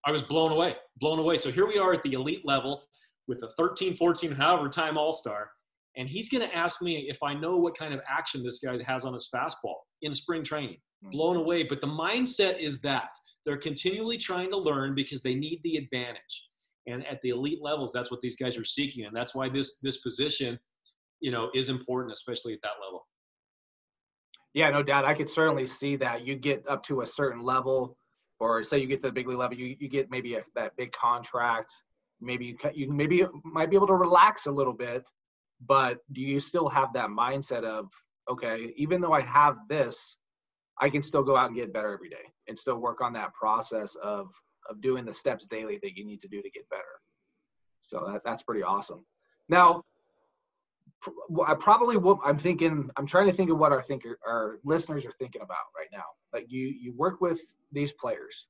I, 0.07 0.11
I 0.11 0.12
was 0.12 0.23
blown 0.23 0.53
away, 0.53 0.77
blown 0.99 1.18
away. 1.18 1.37
So 1.37 1.51
here 1.51 1.66
we 1.66 1.79
are 1.79 1.92
at 1.92 2.03
the 2.03 2.12
elite 2.12 2.42
level 2.44 2.83
with 3.27 3.42
a 3.42 3.49
13, 3.57 3.96
14, 3.96 4.33
however 4.33 4.68
time 4.68 4.96
all 4.96 5.12
star. 5.12 5.51
And 5.96 6.09
he's 6.09 6.29
going 6.29 6.49
to 6.49 6.57
ask 6.57 6.81
me 6.83 7.09
if 7.09 7.20
I 7.23 7.35
know 7.35 7.57
what 7.57 7.77
kind 7.77 7.92
of 7.92 8.01
action 8.09 8.44
this 8.44 8.61
guy 8.61 8.79
has 8.87 9.05
on 9.05 9.12
his 9.12 9.29
fastball 9.35 9.75
in 10.03 10.14
spring 10.14 10.44
training. 10.44 10.79
Mm-hmm. 11.02 11.10
Blown 11.10 11.36
away. 11.36 11.62
But 11.62 11.80
the 11.80 11.86
mindset 11.86 12.60
is 12.60 12.80
that 12.82 13.10
they're 13.44 13.56
continually 13.56 14.18
trying 14.18 14.50
to 14.50 14.56
learn 14.56 14.94
because 14.94 15.22
they 15.22 15.34
need 15.34 15.60
the 15.62 15.76
advantage. 15.76 16.44
And 16.86 17.06
at 17.06 17.20
the 17.22 17.30
elite 17.30 17.60
levels, 17.62 17.92
that's 17.92 18.10
what 18.10 18.20
these 18.20 18.36
guys 18.36 18.56
are 18.58 18.64
seeking. 18.64 19.04
And 19.04 19.14
that's 19.14 19.34
why 19.34 19.48
this 19.48 19.78
this 19.78 19.98
position, 19.98 20.58
you 21.20 21.30
know, 21.30 21.50
is 21.54 21.68
important, 21.68 22.12
especially 22.12 22.52
at 22.54 22.60
that 22.62 22.82
level. 22.84 23.06
Yeah, 24.52 24.70
no 24.70 24.82
doubt. 24.82 25.04
I 25.04 25.14
could 25.14 25.28
certainly 25.28 25.66
see 25.66 25.96
that. 25.96 26.26
You 26.26 26.34
get 26.34 26.66
up 26.68 26.82
to 26.84 27.02
a 27.02 27.06
certain 27.06 27.42
level, 27.42 27.96
or 28.40 28.64
say 28.64 28.78
you 28.78 28.86
get 28.86 28.96
to 28.96 29.08
the 29.08 29.12
big 29.12 29.28
league 29.28 29.38
level, 29.38 29.56
you, 29.56 29.76
you 29.78 29.88
get 29.88 30.10
maybe 30.10 30.34
a, 30.34 30.42
that 30.56 30.76
big 30.76 30.92
contract. 30.92 31.72
Maybe 32.20 32.46
you, 32.46 32.56
you 32.74 32.92
maybe 32.92 33.24
might 33.44 33.70
be 33.70 33.76
able 33.76 33.86
to 33.86 33.94
relax 33.94 34.46
a 34.46 34.50
little 34.50 34.72
bit, 34.72 35.08
but 35.66 35.98
do 36.12 36.20
you 36.20 36.40
still 36.40 36.68
have 36.68 36.92
that 36.94 37.08
mindset 37.08 37.64
of 37.64 37.90
okay, 38.28 38.72
even 38.76 39.00
though 39.00 39.12
I 39.12 39.22
have 39.22 39.56
this, 39.68 40.16
I 40.80 40.90
can 40.90 41.02
still 41.02 41.22
go 41.22 41.36
out 41.36 41.46
and 41.46 41.56
get 41.56 41.72
better 41.72 41.92
every 41.92 42.08
day 42.08 42.32
and 42.48 42.58
still 42.58 42.78
work 42.78 43.00
on 43.00 43.12
that 43.14 43.34
process 43.34 43.94
of 43.96 44.30
of 44.68 44.80
doing 44.80 45.04
the 45.04 45.14
steps 45.14 45.46
daily 45.46 45.78
that 45.82 45.96
you 45.96 46.04
need 46.04 46.20
to 46.20 46.28
do 46.28 46.42
to 46.42 46.50
get 46.50 46.68
better. 46.70 47.00
So 47.80 48.04
that, 48.12 48.22
that's 48.24 48.42
pretty 48.42 48.62
awesome. 48.62 49.04
Now, 49.48 49.82
I 51.46 51.54
probably. 51.54 51.96
I'm 52.24 52.38
thinking. 52.38 52.90
I'm 52.96 53.06
trying 53.06 53.26
to 53.26 53.32
think 53.32 53.50
of 53.50 53.58
what 53.58 53.72
our 53.72 53.82
thinker, 53.82 54.18
our 54.26 54.58
listeners 54.64 55.06
are 55.06 55.12
thinking 55.12 55.42
about 55.42 55.56
right 55.76 55.88
now. 55.92 56.04
Like 56.32 56.46
you, 56.48 56.66
you 56.66 56.92
work 56.94 57.20
with 57.20 57.40
these 57.72 57.92
players. 57.92 58.46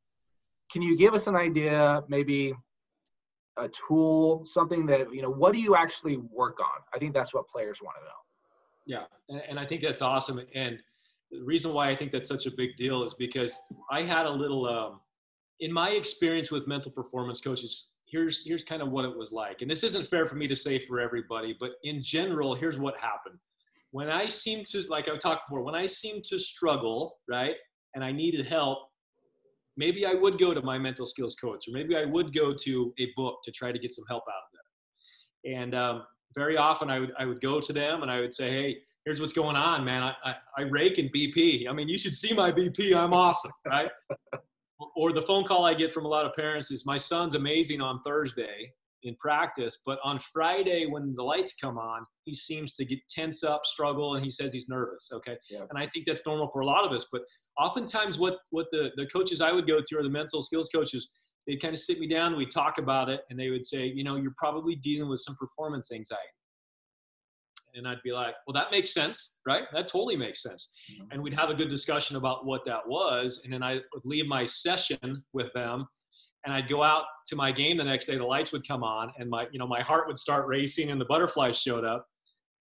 Can 0.72 0.82
you 0.82 0.96
give 0.96 1.14
us 1.14 1.26
an 1.26 1.36
idea, 1.36 2.02
maybe 2.08 2.54
a 3.56 3.68
tool, 3.68 4.44
something 4.44 4.84
that 4.86 5.14
you 5.14 5.22
know? 5.22 5.30
What 5.30 5.52
do 5.52 5.60
you 5.60 5.76
actually 5.76 6.16
work 6.16 6.58
on? 6.60 6.82
I 6.92 6.98
think 6.98 7.14
that's 7.14 7.32
what 7.32 7.48
players 7.48 7.80
want 7.82 7.96
to 7.98 8.04
know. 8.04 9.06
Yeah, 9.30 9.40
and 9.48 9.58
I 9.58 9.64
think 9.64 9.80
that's 9.80 10.02
awesome. 10.02 10.40
And 10.54 10.80
the 11.30 11.42
reason 11.44 11.72
why 11.72 11.90
I 11.90 11.96
think 11.96 12.10
that's 12.10 12.28
such 12.28 12.46
a 12.46 12.50
big 12.50 12.76
deal 12.76 13.02
is 13.04 13.14
because 13.14 13.58
I 13.90 14.02
had 14.02 14.26
a 14.26 14.30
little, 14.30 14.66
um, 14.66 15.00
in 15.60 15.72
my 15.72 15.90
experience 15.90 16.50
with 16.50 16.66
mental 16.66 16.90
performance 16.90 17.40
coaches, 17.40 17.88
here's 18.06 18.44
here's 18.44 18.64
kind 18.64 18.82
of 18.82 18.90
what 18.90 19.04
it 19.04 19.16
was 19.16 19.30
like. 19.30 19.62
And 19.62 19.70
this 19.70 19.84
isn't 19.84 20.06
fair 20.06 20.26
for 20.26 20.34
me 20.34 20.48
to 20.48 20.56
say 20.56 20.78
for 20.78 20.98
everybody 21.00 21.56
but 21.58 21.72
in 21.84 22.02
general 22.02 22.54
here's 22.54 22.78
what 22.78 22.94
happened. 22.98 23.38
When 23.92 24.08
i 24.08 24.28
seemed 24.28 24.66
to 24.66 24.82
like 24.88 25.08
i 25.08 25.16
talked 25.16 25.48
before 25.48 25.62
when 25.62 25.74
i 25.74 25.86
seemed 25.86 26.24
to 26.24 26.38
struggle 26.38 27.18
right 27.28 27.56
and 27.94 28.04
i 28.04 28.12
needed 28.12 28.46
help 28.46 28.78
maybe 29.76 30.06
i 30.06 30.14
would 30.14 30.38
go 30.38 30.54
to 30.54 30.62
my 30.62 30.78
mental 30.78 31.06
skills 31.06 31.34
coach 31.34 31.66
or 31.66 31.72
maybe 31.72 31.96
i 31.96 32.04
would 32.04 32.32
go 32.32 32.54
to 32.54 32.94
a 33.00 33.08
book 33.16 33.40
to 33.42 33.50
try 33.50 33.72
to 33.72 33.80
get 33.80 33.92
some 33.92 34.04
help 34.08 34.22
out 34.28 34.42
of 34.46 34.50
that 34.54 34.60
and 35.44 35.74
um, 35.74 36.02
very 36.34 36.56
often 36.56 36.90
I 36.90 37.00
would, 37.00 37.12
I 37.18 37.24
would 37.24 37.40
go 37.40 37.60
to 37.60 37.72
them 37.72 38.02
and 38.02 38.10
I 38.10 38.20
would 38.20 38.34
say, 38.34 38.50
hey, 38.50 38.78
here's 39.04 39.20
what's 39.20 39.32
going 39.32 39.56
on, 39.56 39.84
man. 39.84 40.02
I, 40.02 40.14
I, 40.24 40.34
I 40.58 40.62
rake 40.62 40.98
in 40.98 41.08
BP. 41.08 41.68
I 41.68 41.72
mean, 41.72 41.88
you 41.88 41.98
should 41.98 42.14
see 42.14 42.34
my 42.34 42.52
BP. 42.52 42.94
I'm 42.94 43.12
awesome, 43.12 43.52
right? 43.66 43.90
or 44.96 45.12
the 45.12 45.22
phone 45.22 45.44
call 45.44 45.64
I 45.64 45.74
get 45.74 45.92
from 45.92 46.04
a 46.04 46.08
lot 46.08 46.26
of 46.26 46.32
parents 46.34 46.70
is 46.70 46.84
my 46.86 46.98
son's 46.98 47.34
amazing 47.34 47.80
on 47.80 48.00
Thursday 48.02 48.72
in 49.02 49.16
practice, 49.16 49.78
but 49.86 49.98
on 50.04 50.18
Friday 50.18 50.86
when 50.86 51.14
the 51.14 51.22
lights 51.22 51.54
come 51.58 51.78
on, 51.78 52.04
he 52.24 52.34
seems 52.34 52.72
to 52.74 52.84
get 52.84 52.98
tense 53.08 53.42
up, 53.42 53.64
struggle, 53.64 54.14
and 54.14 54.24
he 54.24 54.30
says 54.30 54.52
he's 54.52 54.68
nervous. 54.68 55.08
Okay, 55.12 55.36
yeah. 55.50 55.60
and 55.70 55.78
I 55.78 55.88
think 55.92 56.06
that's 56.06 56.24
normal 56.26 56.50
for 56.52 56.60
a 56.60 56.66
lot 56.66 56.84
of 56.84 56.92
us. 56.92 57.06
But 57.10 57.22
oftentimes, 57.58 58.18
what 58.18 58.38
what 58.50 58.66
the 58.70 58.90
the 58.96 59.06
coaches 59.06 59.40
I 59.40 59.52
would 59.52 59.66
go 59.66 59.80
to, 59.84 59.98
or 59.98 60.02
the 60.02 60.10
mental 60.10 60.42
skills 60.42 60.68
coaches, 60.68 61.08
they'd 61.46 61.62
kind 61.62 61.72
of 61.72 61.80
sit 61.80 61.98
me 61.98 62.08
down, 62.08 62.36
we 62.36 62.44
talk 62.46 62.76
about 62.76 63.08
it, 63.08 63.22
and 63.30 63.38
they 63.38 63.48
would 63.48 63.64
say, 63.64 63.86
you 63.86 64.04
know, 64.04 64.16
you're 64.16 64.34
probably 64.36 64.76
dealing 64.76 65.08
with 65.08 65.20
some 65.20 65.36
performance 65.36 65.90
anxiety. 65.92 66.28
And 67.74 67.86
I'd 67.86 68.02
be 68.02 68.12
like, 68.12 68.34
well, 68.46 68.54
that 68.54 68.70
makes 68.70 68.92
sense, 68.92 69.38
right? 69.46 69.64
That 69.72 69.88
totally 69.88 70.16
makes 70.16 70.42
sense. 70.42 70.70
Mm-hmm. 70.92 71.12
And 71.12 71.22
we'd 71.22 71.34
have 71.34 71.50
a 71.50 71.54
good 71.54 71.68
discussion 71.68 72.16
about 72.16 72.46
what 72.46 72.64
that 72.66 72.80
was. 72.86 73.40
And 73.44 73.52
then 73.52 73.62
I 73.62 73.74
would 73.74 74.04
leave 74.04 74.26
my 74.26 74.44
session 74.44 75.22
with 75.32 75.52
them 75.54 75.86
and 76.44 76.54
I'd 76.54 76.68
go 76.68 76.82
out 76.82 77.04
to 77.26 77.36
my 77.36 77.52
game 77.52 77.76
the 77.76 77.84
next 77.84 78.06
day. 78.06 78.16
The 78.16 78.24
lights 78.24 78.52
would 78.52 78.66
come 78.66 78.82
on 78.82 79.12
and 79.18 79.28
my, 79.28 79.46
you 79.52 79.58
know, 79.58 79.66
my 79.66 79.80
heart 79.80 80.06
would 80.06 80.18
start 80.18 80.46
racing 80.46 80.90
and 80.90 81.00
the 81.00 81.04
butterflies 81.04 81.58
showed 81.58 81.84
up. 81.84 82.06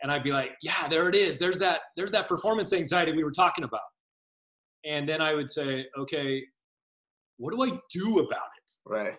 And 0.02 0.12
I'd 0.12 0.24
be 0.24 0.32
like, 0.32 0.52
yeah, 0.62 0.88
there 0.88 1.10
it 1.10 1.16
is. 1.16 1.38
There's 1.38 1.60
that, 1.60 1.82
there's 1.98 2.12
that 2.12 2.28
performance 2.28 2.74
anxiety 2.74 3.12
we 3.12 3.24
were 3.24 3.32
talking 3.32 3.64
about. 3.64 3.82
And 4.86 5.08
then 5.08 5.22
I 5.22 5.34
would 5.34 5.52
say, 5.52 5.86
okay, 5.98 6.44
what 7.38 7.52
do 7.52 7.62
I 7.64 7.78
do 7.92 8.20
about 8.20 8.50
it? 8.58 8.72
Right. 8.86 9.16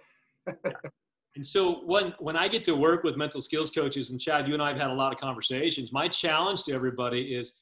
And 1.37 1.47
so 1.47 1.83
when 1.87 2.13
when 2.19 2.37
I 2.37 2.49
get 2.49 2.65
to 2.65 2.75
work 2.75 3.05
with 3.05 3.17
mental 3.17 3.41
skills 3.41 3.71
coaches, 3.71 4.11
and 4.11 4.21
Chad, 4.21 4.49
you 4.49 4.55
and 4.55 4.63
I 4.63 4.69
have 4.69 4.79
had 4.79 4.91
a 4.91 4.95
lot 4.95 5.13
of 5.13 5.21
conversations. 5.21 5.93
My 5.93 6.09
challenge 6.09 6.65
to 6.65 6.73
everybody 6.73 7.35
is 7.35 7.53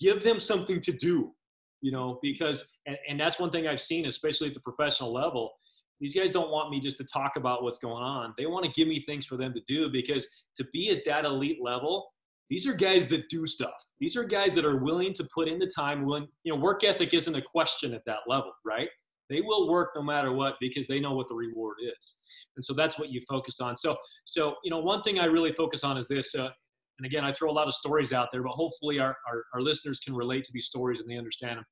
give 0.00 0.22
them 0.22 0.38
something 0.38 0.80
to 0.80 0.92
do, 0.92 1.32
you 1.80 1.90
know, 1.90 2.18
because 2.22 2.64
and, 2.86 2.96
and 3.08 3.18
that's 3.18 3.40
one 3.40 3.50
thing 3.50 3.66
I've 3.66 3.80
seen, 3.80 4.06
especially 4.06 4.48
at 4.48 4.54
the 4.54 4.60
professional 4.60 5.12
level. 5.12 5.52
These 6.00 6.14
guys 6.14 6.30
don't 6.30 6.50
want 6.50 6.70
me 6.70 6.78
just 6.78 6.96
to 6.98 7.04
talk 7.04 7.34
about 7.34 7.64
what's 7.64 7.78
going 7.78 8.04
on. 8.04 8.32
They 8.38 8.46
want 8.46 8.64
to 8.64 8.70
give 8.70 8.86
me 8.86 9.02
things 9.04 9.26
for 9.26 9.36
them 9.36 9.52
to 9.52 9.60
do 9.66 9.90
because 9.90 10.28
to 10.56 10.64
be 10.72 10.90
at 10.90 11.04
that 11.06 11.24
elite 11.24 11.58
level, 11.60 12.08
these 12.48 12.68
are 12.68 12.72
guys 12.72 13.08
that 13.08 13.28
do 13.28 13.46
stuff. 13.46 13.84
These 13.98 14.16
are 14.16 14.22
guys 14.22 14.54
that 14.54 14.64
are 14.64 14.76
willing 14.76 15.12
to 15.14 15.28
put 15.34 15.48
in 15.48 15.58
the 15.58 15.66
time. 15.66 16.06
When 16.06 16.28
you 16.44 16.54
know, 16.54 16.60
work 16.60 16.84
ethic 16.84 17.14
isn't 17.14 17.34
a 17.34 17.42
question 17.42 17.94
at 17.94 18.04
that 18.06 18.20
level, 18.28 18.52
right? 18.64 18.88
They 19.28 19.40
will 19.40 19.68
work 19.68 19.90
no 19.94 20.02
matter 20.02 20.32
what 20.32 20.56
because 20.60 20.86
they 20.86 21.00
know 21.00 21.12
what 21.12 21.28
the 21.28 21.34
reward 21.34 21.76
is. 21.82 22.16
And 22.56 22.64
so 22.64 22.72
that's 22.72 22.98
what 22.98 23.10
you 23.10 23.20
focus 23.28 23.60
on. 23.60 23.76
So, 23.76 23.96
so 24.24 24.56
you 24.64 24.70
know, 24.70 24.78
one 24.78 25.02
thing 25.02 25.18
I 25.18 25.26
really 25.26 25.52
focus 25.52 25.84
on 25.84 25.96
is 25.96 26.08
this. 26.08 26.34
Uh, 26.34 26.50
and 26.98 27.06
again, 27.06 27.24
I 27.24 27.32
throw 27.32 27.50
a 27.50 27.52
lot 27.52 27.68
of 27.68 27.74
stories 27.74 28.12
out 28.12 28.28
there, 28.32 28.42
but 28.42 28.52
hopefully 28.52 28.98
our, 28.98 29.16
our, 29.28 29.44
our 29.54 29.60
listeners 29.60 30.00
can 30.00 30.14
relate 30.14 30.44
to 30.44 30.52
these 30.52 30.66
stories 30.66 31.00
and 31.00 31.08
they 31.08 31.16
understand 31.16 31.58
them. 31.58 31.64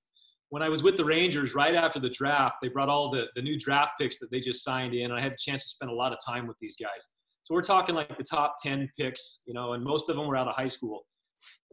When 0.50 0.62
I 0.62 0.68
was 0.68 0.84
with 0.84 0.96
the 0.96 1.04
Rangers 1.04 1.56
right 1.56 1.74
after 1.74 1.98
the 1.98 2.10
draft, 2.10 2.56
they 2.62 2.68
brought 2.68 2.88
all 2.88 3.10
the, 3.10 3.26
the 3.34 3.42
new 3.42 3.58
draft 3.58 3.92
picks 3.98 4.18
that 4.18 4.30
they 4.30 4.38
just 4.38 4.62
signed 4.62 4.94
in. 4.94 5.06
And 5.06 5.14
I 5.14 5.20
had 5.20 5.32
a 5.32 5.36
chance 5.36 5.64
to 5.64 5.68
spend 5.70 5.90
a 5.90 5.94
lot 5.94 6.12
of 6.12 6.18
time 6.24 6.46
with 6.46 6.56
these 6.60 6.76
guys. 6.80 7.08
So 7.42 7.54
we're 7.54 7.62
talking 7.62 7.96
like 7.96 8.16
the 8.16 8.24
top 8.24 8.56
10 8.62 8.88
picks, 8.96 9.42
you 9.46 9.54
know, 9.54 9.72
and 9.72 9.82
most 9.82 10.08
of 10.08 10.16
them 10.16 10.26
were 10.26 10.36
out 10.36 10.46
of 10.46 10.54
high 10.54 10.68
school 10.68 11.04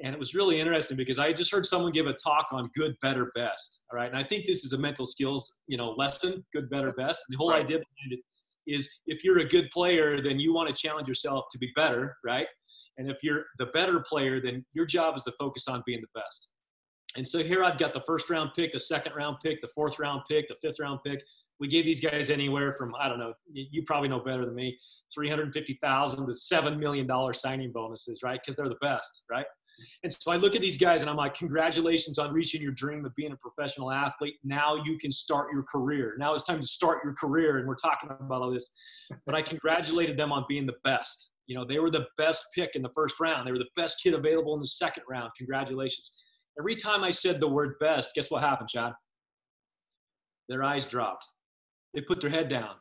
and 0.03 0.13
it 0.13 0.19
was 0.19 0.33
really 0.33 0.59
interesting 0.59 0.97
because 0.97 1.19
I 1.19 1.33
just 1.33 1.51
heard 1.51 1.65
someone 1.65 1.91
give 1.91 2.07
a 2.07 2.13
talk 2.13 2.47
on 2.51 2.69
good, 2.75 2.95
better, 3.01 3.31
best. 3.35 3.85
All 3.91 3.97
right, 3.97 4.09
and 4.09 4.17
I 4.17 4.23
think 4.23 4.45
this 4.45 4.63
is 4.63 4.73
a 4.73 4.77
mental 4.77 5.05
skills, 5.05 5.59
you 5.67 5.77
know, 5.77 5.91
lesson: 5.91 6.43
good, 6.53 6.69
better, 6.69 6.91
best. 6.93 7.21
And 7.27 7.33
the 7.33 7.37
whole 7.37 7.51
right. 7.51 7.63
idea 7.63 7.77
behind 7.77 8.11
it 8.11 8.19
is 8.65 8.89
if 9.07 9.23
you're 9.23 9.39
a 9.39 9.45
good 9.45 9.69
player, 9.71 10.19
then 10.21 10.39
you 10.39 10.53
want 10.53 10.73
to 10.73 10.75
challenge 10.75 11.07
yourself 11.07 11.45
to 11.51 11.57
be 11.57 11.69
better, 11.75 12.15
right? 12.23 12.47
And 12.97 13.09
if 13.09 13.23
you're 13.23 13.45
the 13.59 13.67
better 13.67 14.03
player, 14.07 14.41
then 14.41 14.65
your 14.73 14.85
job 14.85 15.15
is 15.17 15.23
to 15.23 15.33
focus 15.39 15.67
on 15.67 15.83
being 15.85 16.01
the 16.01 16.19
best. 16.19 16.49
And 17.15 17.27
so 17.27 17.43
here 17.43 17.63
I've 17.63 17.77
got 17.77 17.93
the 17.93 18.01
first 18.07 18.29
round 18.29 18.51
pick, 18.55 18.71
the 18.71 18.79
second 18.79 19.13
round 19.15 19.37
pick, 19.43 19.61
the 19.61 19.69
fourth 19.75 19.99
round 19.99 20.21
pick, 20.27 20.47
the 20.47 20.55
fifth 20.61 20.79
round 20.79 20.99
pick. 21.05 21.21
We 21.59 21.67
gave 21.67 21.85
these 21.85 21.99
guys 21.99 22.29
anywhere 22.29 22.73
from 22.73 22.93
I 22.99 23.07
don't 23.07 23.19
know, 23.19 23.33
you 23.51 23.83
probably 23.83 24.09
know 24.09 24.19
better 24.19 24.45
than 24.45 24.55
me, 24.55 24.77
three 25.13 25.29
hundred 25.29 25.53
fifty 25.53 25.77
thousand 25.81 26.25
to 26.25 26.35
seven 26.35 26.79
million 26.79 27.07
dollar 27.07 27.33
signing 27.33 27.71
bonuses, 27.71 28.21
right? 28.23 28.39
Because 28.41 28.55
they're 28.55 28.69
the 28.69 28.75
best, 28.81 29.23
right? 29.29 29.45
And 30.03 30.11
so 30.11 30.31
I 30.31 30.35
look 30.35 30.55
at 30.55 30.61
these 30.61 30.77
guys 30.77 31.01
and 31.01 31.09
I'm 31.09 31.17
like, 31.17 31.35
congratulations 31.35 32.19
on 32.19 32.33
reaching 32.33 32.61
your 32.61 32.73
dream 32.73 33.05
of 33.05 33.15
being 33.15 33.31
a 33.31 33.37
professional 33.37 33.91
athlete. 33.91 34.35
Now 34.43 34.81
you 34.83 34.97
can 34.97 35.11
start 35.11 35.47
your 35.51 35.63
career. 35.63 36.15
Now 36.17 36.33
it's 36.35 36.43
time 36.43 36.61
to 36.61 36.67
start 36.67 36.99
your 37.03 37.13
career. 37.13 37.57
And 37.57 37.67
we're 37.67 37.75
talking 37.75 38.09
about 38.09 38.41
all 38.41 38.51
this. 38.51 38.71
But 39.25 39.35
I 39.35 39.41
congratulated 39.41 40.17
them 40.17 40.31
on 40.31 40.45
being 40.47 40.65
the 40.65 40.75
best. 40.83 41.31
You 41.47 41.55
know, 41.55 41.65
they 41.65 41.79
were 41.79 41.89
the 41.91 42.05
best 42.17 42.45
pick 42.55 42.75
in 42.75 42.81
the 42.81 42.91
first 42.93 43.19
round. 43.19 43.47
They 43.47 43.51
were 43.51 43.57
the 43.59 43.65
best 43.75 43.97
kid 44.01 44.13
available 44.13 44.53
in 44.53 44.59
the 44.59 44.67
second 44.67 45.03
round. 45.09 45.31
Congratulations. 45.37 46.11
Every 46.59 46.75
time 46.75 47.03
I 47.03 47.11
said 47.11 47.39
the 47.39 47.47
word 47.47 47.73
best, 47.79 48.13
guess 48.15 48.29
what 48.29 48.43
happened, 48.43 48.69
John? 48.71 48.93
Their 50.49 50.63
eyes 50.63 50.85
dropped. 50.85 51.25
They 51.93 52.01
put 52.01 52.21
their 52.21 52.29
head 52.29 52.47
down 52.47 52.75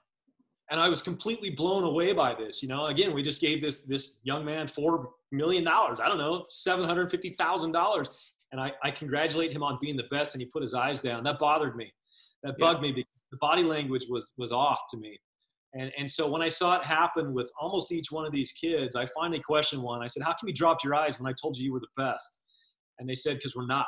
and 0.72 0.80
I 0.80 0.88
was 0.88 1.02
completely 1.02 1.50
blown 1.50 1.84
away 1.84 2.14
by 2.14 2.34
this. 2.34 2.62
You 2.62 2.68
know, 2.68 2.86
again, 2.86 3.12
we 3.12 3.22
just 3.22 3.40
gave 3.42 3.60
this 3.60 3.82
this 3.82 4.16
young 4.22 4.42
man 4.42 4.66
four 4.66 5.10
million 5.30 5.64
dollars. 5.64 6.00
I 6.00 6.08
don't 6.08 6.18
know, 6.18 6.46
seven 6.48 6.84
hundred 6.84 7.10
fifty 7.10 7.34
thousand 7.38 7.72
dollars, 7.72 8.08
and 8.52 8.60
I, 8.60 8.72
I 8.82 8.90
congratulate 8.90 9.52
him 9.52 9.62
on 9.62 9.78
being 9.82 9.98
the 9.98 10.08
best. 10.10 10.34
And 10.34 10.40
he 10.40 10.46
put 10.46 10.62
his 10.62 10.72
eyes 10.72 10.98
down. 10.98 11.24
That 11.24 11.38
bothered 11.38 11.76
me. 11.76 11.92
That 12.42 12.58
bugged 12.58 12.82
yeah. 12.82 12.88
me 12.88 12.92
because 12.92 13.12
the 13.30 13.36
body 13.36 13.62
language 13.62 14.06
was 14.08 14.32
was 14.38 14.50
off 14.50 14.80
to 14.92 14.96
me. 14.96 15.20
And 15.74 15.92
and 15.98 16.10
so 16.10 16.30
when 16.30 16.40
I 16.40 16.48
saw 16.48 16.78
it 16.80 16.84
happen 16.84 17.34
with 17.34 17.50
almost 17.60 17.92
each 17.92 18.10
one 18.10 18.24
of 18.24 18.32
these 18.32 18.52
kids, 18.52 18.96
I 18.96 19.06
finally 19.14 19.40
questioned 19.40 19.82
one. 19.82 20.02
I 20.02 20.06
said, 20.06 20.22
"How 20.22 20.30
come 20.30 20.48
you 20.48 20.54
dropped 20.54 20.84
your 20.84 20.94
eyes 20.94 21.20
when 21.20 21.30
I 21.30 21.34
told 21.40 21.58
you 21.58 21.64
you 21.64 21.72
were 21.74 21.80
the 21.80 22.02
best?" 22.02 22.40
And 22.98 23.06
they 23.06 23.14
said, 23.14 23.36
"Because 23.36 23.54
we're 23.54 23.66
not." 23.66 23.86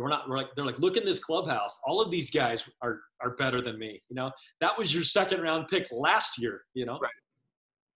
We're 0.00 0.08
not 0.08 0.28
we're 0.28 0.38
like 0.38 0.48
they're 0.56 0.64
like 0.64 0.78
look 0.78 0.96
in 0.96 1.04
this 1.04 1.18
clubhouse. 1.18 1.78
All 1.86 2.00
of 2.00 2.10
these 2.10 2.30
guys 2.30 2.64
are 2.82 3.00
are 3.20 3.36
better 3.36 3.60
than 3.60 3.78
me 3.78 4.02
you 4.08 4.16
know? 4.16 4.30
That 4.60 4.76
was 4.78 4.94
your 4.94 5.04
second 5.04 5.42
round 5.42 5.68
pick 5.68 5.86
last 5.92 6.38
year 6.38 6.62
you 6.74 6.86
know? 6.86 6.98
Right. 7.00 7.10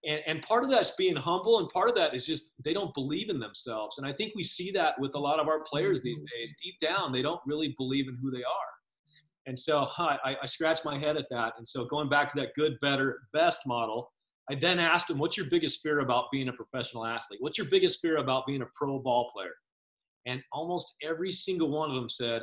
and 0.07 0.21
and 0.27 0.43
part 0.43 0.65
of 0.65 0.71
that's 0.71 0.93
being 0.97 1.17
humble 1.17 1.59
and 1.59 1.69
part 1.71 1.89
of 1.89 1.97
that 1.97 2.15
is 2.15 2.27
just 2.27 2.53
they 2.65 2.73
don't 2.73 2.93
believe 2.95 3.31
in 3.31 3.39
themselves. 3.39 3.99
And 3.99 4.07
i 4.07 4.13
think 4.13 4.33
we 4.37 4.43
see 4.43 4.71
that 4.73 4.99
with 5.01 5.15
a 5.15 5.19
lot 5.19 5.41
of 5.41 5.49
our 5.49 5.61
players 5.65 6.03
these 6.03 6.19
mm-hmm. 6.19 6.41
days. 6.41 6.55
Deep 6.63 6.75
down 6.81 7.13
they 7.13 7.23
don't 7.23 7.41
really 7.47 7.75
believe 7.77 8.09
in 8.09 8.19
who 8.21 8.31
they 8.31 8.45
are. 8.45 8.71
And 9.47 9.59
so 9.59 9.85
huh, 9.85 10.17
I, 10.25 10.37
I 10.43 10.47
scratch 10.47 10.81
my 10.85 10.99
head 10.99 11.17
at 11.17 11.27
that. 11.31 11.53
And 11.57 11.67
so 11.67 11.85
going 11.85 12.09
back 12.09 12.29
to 12.31 12.41
that 12.41 12.53
good 12.55 12.79
better 12.81 13.21
best 13.33 13.61
model 13.67 14.13
i 14.51 14.55
then 14.55 14.79
asked 14.79 15.09
them 15.09 15.19
what's 15.19 15.37
your 15.37 15.47
biggest 15.47 15.81
fear 15.83 16.01
about 16.01 16.27
being 16.31 16.49
a 16.49 16.53
professional 16.53 17.07
athlete? 17.07 17.41
What's 17.41 17.59
your 17.59 17.69
biggest 17.69 18.01
fear 18.01 18.19
about 18.19 18.47
being 18.47 18.63
a 18.63 18.67
pro 18.77 18.99
ball 18.99 19.31
player 19.33 19.55
and 20.27 20.43
almost 20.53 20.95
every 21.03 21.31
single 21.31 21.71
one 21.71 21.89
of 21.89 21.97
them 21.97 22.09
said, 22.09 22.43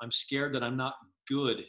I'm 0.00 0.10
scared 0.10 0.54
that 0.54 0.62
I'm 0.62 0.76
not 0.76 0.94
good 1.28 1.64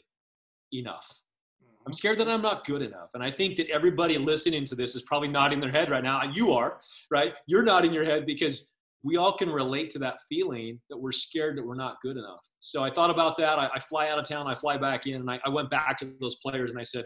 enough. 0.71 1.19
I'm 1.61 1.67
mm-hmm. 1.67 1.91
scared 1.93 2.19
that 2.19 2.29
I'm 2.29 2.41
not 2.41 2.65
good 2.65 2.81
enough. 2.81 3.09
And 3.13 3.23
I 3.23 3.31
think 3.31 3.57
that 3.57 3.69
everybody 3.69 4.17
listening 4.17 4.65
to 4.65 4.75
this 4.75 4.95
is 4.95 5.01
probably 5.03 5.27
nodding 5.27 5.59
their 5.59 5.71
head 5.71 5.89
right 5.89 6.03
now. 6.03 6.23
You 6.33 6.53
are, 6.53 6.79
right? 7.11 7.33
You're 7.47 7.63
nodding 7.63 7.93
your 7.93 8.05
head 8.05 8.25
because 8.25 8.67
we 9.03 9.17
all 9.17 9.35
can 9.37 9.49
relate 9.49 9.89
to 9.91 9.99
that 9.99 10.19
feeling 10.27 10.79
that 10.89 10.97
we're 10.97 11.11
scared 11.11 11.57
that 11.57 11.65
we're 11.65 11.75
not 11.75 12.01
good 12.01 12.17
enough. 12.17 12.41
So 12.59 12.83
I 12.83 12.91
thought 12.91 13.09
about 13.09 13.37
that. 13.37 13.57
I, 13.57 13.69
I 13.73 13.79
fly 13.79 14.09
out 14.09 14.19
of 14.19 14.27
town, 14.27 14.47
I 14.47 14.55
fly 14.55 14.77
back 14.77 15.07
in, 15.07 15.15
and 15.15 15.31
I, 15.31 15.39
I 15.45 15.49
went 15.49 15.69
back 15.69 15.97
to 15.99 16.13
those 16.19 16.35
players 16.35 16.71
and 16.71 16.79
I 16.79 16.83
said, 16.83 17.05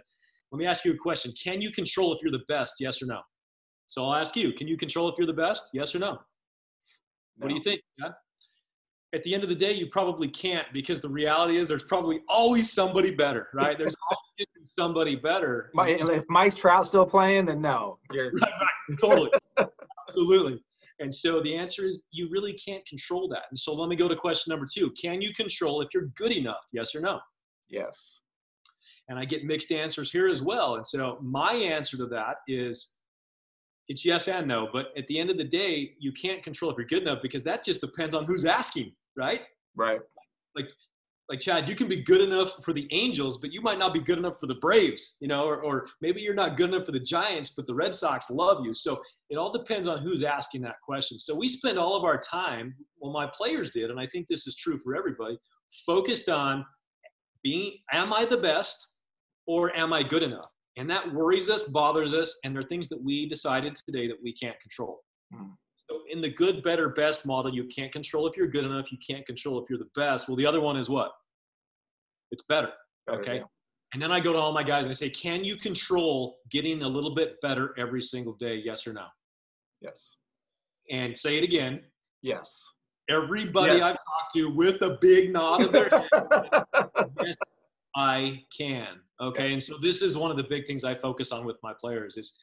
let 0.52 0.60
me 0.60 0.66
ask 0.66 0.86
you 0.86 0.94
a 0.94 0.98
question. 0.98 1.34
Can 1.42 1.62
you 1.62 1.72
control 1.72 2.14
if 2.14 2.22
you're 2.22 2.32
the 2.32 2.44
best? 2.48 2.76
Yes 2.80 3.02
or 3.02 3.06
no? 3.06 3.22
So 3.88 4.06
I'll 4.06 4.16
ask 4.16 4.36
you, 4.36 4.54
can 4.54 4.68
you 4.68 4.78
control 4.78 5.10
if 5.10 5.16
you're 5.18 5.28
the 5.28 5.34
best? 5.34 5.70
Yes 5.74 5.94
or 5.94 6.00
no? 6.00 6.14
no. 6.14 6.20
What 7.38 7.50
do 7.50 7.56
you 7.56 7.62
think? 7.62 7.82
Yeah? 8.00 8.10
At 9.14 9.24
the 9.24 9.34
end 9.34 9.44
of 9.44 9.50
the 9.50 9.56
day, 9.56 9.72
you 9.72 9.88
probably 9.92 10.28
can't 10.28 10.66
because 10.74 11.00
the 11.00 11.10
reality 11.10 11.58
is 11.58 11.70
there's 11.70 11.84
probably 11.84 12.22
always 12.28 12.72
somebody 12.72 13.12
better, 13.12 13.48
right? 13.54 13.78
There's 13.78 13.96
always 14.12 14.48
somebody 14.78 15.16
better. 15.16 15.70
If 15.78 16.24
Mike 16.30 16.56
Trout's 16.56 16.90
still 16.90 17.06
playing, 17.06 17.46
then 17.46 17.62
no. 17.62 18.00
right, 18.12 18.32
right, 18.34 19.00
totally, 19.00 19.32
absolutely. 20.08 20.64
And 21.00 21.14
so 21.14 21.42
the 21.44 21.56
answer 21.56 21.86
is 21.86 22.04
you 22.12 22.30
really 22.32 22.54
can't 22.54 22.86
control 22.88 23.28
that. 23.30 23.44
And 23.52 23.60
so 23.60 23.74
let 23.74 23.88
me 23.88 23.96
go 23.96 24.08
to 24.08 24.16
question 24.16 24.52
number 24.52 24.66
two: 24.72 24.92
Can 25.00 25.22
you 25.22 25.32
control 25.34 25.82
if 25.82 25.90
you're 25.94 26.08
good 26.16 26.32
enough? 26.32 26.66
Yes 26.72 26.96
or 26.96 27.02
no? 27.02 27.20
Yes. 27.70 28.20
And 29.10 29.20
I 29.20 29.26
get 29.26 29.44
mixed 29.44 29.72
answers 29.72 30.12
here 30.12 30.30
as 30.30 30.42
well. 30.42 30.76
And 30.76 30.88
so 30.88 31.18
my 31.22 31.54
answer 31.54 31.98
to 31.98 32.06
that 32.08 32.38
is 32.48 32.94
it's 33.90 34.06
yes 34.06 34.28
and 34.30 34.48
no. 34.48 34.70
But 34.72 34.88
at 34.98 35.06
the 35.08 35.20
end 35.20 35.30
of 35.30 35.38
the 35.38 35.44
day, 35.44 35.94
you 36.00 36.14
can't 36.14 36.42
control 36.42 36.72
if 36.72 36.78
you're 36.78 36.88
good 36.88 37.02
enough 37.02 37.22
because 37.22 37.44
that 37.44 37.66
just 37.66 37.82
depends 37.82 38.16
on 38.16 38.24
who's 38.24 38.46
asking 38.46 38.94
right? 39.16 39.42
Right. 39.76 40.00
Like, 40.56 40.68
like 41.30 41.40
Chad, 41.40 41.70
you 41.70 41.76
can 41.76 41.88
be 41.88 42.02
good 42.04 42.22
enough 42.22 42.64
for 42.64 42.74
the 42.74 42.88
Angels, 42.92 43.38
but 43.38 43.52
you 43.54 43.62
might 43.62 43.80
not 43.80 43.94
be 43.94 44.00
good 44.00 44.18
enough 44.18 44.40
for 44.40 44.48
the 44.48 44.56
Braves, 44.56 45.16
you 45.22 45.28
know, 45.28 45.46
or, 45.46 45.64
or 45.64 45.88
maybe 46.02 46.22
you're 46.22 46.34
not 46.34 46.58
good 46.58 46.70
enough 46.70 46.86
for 46.86 46.92
the 46.92 47.00
Giants, 47.00 47.52
but 47.56 47.66
the 47.66 47.74
Red 47.74 47.94
Sox 47.94 48.30
love 48.30 48.66
you. 48.66 48.74
So 48.74 49.02
it 49.30 49.38
all 49.38 49.52
depends 49.52 49.88
on 49.88 50.00
who's 50.00 50.22
asking 50.22 50.62
that 50.64 50.76
question. 50.86 51.18
So 51.18 51.36
we 51.36 51.48
spend 51.48 51.80
all 51.80 51.96
of 51.96 52.04
our 52.04 52.20
time, 52.20 52.76
well, 53.00 53.14
my 53.14 53.30
players 53.34 53.70
did, 53.72 53.90
and 53.90 54.00
I 54.00 54.08
think 54.08 54.28
this 54.28 54.48
is 54.48 54.56
true 54.56 54.78
for 54.78 54.96
everybody, 54.96 55.38
focused 55.86 56.30
on 56.30 56.66
being, 57.42 57.78
am 57.92 58.14
I 58.14 58.26
the 58.26 58.38
best 58.38 58.90
or 59.48 59.76
am 59.78 59.94
I 59.94 60.04
good 60.04 60.24
enough? 60.24 60.50
And 60.76 60.90
that 60.90 61.14
worries 61.14 61.50
us, 61.50 61.66
bothers 61.66 62.14
us, 62.14 62.38
and 62.44 62.54
there 62.54 62.62
are 62.62 62.68
things 62.68 62.90
that 62.90 63.02
we 63.02 63.28
decided 63.30 63.76
today 63.76 64.08
that 64.08 64.18
we 64.22 64.34
can't 64.34 64.60
control. 64.60 65.02
Mm. 65.34 65.52
In 66.10 66.22
the 66.22 66.30
good, 66.30 66.64
better, 66.64 66.90
best 66.90 67.26
model, 67.26 67.54
you 67.54 67.66
can't 67.66 67.92
control 67.92 68.28
if 68.28 68.38
you're 68.38 68.48
good 68.48 68.66
enough. 68.66 68.92
You 68.92 68.98
can't 69.06 69.26
control 69.26 69.62
if 69.62 69.70
you're 69.70 69.80
the 69.80 69.90
best. 69.96 70.28
Well, 70.28 70.38
the 70.38 70.46
other 70.46 70.62
one 70.62 70.78
is 70.78 70.90
what? 70.90 71.12
It's 72.32 72.44
better. 72.44 72.72
better 73.08 73.22
okay. 73.22 73.36
Yeah. 73.38 73.44
And 73.94 74.02
then 74.02 74.12
I 74.12 74.20
go 74.20 74.34
to 74.34 74.40
all 74.40 74.52
my 74.52 74.64
guys 74.64 74.86
and 74.86 74.92
I 74.92 74.96
say, 74.96 75.10
can 75.10 75.44
you 75.44 75.56
control 75.56 76.38
getting 76.50 76.82
a 76.82 76.88
little 76.88 77.14
bit 77.14 77.40
better 77.42 77.76
every 77.78 78.02
single 78.02 78.34
day? 78.34 78.56
Yes 78.64 78.88
or 78.88 78.94
no? 78.94 79.06
Yes. 79.82 80.00
And 80.90 81.16
say 81.16 81.38
it 81.38 81.44
again. 81.44 81.82
Yes. 82.24 82.64
Everybody 83.10 83.78
yeah. 83.78 83.88
I've 83.88 83.98
talked 83.98 84.34
to 84.34 84.50
with 84.50 84.82
a 84.82 84.98
big 85.00 85.32
nod 85.32 85.64
of 85.64 85.72
their 85.72 85.90
head. 85.90 86.08
yes, 87.24 87.36
I 87.96 88.42
can. 88.58 89.00
Okay. 89.22 89.48
Yeah. 89.48 89.54
And 89.54 89.64
so 89.64 89.78
this 89.78 90.02
is 90.02 90.18
one 90.18 90.32
of 90.32 90.38
the 90.38 90.44
big 90.44 90.66
things 90.66 90.84
I 90.84 90.96
focus 90.96 91.32
on 91.32 91.46
with 91.46 91.58
my 91.62 91.74
players 91.80 92.18
is 92.18 92.34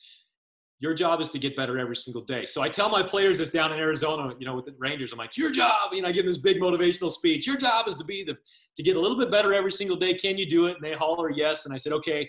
your 0.80 0.94
job 0.94 1.20
is 1.20 1.28
to 1.28 1.38
get 1.38 1.54
better 1.56 1.78
every 1.78 1.94
single 1.94 2.22
day. 2.22 2.46
So 2.46 2.62
I 2.62 2.68
tell 2.70 2.88
my 2.88 3.02
players 3.02 3.38
that's 3.38 3.50
down 3.50 3.70
in 3.70 3.78
Arizona, 3.78 4.34
you 4.38 4.46
know, 4.46 4.56
with 4.56 4.64
the 4.64 4.74
Rangers, 4.78 5.12
I'm 5.12 5.18
like, 5.18 5.36
your 5.36 5.50
job, 5.50 5.92
you 5.92 6.00
know, 6.00 6.08
I 6.08 6.12
give 6.12 6.24
them 6.24 6.32
this 6.32 6.38
big 6.38 6.58
motivational 6.58 7.12
speech. 7.12 7.46
Your 7.46 7.58
job 7.58 7.86
is 7.86 7.94
to 7.96 8.04
be 8.04 8.24
the 8.24 8.36
to 8.76 8.82
get 8.82 8.96
a 8.96 9.00
little 9.00 9.18
bit 9.18 9.30
better 9.30 9.52
every 9.52 9.72
single 9.72 9.96
day. 9.96 10.14
Can 10.14 10.38
you 10.38 10.46
do 10.46 10.66
it? 10.66 10.76
And 10.76 10.82
they 10.82 10.94
holler 10.94 11.30
yes. 11.30 11.66
And 11.66 11.74
I 11.74 11.76
said, 11.76 11.92
okay. 11.92 12.28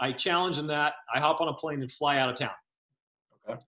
I 0.00 0.12
challenge 0.12 0.56
them 0.56 0.66
that. 0.68 0.94
I 1.14 1.20
hop 1.20 1.40
on 1.40 1.48
a 1.48 1.54
plane 1.54 1.80
and 1.82 1.92
fly 1.92 2.18
out 2.18 2.28
of 2.30 2.36
town. 2.36 2.50
Okay. 3.48 3.60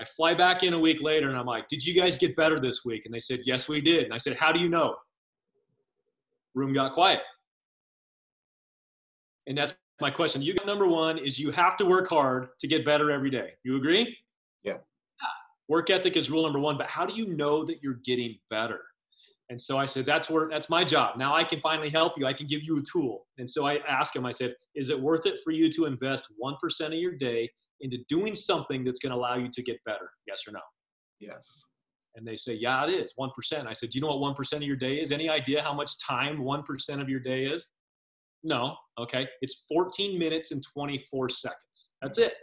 I 0.00 0.04
fly 0.04 0.32
back 0.32 0.62
in 0.62 0.72
a 0.72 0.78
week 0.78 1.02
later 1.02 1.28
and 1.28 1.36
I'm 1.36 1.44
like, 1.44 1.68
did 1.68 1.84
you 1.84 1.92
guys 1.92 2.16
get 2.16 2.36
better 2.36 2.60
this 2.60 2.84
week? 2.84 3.04
And 3.04 3.12
they 3.12 3.20
said, 3.20 3.40
yes, 3.44 3.68
we 3.68 3.80
did. 3.80 4.04
And 4.04 4.14
I 4.14 4.18
said, 4.18 4.36
how 4.36 4.52
do 4.52 4.60
you 4.60 4.68
know? 4.68 4.94
Room 6.54 6.72
got 6.72 6.94
quiet. 6.94 7.20
And 9.46 9.58
that's 9.58 9.74
my 10.00 10.10
question. 10.10 10.42
You 10.42 10.54
got 10.54 10.66
number 10.66 10.86
one 10.86 11.18
is 11.18 11.38
you 11.38 11.50
have 11.50 11.76
to 11.78 11.84
work 11.84 12.08
hard 12.08 12.48
to 12.58 12.66
get 12.66 12.84
better 12.84 13.10
every 13.10 13.30
day. 13.30 13.52
You 13.64 13.76
agree? 13.76 14.16
Yeah. 14.62 14.72
yeah. 14.72 14.78
Work 15.68 15.90
ethic 15.90 16.16
is 16.16 16.30
rule 16.30 16.42
number 16.42 16.58
one, 16.58 16.76
but 16.76 16.88
how 16.88 17.06
do 17.06 17.14
you 17.14 17.34
know 17.34 17.64
that 17.64 17.82
you're 17.82 18.00
getting 18.04 18.36
better? 18.50 18.80
And 19.48 19.60
so 19.60 19.78
I 19.78 19.86
said, 19.86 20.04
that's 20.04 20.28
where 20.28 20.48
that's 20.50 20.68
my 20.68 20.82
job. 20.82 21.16
Now 21.16 21.34
I 21.34 21.44
can 21.44 21.60
finally 21.60 21.88
help 21.88 22.18
you. 22.18 22.26
I 22.26 22.32
can 22.32 22.46
give 22.46 22.62
you 22.62 22.78
a 22.78 22.82
tool. 22.82 23.26
And 23.38 23.48
so 23.48 23.66
I 23.66 23.78
asked 23.88 24.16
him, 24.16 24.26
I 24.26 24.32
said, 24.32 24.54
is 24.74 24.90
it 24.90 25.00
worth 25.00 25.24
it 25.24 25.36
for 25.44 25.52
you 25.52 25.70
to 25.70 25.84
invest 25.84 26.26
1% 26.42 26.86
of 26.86 26.92
your 26.94 27.14
day 27.16 27.48
into 27.80 27.98
doing 28.08 28.34
something 28.34 28.84
that's 28.84 28.98
going 28.98 29.10
to 29.10 29.16
allow 29.16 29.36
you 29.36 29.48
to 29.52 29.62
get 29.62 29.78
better? 29.84 30.10
Yes 30.26 30.42
or 30.48 30.52
no? 30.52 30.60
Yes. 31.20 31.62
And 32.16 32.26
they 32.26 32.36
say, 32.36 32.54
yeah, 32.54 32.84
it 32.86 32.90
is 32.90 33.12
1%. 33.18 33.30
I 33.66 33.72
said, 33.72 33.90
do 33.90 33.98
you 33.98 34.02
know 34.02 34.16
what 34.16 34.36
1% 34.36 34.56
of 34.56 34.62
your 34.62 34.76
day 34.76 34.96
is? 34.96 35.12
Any 35.12 35.28
idea 35.28 35.62
how 35.62 35.74
much 35.74 35.92
time 36.00 36.38
1% 36.38 37.00
of 37.00 37.08
your 37.08 37.20
day 37.20 37.44
is? 37.44 37.70
No. 38.46 38.76
Okay. 38.98 39.26
It's 39.42 39.66
14 39.68 40.18
minutes 40.18 40.52
and 40.52 40.62
24 40.62 41.28
seconds. 41.28 41.90
That's 42.00 42.18
it. 42.18 42.34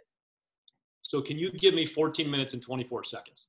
So 1.02 1.22
can 1.22 1.40
you 1.40 1.50
give 1.52 1.74
me 1.74 1.86
14 1.86 2.30
minutes 2.30 2.54
and 2.54 2.62
24 2.62 3.06
seconds? 3.06 3.48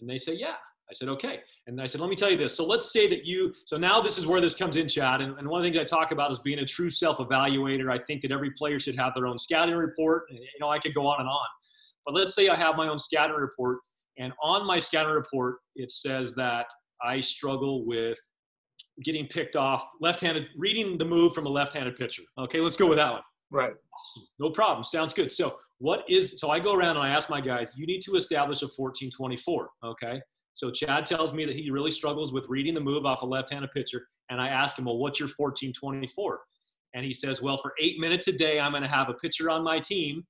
And 0.00 0.08
they 0.08 0.16
say, 0.16 0.32
yeah. 0.32 0.54
I 0.88 0.94
said, 0.94 1.08
okay. 1.08 1.40
And 1.66 1.80
I 1.80 1.86
said, 1.86 2.00
let 2.00 2.08
me 2.08 2.16
tell 2.16 2.30
you 2.30 2.36
this. 2.36 2.56
So 2.56 2.64
let's 2.64 2.90
say 2.92 3.08
that 3.08 3.26
you, 3.26 3.52
so 3.64 3.76
now 3.76 4.00
this 4.00 4.18
is 4.18 4.26
where 4.26 4.40
this 4.40 4.54
comes 4.54 4.76
in, 4.76 4.88
Chad. 4.88 5.20
And, 5.20 5.36
and 5.36 5.46
one 5.46 5.60
of 5.60 5.64
the 5.64 5.70
things 5.70 5.80
I 5.80 5.84
talk 5.84 6.12
about 6.12 6.30
is 6.30 6.38
being 6.38 6.60
a 6.60 6.64
true 6.64 6.90
self 6.90 7.18
evaluator. 7.18 7.92
I 7.92 7.98
think 7.98 8.22
that 8.22 8.30
every 8.30 8.52
player 8.52 8.78
should 8.78 8.96
have 8.96 9.12
their 9.14 9.26
own 9.26 9.38
scouting 9.38 9.74
report. 9.74 10.24
You 10.30 10.40
know, 10.60 10.68
I 10.68 10.78
could 10.78 10.94
go 10.94 11.06
on 11.06 11.20
and 11.20 11.28
on. 11.28 11.46
But 12.06 12.14
let's 12.14 12.34
say 12.34 12.48
I 12.48 12.56
have 12.56 12.76
my 12.76 12.88
own 12.88 12.98
scouting 12.98 13.36
report. 13.36 13.80
And 14.16 14.32
on 14.42 14.66
my 14.66 14.78
scouting 14.78 15.12
report, 15.12 15.56
it 15.74 15.90
says 15.90 16.34
that 16.36 16.66
I 17.02 17.20
struggle 17.20 17.84
with 17.84 18.18
getting 19.04 19.26
picked 19.26 19.56
off, 19.56 19.86
left-handed, 20.00 20.46
reading 20.56 20.98
the 20.98 21.04
move 21.04 21.34
from 21.34 21.46
a 21.46 21.48
left-handed 21.48 21.96
pitcher. 21.96 22.22
Okay, 22.38 22.60
let's 22.60 22.76
go 22.76 22.86
with 22.86 22.96
that 22.96 23.12
one. 23.12 23.22
Right. 23.50 23.72
Awesome. 23.72 24.28
No 24.38 24.50
problem. 24.50 24.84
Sounds 24.84 25.12
good. 25.12 25.30
So 25.30 25.58
what 25.78 26.04
is 26.08 26.40
so 26.40 26.50
I 26.50 26.58
go 26.58 26.74
around 26.74 26.96
and 26.96 27.06
I 27.06 27.10
ask 27.10 27.28
my 27.28 27.40
guys, 27.40 27.68
you 27.76 27.86
need 27.86 28.00
to 28.02 28.16
establish 28.16 28.62
a 28.62 28.66
1424. 28.66 29.70
Okay. 29.84 30.20
So 30.54 30.70
Chad 30.70 31.04
tells 31.04 31.34
me 31.34 31.44
that 31.44 31.54
he 31.54 31.70
really 31.70 31.90
struggles 31.90 32.32
with 32.32 32.46
reading 32.48 32.74
the 32.74 32.80
move 32.80 33.04
off 33.04 33.22
a 33.22 33.26
left-handed 33.26 33.70
pitcher. 33.72 34.06
And 34.30 34.40
I 34.40 34.48
ask 34.48 34.78
him, 34.78 34.86
well, 34.86 34.96
what's 34.96 35.20
your 35.20 35.28
1424? 35.28 36.40
And 36.94 37.04
he 37.04 37.12
says, 37.12 37.42
well, 37.42 37.58
for 37.58 37.72
eight 37.80 38.00
minutes 38.00 38.26
a 38.28 38.32
day, 38.32 38.58
I'm 38.58 38.72
going 38.72 38.82
to 38.82 38.88
have 38.88 39.10
a 39.10 39.14
pitcher 39.14 39.50
on 39.50 39.62
my 39.62 39.78
team 39.78 40.24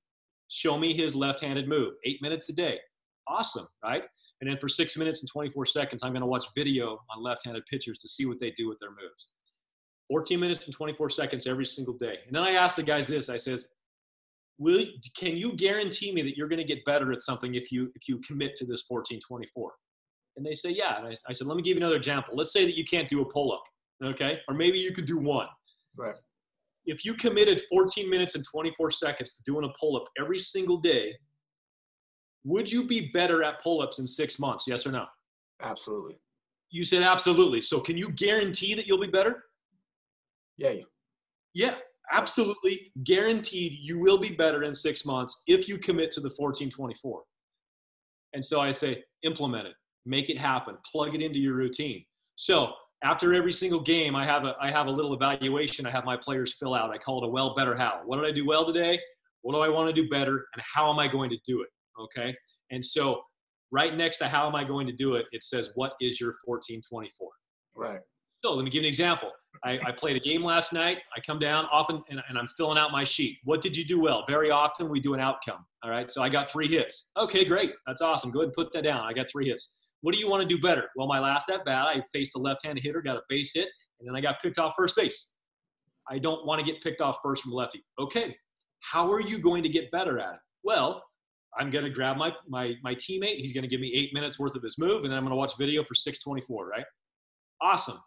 show 0.49 0.77
me 0.77 0.93
his 0.93 1.15
left-handed 1.15 1.67
move. 1.67 1.93
Eight 2.05 2.21
minutes 2.21 2.49
a 2.49 2.53
day. 2.53 2.79
Awesome, 3.27 3.67
right? 3.83 4.03
And 4.41 4.49
then 4.49 4.57
for 4.59 4.69
six 4.69 4.97
minutes 4.97 5.21
and 5.21 5.29
24 5.31 5.65
seconds, 5.65 6.03
I'm 6.03 6.11
going 6.11 6.21
to 6.21 6.27
watch 6.27 6.45
video 6.55 6.99
on 7.09 7.23
left-handed 7.23 7.65
pitchers 7.65 7.97
to 7.99 8.07
see 8.07 8.25
what 8.25 8.39
they 8.39 8.51
do 8.51 8.67
with 8.67 8.79
their 8.79 8.91
moves. 8.91 9.29
14 10.09 10.39
minutes 10.39 10.65
and 10.67 10.75
24 10.75 11.09
seconds 11.09 11.47
every 11.47 11.65
single 11.65 11.93
day. 11.93 12.19
And 12.25 12.35
then 12.35 12.43
I 12.43 12.51
ask 12.51 12.75
the 12.75 12.83
guys 12.83 13.07
this, 13.07 13.29
I 13.29 13.37
says, 13.37 13.67
Will, 14.59 14.85
can 15.15 15.35
you 15.35 15.53
guarantee 15.53 16.11
me 16.11 16.23
that 16.23 16.35
you're 16.35 16.47
going 16.47 16.65
to 16.65 16.65
get 16.65 16.83
better 16.85 17.11
at 17.11 17.21
something 17.21 17.55
if 17.55 17.71
you, 17.71 17.91
if 17.95 18.07
you 18.07 18.19
commit 18.19 18.55
to 18.55 18.65
this 18.65 18.85
1424? 18.87 19.71
And 20.35 20.45
they 20.45 20.53
say, 20.53 20.69
yeah. 20.69 20.97
And 20.97 21.07
I, 21.07 21.15
I 21.27 21.33
said, 21.33 21.47
let 21.47 21.57
me 21.57 21.63
give 21.63 21.71
you 21.71 21.81
another 21.81 21.95
example. 21.95 22.35
Let's 22.35 22.53
say 22.53 22.65
that 22.65 22.77
you 22.77 22.85
can't 22.85 23.07
do 23.07 23.21
a 23.21 23.25
pull-up, 23.25 23.63
okay? 24.03 24.39
Or 24.47 24.55
maybe 24.55 24.79
you 24.79 24.93
could 24.93 25.05
do 25.05 25.17
one. 25.17 25.47
Right. 25.95 26.15
If 26.85 27.03
you 27.03 27.13
committed 27.15 27.61
14 27.69 28.09
minutes 28.09 28.35
and 28.35 28.45
24 28.45 28.91
seconds 28.91 29.33
to 29.33 29.43
doing 29.43 29.65
a 29.65 29.69
pull-up 29.79 30.05
every 30.19 30.39
single 30.39 30.77
day, 30.77 31.13
would 32.47 32.71
you 32.71 32.83
be 32.83 33.11
better 33.13 33.43
at 33.43 33.61
pull-ups 33.61 33.99
in 33.99 34.07
six 34.07 34.39
months? 34.39 34.63
Yes 34.67 34.87
or 34.87 34.91
no? 34.91 35.05
Absolutely. 35.61 36.17
You 36.69 36.85
said 36.85 37.03
absolutely. 37.03 37.61
So 37.61 37.79
can 37.79 37.97
you 37.97 38.09
guarantee 38.11 38.73
that 38.73 38.87
you'll 38.87 39.01
be 39.01 39.07
better? 39.07 39.43
Yeah. 40.57 40.71
Yeah, 41.53 41.75
absolutely 42.11 42.91
guaranteed 43.03 43.79
you 43.81 43.99
will 43.99 44.17
be 44.17 44.29
better 44.29 44.63
in 44.63 44.73
six 44.73 45.05
months 45.05 45.41
if 45.47 45.67
you 45.67 45.77
commit 45.77 46.11
to 46.11 46.21
the 46.21 46.29
1424. 46.29 47.23
And 48.33 48.43
so 48.43 48.61
I 48.61 48.71
say, 48.71 49.03
implement 49.23 49.67
it, 49.67 49.73
make 50.05 50.29
it 50.29 50.37
happen, 50.37 50.77
plug 50.89 51.15
it 51.15 51.21
into 51.21 51.39
your 51.39 51.55
routine. 51.55 52.05
So 52.35 52.73
after 53.03 53.33
every 53.33 53.53
single 53.53 53.81
game, 53.81 54.15
I 54.15 54.25
have 54.25 54.45
a 54.45 54.55
I 54.61 54.71
have 54.71 54.87
a 54.87 54.91
little 54.91 55.13
evaluation. 55.13 55.85
I 55.85 55.91
have 55.91 56.05
my 56.05 56.17
players 56.17 56.55
fill 56.55 56.73
out. 56.73 56.91
I 56.91 56.97
call 56.97 57.23
it 57.23 57.27
a 57.27 57.29
well, 57.29 57.55
better, 57.55 57.75
how. 57.75 58.01
What 58.05 58.17
did 58.17 58.25
I 58.25 58.31
do 58.31 58.45
well 58.45 58.65
today? 58.65 58.99
What 59.41 59.53
do 59.53 59.61
I 59.61 59.69
want 59.69 59.93
to 59.93 60.01
do 60.01 60.09
better? 60.09 60.45
And 60.53 60.61
how 60.61 60.91
am 60.91 60.99
I 60.99 61.07
going 61.07 61.29
to 61.29 61.37
do 61.45 61.61
it? 61.61 61.69
Okay. 61.99 62.35
And 62.71 62.83
so 62.83 63.21
right 63.71 63.95
next 63.95 64.17
to 64.17 64.27
how 64.27 64.47
am 64.47 64.55
I 64.55 64.63
going 64.63 64.87
to 64.87 64.93
do 64.93 65.15
it, 65.15 65.25
it 65.31 65.43
says, 65.43 65.71
what 65.75 65.93
is 65.99 66.19
your 66.19 66.35
1424? 66.45 67.29
Right. 67.75 67.99
So 68.43 68.53
let 68.53 68.63
me 68.63 68.69
give 68.69 68.83
you 68.83 68.87
an 68.87 68.89
example. 68.89 69.31
I, 69.63 69.79
I 69.85 69.91
played 69.91 70.15
a 70.15 70.19
game 70.19 70.43
last 70.43 70.71
night. 70.71 70.99
I 71.15 71.19
come 71.21 71.39
down 71.39 71.65
often 71.71 72.03
and, 72.09 72.21
and, 72.29 72.37
I'm 72.37 72.47
filling 72.47 72.77
out 72.77 72.91
my 72.91 73.03
sheet. 73.03 73.37
What 73.43 73.61
did 73.61 73.75
you 73.75 73.83
do 73.83 73.99
well? 73.99 74.23
Very 74.27 74.51
often 74.51 74.89
we 74.89 74.99
do 74.99 75.15
an 75.15 75.19
outcome. 75.19 75.65
All 75.83 75.89
right. 75.89 76.11
So 76.11 76.21
I 76.21 76.29
got 76.29 76.49
three 76.49 76.67
hits. 76.67 77.09
Okay, 77.17 77.43
great. 77.43 77.71
That's 77.87 78.01
awesome. 78.01 78.31
Go 78.31 78.39
ahead 78.39 78.47
and 78.49 78.53
put 78.53 78.71
that 78.73 78.83
down. 78.83 79.01
I 79.05 79.13
got 79.13 79.27
three 79.29 79.47
hits. 79.47 79.73
What 80.01 80.13
do 80.13 80.19
you 80.19 80.29
want 80.29 80.47
to 80.47 80.55
do 80.55 80.61
better? 80.61 80.89
Well, 80.95 81.07
my 81.07 81.19
last 81.19 81.49
at 81.49 81.65
bat, 81.65 81.87
I 81.87 82.01
faced 82.13 82.35
a 82.35 82.39
left 82.39 82.63
handed 82.63 82.83
hitter, 82.83 83.01
got 83.01 83.17
a 83.17 83.21
base 83.29 83.51
hit, 83.55 83.67
and 83.99 84.07
then 84.07 84.15
I 84.15 84.21
got 84.21 84.39
picked 84.39 84.59
off 84.59 84.73
first 84.77 84.95
base. 84.95 85.31
I 86.09 86.19
don't 86.19 86.45
want 86.45 86.59
to 86.59 86.65
get 86.65 86.81
picked 86.81 87.01
off 87.01 87.17
first 87.23 87.41
from 87.41 87.51
lefty. 87.51 87.83
Okay. 87.99 88.35
How 88.81 89.11
are 89.11 89.21
you 89.21 89.39
going 89.39 89.63
to 89.63 89.69
get 89.69 89.89
better 89.91 90.19
at 90.19 90.35
it? 90.35 90.39
Well, 90.63 91.03
I'm 91.57 91.69
going 91.69 91.85
to 91.85 91.91
grab 91.91 92.17
my, 92.17 92.31
my, 92.47 92.75
my 92.83 92.93
teammate. 92.95 93.37
He's 93.37 93.53
going 93.53 93.63
to 93.63 93.67
give 93.67 93.79
me 93.81 93.91
eight 93.95 94.13
minutes 94.13 94.39
worth 94.39 94.55
of 94.55 94.63
his 94.63 94.77
move, 94.77 95.03
and 95.03 95.11
then 95.11 95.17
I'm 95.17 95.23
going 95.23 95.31
to 95.31 95.37
watch 95.37 95.53
video 95.57 95.83
for 95.83 95.95
624, 95.95 96.67
right? 96.67 96.85
Awesome. 97.61 97.99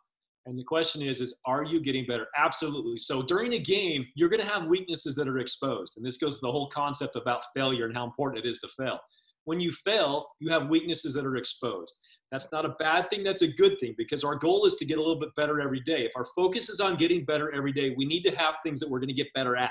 And 0.47 0.59
the 0.59 0.64
question 0.64 1.03
is, 1.03 1.20
is 1.20 1.36
are 1.45 1.64
you 1.64 1.80
getting 1.80 2.07
better? 2.07 2.26
Absolutely. 2.36 2.99
So 2.99 3.22
during 3.22 3.55
a 3.55 3.59
game, 3.59 4.07
you're 4.14 4.28
going 4.28 4.43
to 4.43 4.53
have 4.53 4.66
weaknesses 4.66 5.14
that 5.16 5.28
are 5.28 5.38
exposed. 5.38 5.95
And 5.97 6.07
this 6.07 6.16
goes 6.16 6.36
to 6.36 6.41
the 6.43 6.51
whole 6.51 6.68
concept 6.68 7.16
about 7.16 7.43
failure 7.55 7.86
and 7.86 7.95
how 7.95 8.05
important 8.05 8.45
it 8.45 8.49
is 8.49 8.59
to 8.61 8.68
fail. 8.78 8.99
When 9.45 9.61
you 9.61 9.72
fail, 9.72 10.26
you 10.38 10.51
have 10.51 10.68
weaknesses 10.68 11.14
that 11.14 11.26
are 11.26 11.36
exposed. 11.36 11.99
That's 12.30 12.53
not 12.53 12.64
a 12.64 12.74
bad 12.78 13.11
thing. 13.11 13.24
That's 13.24 13.43
a 13.43 13.49
good 13.49 13.78
thing 13.80 13.95
because 13.99 14.22
our 14.22 14.36
goal 14.36 14.66
is 14.66 14.76
to 14.76 14.84
get 14.84 14.99
a 14.99 15.01
little 15.01 15.18
bit 15.18 15.34
better 15.34 15.61
every 15.61 15.80
day. 15.80 16.05
If 16.05 16.12
our 16.16 16.26
focus 16.36 16.68
is 16.68 16.80
on 16.80 16.97
getting 16.97 17.24
better 17.24 17.53
every 17.53 17.72
day, 17.72 17.95
we 17.97 18.05
need 18.05 18.22
to 18.24 18.36
have 18.36 18.55
things 18.62 18.80
that 18.80 18.88
we're 18.88 19.01
going 19.01 19.09
to 19.09 19.14
get 19.14 19.32
better 19.34 19.57
at. 19.57 19.70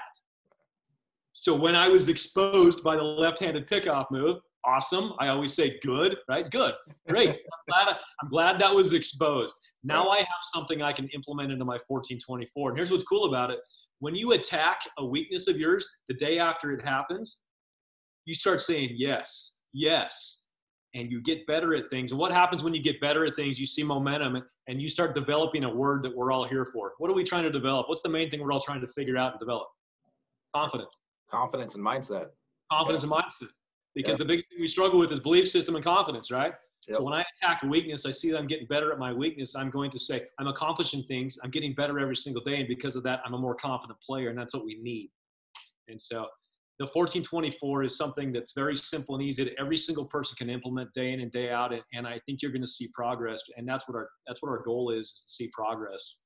So 1.42 1.56
when 1.56 1.74
I 1.74 1.88
was 1.88 2.10
exposed 2.10 2.84
by 2.84 2.98
the 2.98 3.02
left-handed 3.02 3.66
pickoff 3.66 4.12
move, 4.12 4.40
awesome. 4.66 5.14
I 5.20 5.30
always 5.30 5.54
say 5.54 5.80
good, 5.82 6.18
right? 6.28 6.50
Good, 6.52 6.74
great. 7.08 7.30
I'm, 7.30 7.36
glad, 7.70 7.98
I'm 8.22 8.28
glad 8.28 8.60
that 8.60 8.76
was 8.76 8.92
exposed. 8.92 9.58
Now 9.86 10.10
I 10.10 10.18
have 10.18 10.28
something 10.54 10.82
I 10.82 10.92
can 10.92 11.08
implement 11.10 11.54
into 11.54 11.64
my 11.64 11.80
1424. 11.88 12.72
And 12.72 12.78
here's 12.78 12.92
what's 12.92 13.06
cool 13.06 13.24
about 13.24 13.52
it. 13.52 13.60
When 14.00 14.16
you 14.16 14.34
attack 14.34 14.82
a 14.98 15.06
weakness 15.06 15.48
of 15.48 15.56
yours 15.58 15.88
the 16.10 16.14
day 16.16 16.40
after 16.40 16.74
it 16.74 16.84
happens, 16.84 17.40
you 18.26 18.36
start 18.36 18.60
saying 18.60 18.90
yes, 18.98 19.60
yes, 19.72 20.42
and 20.94 21.10
you 21.10 21.22
get 21.22 21.48
better 21.48 21.74
at 21.74 21.90
things. 21.90 22.12
And 22.12 22.20
what 22.20 22.34
happens 22.34 22.64
when 22.64 22.74
you 22.74 22.84
get 22.84 23.00
better 23.00 23.26
at 23.26 23.38
things? 23.38 23.58
You 23.58 23.66
see 23.66 23.84
momentum 23.84 24.44
and 24.68 24.82
you 24.82 24.90
start 24.90 25.16
developing 25.16 25.64
a 25.64 25.74
word 25.74 26.04
that 26.04 26.14
we're 26.14 26.34
all 26.34 26.44
here 26.44 26.68
for. 26.74 26.92
What 26.98 27.10
are 27.10 27.14
we 27.14 27.24
trying 27.24 27.44
to 27.44 27.50
develop? 27.50 27.88
What's 27.88 28.02
the 28.02 28.10
main 28.10 28.30
thing 28.30 28.42
we're 28.42 28.52
all 28.52 28.60
trying 28.60 28.82
to 28.82 28.88
figure 28.90 29.16
out 29.16 29.32
and 29.32 29.40
develop? 29.40 29.70
Confidence 30.54 31.00
confidence 31.30 31.76
and 31.76 31.86
mindset. 31.86 32.28
Confidence 32.72 33.04
yeah. 33.04 33.16
and 33.16 33.24
mindset. 33.24 33.50
Because 33.96 34.14
yeah. 34.14 34.18
the 34.18 34.26
biggest 34.26 34.50
thing 34.50 34.60
we 34.62 34.68
struggle 34.68 35.00
with 35.00 35.12
is 35.12 35.20
belief 35.20 35.50
system 35.50 35.76
and 35.76 35.84
confidence, 35.84 36.32
right? 36.32 36.54
Yep. 36.88 36.98
So 36.98 37.04
when 37.04 37.14
I 37.14 37.24
attack 37.36 37.64
a 37.64 37.68
weakness, 37.68 38.06
I 38.06 38.12
see 38.12 38.32
that 38.32 38.38
I'm 38.38 38.48
getting 38.48 38.68
better 38.68 38.92
at 38.92 39.00
my 39.00 39.12
weakness. 39.12 39.56
I'm 39.56 39.70
going 39.70 39.92
to 39.92 40.00
say, 40.00 40.24
I'm 40.40 40.48
accomplishing 40.48 41.04
things. 41.04 41.38
I'm 41.44 41.52
getting 41.52 41.74
better 41.74 42.00
every 42.00 42.16
single 42.16 42.42
day. 42.42 42.60
And 42.60 42.68
because 42.68 42.96
of 42.96 43.04
that, 43.04 43.22
I'm 43.26 43.34
a 43.34 43.38
more 43.38 43.56
confident 43.56 44.00
player. 44.00 44.30
And 44.30 44.38
that's 44.38 44.54
what 44.54 44.64
we 44.64 44.80
need. 44.82 45.12
And 45.88 46.00
so 46.00 46.28
the 46.80 46.86
1424 46.86 47.84
is 47.84 47.98
something 47.98 48.32
that's 48.32 48.54
very 48.54 48.78
simple 48.78 49.16
and 49.16 49.24
easy 49.24 49.44
that 49.44 49.54
every 49.60 49.76
single 49.76 50.06
person 50.06 50.36
can 50.38 50.50
implement 50.50 50.92
day 50.94 51.12
in 51.12 51.20
and 51.20 51.30
day 51.30 51.52
out 51.52 51.74
and, 51.74 51.84
and 51.94 52.08
i 52.08 52.20
think 52.26 52.42
you're 52.42 52.52
going 52.52 52.62
to 52.62 52.68
see 52.68 52.90
progress 52.94 53.42
and 53.58 53.68
that's 53.68 53.88
what 53.88 53.96
our 53.96 54.10
that's 54.26 54.42
what 54.42 54.50
our 54.50 54.64
goal 54.64 54.90
is, 54.90 55.08
is 55.08 55.24
to 55.26 55.34
see 55.34 55.52
progress 55.54 56.20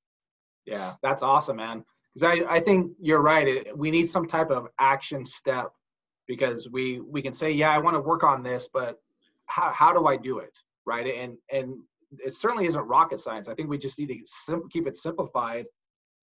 yeah 0.66 0.93
that's 1.01 1.24
awesome 1.24 1.58
man 1.58 1.84
because 2.14 2.39
I, 2.39 2.55
I 2.55 2.59
think 2.59 2.91
you're 2.99 3.22
right 3.22 3.47
it, 3.47 3.78
we 3.78 3.91
need 3.91 4.05
some 4.05 4.28
type 4.28 4.51
of 4.51 4.68
action 4.80 5.26
step 5.26 5.72
because 6.28 6.70
we 6.72 6.99
we 7.01 7.22
can 7.22 7.34
say 7.34 7.51
yeah 7.51 7.72
i 7.72 7.78
want 7.78 7.95
to 7.95 8.01
work 8.01 8.24
on 8.24 8.43
this 8.43 8.70
but 8.74 8.97
how, 9.47 9.72
how 9.74 9.93
do 9.93 10.07
i 10.07 10.16
do 10.16 10.39
it 10.39 10.57
right 10.86 11.07
and 11.07 11.38
and 11.51 11.76
it 12.24 12.34
certainly 12.34 12.66
isn't 12.66 12.84
rocket 12.84 13.20
science 13.20 13.47
i 13.47 13.55
think 13.55 13.70
we 13.70 13.78
just 13.78 13.99
need 13.99 14.07
to 14.07 14.18
sim- 14.26 14.70
keep 14.72 14.88
it 14.88 14.95
simplified 14.95 15.66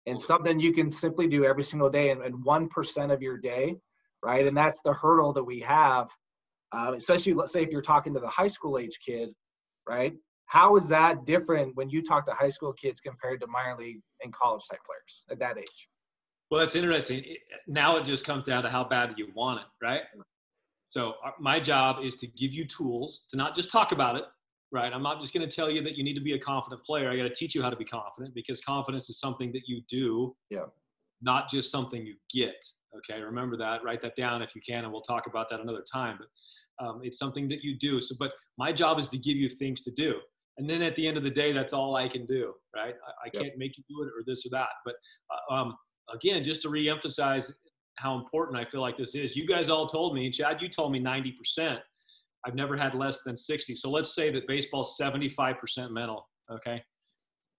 and 0.05 0.19
something 0.19 0.59
you 0.59 0.73
can 0.73 0.89
simply 0.89 1.27
do 1.27 1.43
every 1.43 1.63
single 1.63 1.89
day 1.89 2.11
and, 2.11 2.21
and 2.21 2.33
1% 2.45 3.13
of 3.13 3.21
your 3.21 3.37
day 3.37 3.75
right? 4.23 4.45
And 4.45 4.55
that's 4.55 4.81
the 4.81 4.93
hurdle 4.93 5.33
that 5.33 5.43
we 5.43 5.59
have, 5.61 6.09
uh, 6.71 6.93
especially 6.95 7.33
let's 7.33 7.53
say 7.53 7.63
if 7.63 7.69
you're 7.69 7.81
talking 7.81 8.13
to 8.13 8.19
the 8.19 8.27
high 8.27 8.47
school 8.47 8.77
age 8.77 8.99
kid, 9.05 9.29
right? 9.87 10.13
How 10.47 10.75
is 10.77 10.87
that 10.89 11.25
different 11.25 11.75
when 11.75 11.89
you 11.89 12.01
talk 12.01 12.25
to 12.25 12.33
high 12.33 12.49
school 12.49 12.73
kids 12.73 12.99
compared 13.01 13.41
to 13.41 13.47
minor 13.47 13.77
league 13.77 14.01
and 14.23 14.33
college 14.33 14.63
type 14.69 14.79
players 14.85 15.23
at 15.29 15.39
that 15.39 15.57
age? 15.57 15.89
Well, 16.49 16.61
that's 16.61 16.75
interesting. 16.75 17.23
Now 17.67 17.97
it 17.97 18.05
just 18.05 18.25
comes 18.25 18.45
down 18.45 18.63
to 18.63 18.69
how 18.69 18.85
bad 18.85 19.13
you 19.17 19.27
want 19.35 19.59
it, 19.59 19.85
right? 19.85 20.01
So 20.89 21.15
uh, 21.25 21.31
my 21.39 21.59
job 21.59 21.97
is 22.01 22.15
to 22.15 22.27
give 22.27 22.53
you 22.53 22.65
tools 22.65 23.25
to 23.29 23.37
not 23.37 23.55
just 23.55 23.69
talk 23.69 23.91
about 23.91 24.15
it, 24.15 24.23
right? 24.71 24.91
I'm 24.93 25.03
not 25.03 25.19
just 25.19 25.33
going 25.33 25.47
to 25.47 25.53
tell 25.53 25.69
you 25.69 25.81
that 25.81 25.97
you 25.97 26.03
need 26.03 26.15
to 26.15 26.21
be 26.21 26.33
a 26.33 26.39
confident 26.39 26.83
player. 26.85 27.09
I 27.09 27.17
got 27.17 27.23
to 27.23 27.33
teach 27.33 27.53
you 27.53 27.61
how 27.61 27.69
to 27.69 27.75
be 27.75 27.83
confident 27.85 28.33
because 28.33 28.61
confidence 28.61 29.09
is 29.09 29.19
something 29.19 29.51
that 29.51 29.63
you 29.67 29.81
do, 29.89 30.33
yeah. 30.49 30.65
not 31.21 31.49
just 31.49 31.71
something 31.71 32.05
you 32.05 32.15
get. 32.33 32.55
Okay, 32.97 33.21
remember 33.21 33.57
that. 33.57 33.83
Write 33.83 34.01
that 34.01 34.15
down 34.15 34.41
if 34.41 34.55
you 34.55 34.61
can, 34.67 34.85
and 34.85 34.93
we'll 34.93 35.01
talk 35.01 35.27
about 35.27 35.49
that 35.49 35.59
another 35.59 35.83
time. 35.91 36.17
But 36.17 36.85
um, 36.85 37.01
it's 37.03 37.19
something 37.19 37.49
that 37.49 37.63
you 37.63 37.77
do. 37.77 37.99
So, 38.01 38.15
but 38.17 38.31
my 38.57 38.71
job 38.71 38.97
is 38.97 39.07
to 39.09 39.17
give 39.17 39.35
you 39.35 39.49
things 39.49 39.81
to 39.81 39.91
do, 39.91 40.15
and 40.57 40.69
then 40.69 40.81
at 40.81 40.95
the 40.95 41.07
end 41.07 41.17
of 41.17 41.23
the 41.23 41.29
day, 41.29 41.51
that's 41.51 41.73
all 41.73 41.95
I 41.95 42.07
can 42.07 42.25
do. 42.25 42.53
Right? 42.75 42.95
I, 43.07 43.27
I 43.27 43.29
yep. 43.33 43.43
can't 43.43 43.57
make 43.57 43.77
you 43.77 43.83
do 43.89 44.03
it 44.03 44.07
or 44.07 44.23
this 44.25 44.45
or 44.45 44.49
that. 44.49 44.69
But 44.85 44.95
uh, 45.31 45.53
um, 45.53 45.77
again, 46.13 46.43
just 46.43 46.61
to 46.63 46.69
reemphasize 46.69 47.51
how 47.97 48.17
important 48.17 48.57
I 48.57 48.65
feel 48.65 48.81
like 48.81 48.97
this 48.97 49.15
is. 49.15 49.35
You 49.35 49.45
guys 49.45 49.69
all 49.69 49.87
told 49.87 50.13
me, 50.13 50.29
Chad, 50.29 50.61
you 50.61 50.69
told 50.69 50.91
me 50.91 50.99
90%. 50.99 51.79
I've 52.45 52.55
never 52.55 52.77
had 52.77 52.93
less 52.93 53.21
than 53.23 53.35
60. 53.35 53.75
So 53.75 53.89
let's 53.89 54.13
say 54.13 54.31
that 54.31 54.47
baseball's 54.47 54.95
75% 54.99 55.91
mental. 55.91 56.27
Okay. 56.51 56.81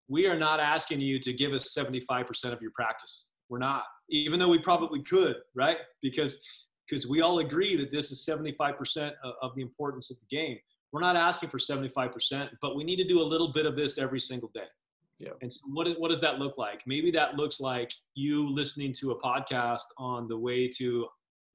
We 0.09 0.26
are 0.26 0.38
not 0.38 0.61
asking 0.61 1.01
you 1.01 1.18
to 1.20 1.32
give 1.32 1.53
us 1.53 1.74
75% 1.76 2.53
of 2.53 2.62
your 2.62 2.70
practice. 2.74 3.26
We're 3.49 3.59
not, 3.59 3.84
even 4.09 4.38
though 4.38 4.49
we 4.49 4.59
probably 4.59 5.03
could, 5.03 5.36
right? 5.55 5.78
Because 6.03 6.40
because 6.88 7.07
we 7.07 7.20
all 7.20 7.40
agree 7.40 7.76
that 7.76 7.92
this 7.92 8.11
is 8.11 8.26
75% 8.26 9.12
of 9.42 9.55
the 9.55 9.61
importance 9.61 10.11
of 10.11 10.16
the 10.20 10.34
game. 10.34 10.59
We're 10.93 11.01
not 11.01 11.16
asking 11.16 11.51
for 11.51 11.59
75%, 11.59 12.49
but 12.62 12.76
we 12.76 12.84
need 12.84 12.97
to 12.97 13.05
do 13.05 13.20
a 13.20 13.22
little 13.22 13.53
bit 13.53 13.66
of 13.66 13.76
this 13.76 13.99
every 13.99 14.20
single 14.20 14.51
day. 14.55 14.66
Yeah. 15.18 15.30
And 15.43 15.53
so 15.53 15.61
what, 15.72 15.89
is, 15.89 15.97
what 15.99 16.09
does 16.09 16.20
that 16.20 16.39
look 16.39 16.59
like? 16.59 16.82
Maybe 16.86 17.11
that 17.11 17.34
looks 17.34 17.61
like 17.61 17.93
you 18.14 18.49
listening 18.49 18.93
to 19.01 19.11
a 19.11 19.20
podcast 19.20 19.84
on 19.99 20.28
the 20.28 20.39
way 20.39 20.68
to 20.78 21.07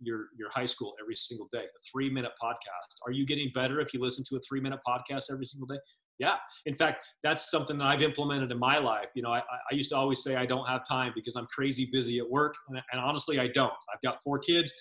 your, 0.02 0.26
your 0.38 0.50
high 0.52 0.66
school 0.66 0.94
every 1.02 1.16
single 1.16 1.48
day, 1.52 1.64
a 1.64 1.80
three 1.92 2.10
minute 2.10 2.34
podcast. 2.42 2.98
Are 3.06 3.12
you 3.12 3.26
getting 3.26 3.52
better 3.56 3.80
if 3.80 3.94
you 3.94 4.02
listen 4.02 4.24
to 4.30 4.36
a 4.36 4.40
three 4.42 4.60
minute 4.60 4.82
podcast 4.86 5.32
every 5.32 5.46
single 5.46 5.68
day? 5.68 5.80
Yeah. 6.20 6.36
In 6.66 6.76
fact, 6.76 7.06
that's 7.24 7.50
something 7.50 7.78
that 7.80 7.86
I've 7.86 8.02
implemented 8.02 8.52
in 8.52 8.60
my 8.60 8.78
life. 8.78 9.08
You 9.16 9.24
know, 9.24 9.32
I, 9.32 9.40
I 9.40 9.74
used 9.74 9.90
to 9.92 9.98
always 9.98 10.22
say 10.24 10.36
I 10.36 10.46
don't 10.46 10.68
have 10.68 10.88
time 10.88 11.12
because 11.16 11.36
I'm 11.36 11.48
crazy 11.48 11.90
busy 11.92 12.20
at 12.20 12.30
work. 12.30 12.54
And, 12.70 12.80
and 12.92 13.02
honestly, 13.02 13.40
I 13.40 13.48
don't. 13.48 13.74
I've 13.94 14.02
got 14.04 14.22
four 14.24 14.40
kids. 14.40 14.72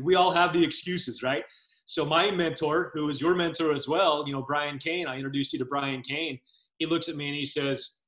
We 0.00 0.14
all 0.14 0.30
have 0.30 0.52
the 0.52 0.62
excuses, 0.62 1.22
right? 1.22 1.42
So 1.88 2.04
my 2.04 2.30
mentor, 2.30 2.90
who 2.92 3.08
is 3.08 3.18
your 3.18 3.34
mentor 3.34 3.72
as 3.72 3.88
well, 3.88 4.22
you 4.26 4.34
know, 4.34 4.42
Brian 4.42 4.76
Cain, 4.76 5.06
I 5.06 5.16
introduced 5.16 5.54
you 5.54 5.58
to 5.58 5.64
Brian 5.64 6.02
Cain. 6.02 6.38
He 6.76 6.84
looks 6.84 7.08
at 7.08 7.16
me 7.16 7.28
and 7.28 7.34
he 7.34 7.46
says, 7.46 8.00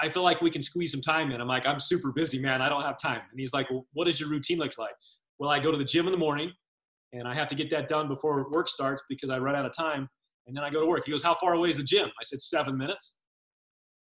I 0.00 0.08
feel 0.08 0.22
like 0.22 0.40
we 0.40 0.50
can 0.50 0.62
squeeze 0.62 0.90
some 0.90 1.02
time 1.02 1.30
in. 1.30 1.38
I'm 1.38 1.46
like, 1.46 1.66
I'm 1.66 1.78
super 1.78 2.12
busy, 2.12 2.40
man. 2.40 2.62
I 2.62 2.70
don't 2.70 2.80
have 2.80 2.96
time. 2.96 3.20
And 3.30 3.38
he's 3.38 3.52
like, 3.52 3.68
well, 3.70 3.86
what 3.92 4.06
does 4.06 4.18
your 4.18 4.30
routine 4.30 4.56
look 4.56 4.78
like? 4.78 4.94
Well, 5.38 5.50
I 5.50 5.60
go 5.60 5.70
to 5.70 5.76
the 5.76 5.84
gym 5.84 6.06
in 6.06 6.12
the 6.12 6.18
morning 6.18 6.50
and 7.12 7.28
I 7.28 7.34
have 7.34 7.46
to 7.48 7.54
get 7.54 7.68
that 7.72 7.88
done 7.88 8.08
before 8.08 8.50
work 8.50 8.70
starts 8.70 9.02
because 9.06 9.28
I 9.28 9.36
run 9.36 9.54
out 9.54 9.66
of 9.66 9.76
time 9.76 10.08
and 10.46 10.56
then 10.56 10.64
I 10.64 10.70
go 10.70 10.80
to 10.80 10.86
work. 10.86 11.02
He 11.04 11.10
goes, 11.10 11.22
How 11.22 11.34
far 11.38 11.52
away 11.52 11.68
is 11.68 11.76
the 11.76 11.84
gym? 11.84 12.08
I 12.08 12.24
said, 12.24 12.40
Seven 12.40 12.74
minutes. 12.78 13.16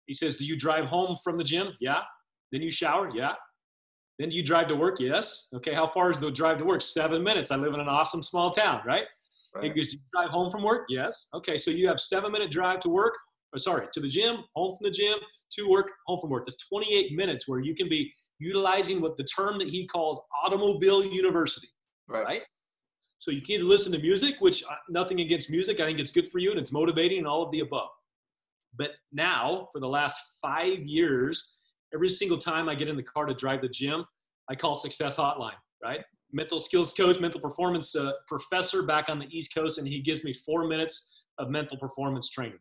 He 0.07 0.14
says, 0.14 0.37
Do 0.37 0.47
you 0.47 0.57
drive 0.57 0.87
home 0.87 1.18
from 1.22 1.37
the 1.37 1.45
gym? 1.45 1.74
Yeah. 1.81 2.01
Then 2.51 2.62
you 2.62 2.70
shower? 2.70 3.11
Yeah. 3.14 3.35
Then 4.18 4.31
do 4.31 4.37
you 4.37 4.43
drive 4.43 4.68
to 4.68 4.74
work? 4.74 5.01
Yes. 5.01 5.49
Okay. 5.55 5.74
How 5.74 5.87
far 5.87 6.11
is 6.11 6.18
the 6.18 6.31
drive 6.31 6.57
to 6.59 6.64
work? 6.64 6.81
Seven 6.81 7.22
minutes. 7.22 7.51
I 7.51 7.57
live 7.57 7.74
in 7.74 7.81
an 7.81 7.89
awesome 7.89 8.22
small 8.22 8.51
town, 8.51 8.81
right? 8.87 9.05
Right. 9.59 9.74
Do 9.74 9.80
you 9.80 9.98
drive 10.14 10.30
home 10.30 10.50
from 10.50 10.62
work? 10.62 10.86
Yes. 10.88 11.28
Okay. 11.34 11.59
So 11.59 11.70
you 11.70 11.88
have 11.88 12.00
seven 12.00 12.32
minute 12.32 12.50
drive 12.50 12.80
to 12.80 12.88
work, 12.88 13.14
or 13.52 13.59
sorry, 13.59 13.88
to 13.92 14.00
the 14.00 14.09
gym, 14.09 14.44
home 14.54 14.76
from 14.76 14.84
the 14.84 14.90
gym, 14.90 15.18
to 15.52 15.68
work, 15.68 15.90
home 16.06 16.20
from 16.20 16.30
work. 16.30 16.44
That's 16.46 16.62
28 16.68 17.12
minutes 17.12 17.48
where 17.48 17.61
you 17.61 17.74
can 17.74 17.88
be 17.88 18.12
utilizing 18.38 19.00
what 19.00 19.16
the 19.16 19.24
term 19.24 19.59
that 19.59 19.68
he 19.68 19.86
calls 19.86 20.20
automobile 20.44 21.04
university, 21.04 21.68
right? 22.09 22.24
right? 22.24 22.42
So 23.18 23.32
you 23.32 23.40
can 23.40 23.56
either 23.56 23.64
listen 23.64 23.90
to 23.92 23.98
music, 23.98 24.36
which 24.38 24.62
uh, 24.62 24.74
nothing 24.88 25.20
against 25.20 25.50
music, 25.50 25.80
I 25.80 25.86
think 25.86 25.98
it's 25.98 26.12
good 26.12 26.30
for 26.30 26.38
you 26.38 26.50
and 26.50 26.61
it's 26.61 26.70
motivating 26.70 27.18
and 27.18 27.26
all 27.26 27.42
of 27.42 27.50
the 27.50 27.61
above. 27.61 27.88
But 28.76 28.92
now, 29.12 29.68
for 29.72 29.80
the 29.80 29.88
last 29.88 30.16
five 30.40 30.78
years, 30.80 31.56
every 31.92 32.11
single 32.11 32.38
time 32.38 32.68
I 32.68 32.76
get 32.76 32.86
in 32.86 32.96
the 32.96 33.02
car 33.02 33.26
to 33.26 33.34
drive 33.34 33.62
the 33.62 33.68
gym, 33.68 34.04
I 34.48 34.54
call 34.54 34.74
Success 34.74 35.16
Hotline, 35.16 35.59
right? 35.82 36.00
Mental 36.33 36.59
skills 36.59 36.93
coach, 36.93 37.18
mental 37.20 37.41
performance 37.41 37.97
uh, 37.97 38.12
professor 38.26 38.83
back 38.83 39.09
on 39.09 39.18
the 39.18 39.26
East 39.31 39.55
Coast, 39.55 39.79
and 39.79 39.89
he 39.89 40.01
gives 40.01 40.24
me 40.24 40.33
four 40.33 40.66
minutes 40.66 41.24
of 41.39 41.49
mental 41.51 41.79
performance 41.79 42.29
training. 42.29 42.59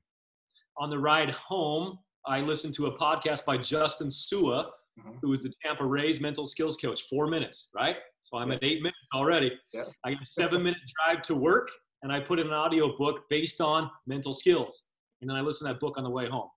On 0.78 0.90
the 0.90 0.98
ride 0.98 1.32
home, 1.32 2.00
I 2.26 2.42
listen 2.42 2.72
to 2.74 2.88
a 2.88 2.98
podcast 2.98 3.46
by 3.46 3.58
Justin 3.58 4.12
Sua, 4.12 4.70
mm-hmm. 5.00 5.18
who 5.22 5.34
is 5.34 5.40
the 5.40 5.52
Tampa 5.64 5.86
Rays 5.86 6.20
mental 6.20 6.46
skills 6.46 6.78
coach, 6.78 7.04
four 7.10 7.28
minutes, 7.28 7.70
right? 7.76 7.98
So 8.24 8.38
I'm 8.38 8.50
yeah. 8.50 8.56
at 8.56 8.64
eight 8.64 8.82
minutes 8.82 9.10
already. 9.14 9.52
Yeah. 9.74 9.84
I 10.04 10.12
get 10.12 10.22
a 10.22 10.26
seven 10.26 10.62
minute 10.62 10.82
drive 11.06 11.22
to 11.24 11.36
work 11.36 11.70
and 12.04 12.12
I 12.12 12.20
put 12.20 12.40
in 12.40 12.48
an 12.48 12.54
audio 12.54 12.96
book 12.98 13.24
based 13.30 13.62
on 13.62 13.90
mental 14.06 14.34
skills. 14.34 14.84
And 15.22 15.30
then 15.30 15.38
I 15.38 15.42
listen 15.42 15.68
to 15.68 15.74
that 15.74 15.80
book 15.80 15.98
on 15.98 16.04
the 16.04 16.10
way 16.10 16.28
home. 16.28 16.50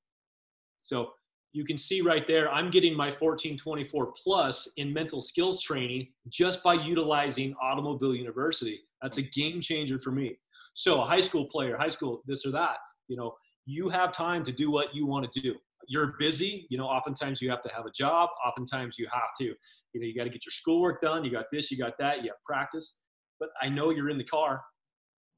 So 0.78 1.12
you 1.52 1.64
can 1.64 1.76
see 1.76 2.00
right 2.00 2.26
there, 2.26 2.50
I'm 2.50 2.70
getting 2.70 2.96
my 2.96 3.06
1424 3.06 4.12
plus 4.22 4.70
in 4.76 4.92
mental 4.92 5.20
skills 5.20 5.60
training 5.60 6.08
just 6.28 6.62
by 6.62 6.74
utilizing 6.74 7.54
Automobile 7.60 8.14
University. 8.14 8.80
That's 9.02 9.18
a 9.18 9.22
game 9.22 9.60
changer 9.60 9.98
for 9.98 10.12
me. 10.12 10.36
So 10.74 11.02
a 11.02 11.04
high 11.04 11.20
school 11.20 11.46
player, 11.46 11.76
high 11.76 11.88
school, 11.88 12.22
this 12.26 12.46
or 12.46 12.52
that, 12.52 12.76
you 13.08 13.16
know, 13.16 13.34
you 13.66 13.88
have 13.88 14.12
time 14.12 14.44
to 14.44 14.52
do 14.52 14.70
what 14.70 14.94
you 14.94 15.06
want 15.06 15.30
to 15.30 15.40
do 15.40 15.54
you're 15.90 16.14
busy, 16.18 16.68
you 16.70 16.78
know, 16.78 16.86
oftentimes 16.86 17.42
you 17.42 17.50
have 17.50 17.62
to 17.62 17.68
have 17.74 17.84
a 17.84 17.90
job. 17.90 18.30
Oftentimes 18.46 18.96
you 18.96 19.08
have 19.12 19.30
to, 19.38 19.44
you 19.44 20.00
know, 20.00 20.06
you 20.06 20.14
got 20.14 20.24
to 20.24 20.30
get 20.30 20.46
your 20.46 20.52
schoolwork 20.52 21.00
done. 21.00 21.24
You 21.24 21.32
got 21.32 21.46
this, 21.52 21.68
you 21.70 21.76
got 21.76 21.98
that, 21.98 22.22
you 22.22 22.30
have 22.30 22.42
practice. 22.46 22.98
But 23.40 23.48
I 23.60 23.68
know 23.68 23.90
you're 23.90 24.08
in 24.08 24.16
the 24.16 24.24
car, 24.24 24.62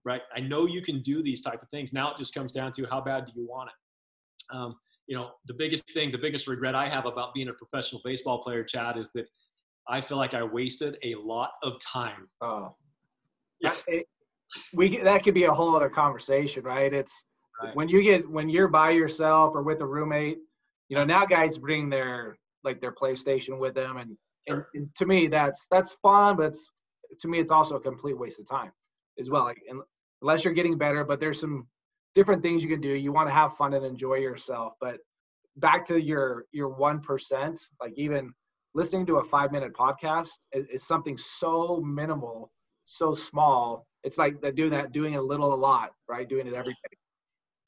right? 0.05 0.21
I 0.37 0.41
know 0.41 0.67
you 0.67 0.83
can 0.83 1.01
do 1.01 1.23
these 1.23 1.41
type 1.41 1.63
of 1.63 1.71
things. 1.71 1.95
Now 1.95 2.13
it 2.13 2.19
just 2.19 2.35
comes 2.35 2.53
down 2.53 2.71
to 2.73 2.85
how 2.85 3.01
bad 3.01 3.25
do 3.25 3.33
you 3.35 3.47
want 3.49 3.71
it? 3.71 4.55
Um, 4.55 4.77
you 5.07 5.17
know, 5.17 5.31
the 5.47 5.55
biggest 5.55 5.91
thing, 5.93 6.13
the 6.13 6.19
biggest 6.19 6.47
regret 6.47 6.75
I 6.75 6.89
have 6.89 7.07
about 7.07 7.35
being 7.35 7.49
a 7.49 7.53
professional 7.53 8.01
baseball 8.05 8.43
player, 8.43 8.65
Chad, 8.65 8.97
is 8.97 9.11
that 9.15 9.27
I 9.89 10.01
feel 10.01 10.17
like 10.17 10.35
I 10.35 10.43
wasted 10.43 10.97
a 11.03 11.15
lot 11.17 11.51
of 11.63 11.75
time. 11.81 12.29
Oh, 12.41 12.77
yeah. 13.61 13.75
It, 13.87 14.07
we 14.75 14.99
that 14.99 15.25
could 15.25 15.35
be 15.35 15.45
a 15.45 15.53
whole 15.53 15.75
other 15.75 15.89
conversation, 15.89 16.63
right? 16.63 16.93
It's 16.93 17.25
Right. 17.63 17.77
When 17.77 17.89
you 17.89 18.03
get 18.03 18.29
when 18.29 18.49
you're 18.49 18.69
by 18.69 18.91
yourself 18.91 19.55
or 19.55 19.63
with 19.63 19.81
a 19.81 19.87
roommate, 19.87 20.39
you 20.89 20.97
know 20.97 21.05
now 21.05 21.25
guys 21.25 21.59
bring 21.59 21.89
their 21.89 22.37
like 22.65 22.81
their 22.81 22.93
PlayStation 22.93 23.59
with 23.59 23.75
them, 23.75 23.99
and, 23.99 24.17
sure. 24.49 24.69
and, 24.75 24.83
and 24.83 24.95
to 24.97 25.07
me 25.07 25.27
that's 25.27 25.67
that's 25.71 25.93
fun, 26.03 26.37
but 26.37 26.47
it's 26.47 26.71
to 27.21 27.29
me 27.29 27.39
it's 27.39 27.53
also 27.53 27.77
a 27.77 27.81
complete 27.81 28.19
waste 28.19 28.41
of 28.41 28.49
time 28.49 28.73
as 29.19 29.31
well. 29.31 29.45
Like 29.45 29.63
unless 30.23 30.45
you're 30.45 30.55
getting 30.55 30.79
better, 30.79 31.05
but 31.05 31.21
there's 31.21 31.41
some 31.41 31.67
different 32.15 32.43
things 32.43 32.63
you 32.63 32.69
can 32.69 32.81
do. 32.81 32.89
You 32.89 33.13
want 33.13 33.29
to 33.29 33.35
have 33.35 33.57
fun 33.57 33.75
and 33.75 33.85
enjoy 33.85 34.17
yourself, 34.17 34.75
but 34.81 34.99
back 35.57 35.85
to 35.87 36.01
your 36.01 36.45
your 36.53 36.69
one 36.69 37.01
percent, 37.01 37.61
like 37.81 37.93
even 37.97 38.33
listening 38.75 39.07
to 39.07 39.17
a 39.17 39.25
five 39.25 39.53
minute 39.53 39.73
podcast 39.75 40.39
is, 40.53 40.67
is, 40.73 40.83
something 40.83 41.17
so 41.17 41.83
minimal, 41.85 42.51
so 42.85 43.13
small. 43.13 43.87
It's 44.03 44.19
like 44.19 44.41
that 44.41 44.57
doing 44.57 44.71
that, 44.71 44.93
doing 44.93 45.17
a 45.17 45.23
little 45.23 45.53
a 45.53 45.57
lot, 45.57 45.91
right? 46.09 46.29
Doing 46.29 46.47
it 46.47 46.55
every 46.55 46.73
day 46.73 46.97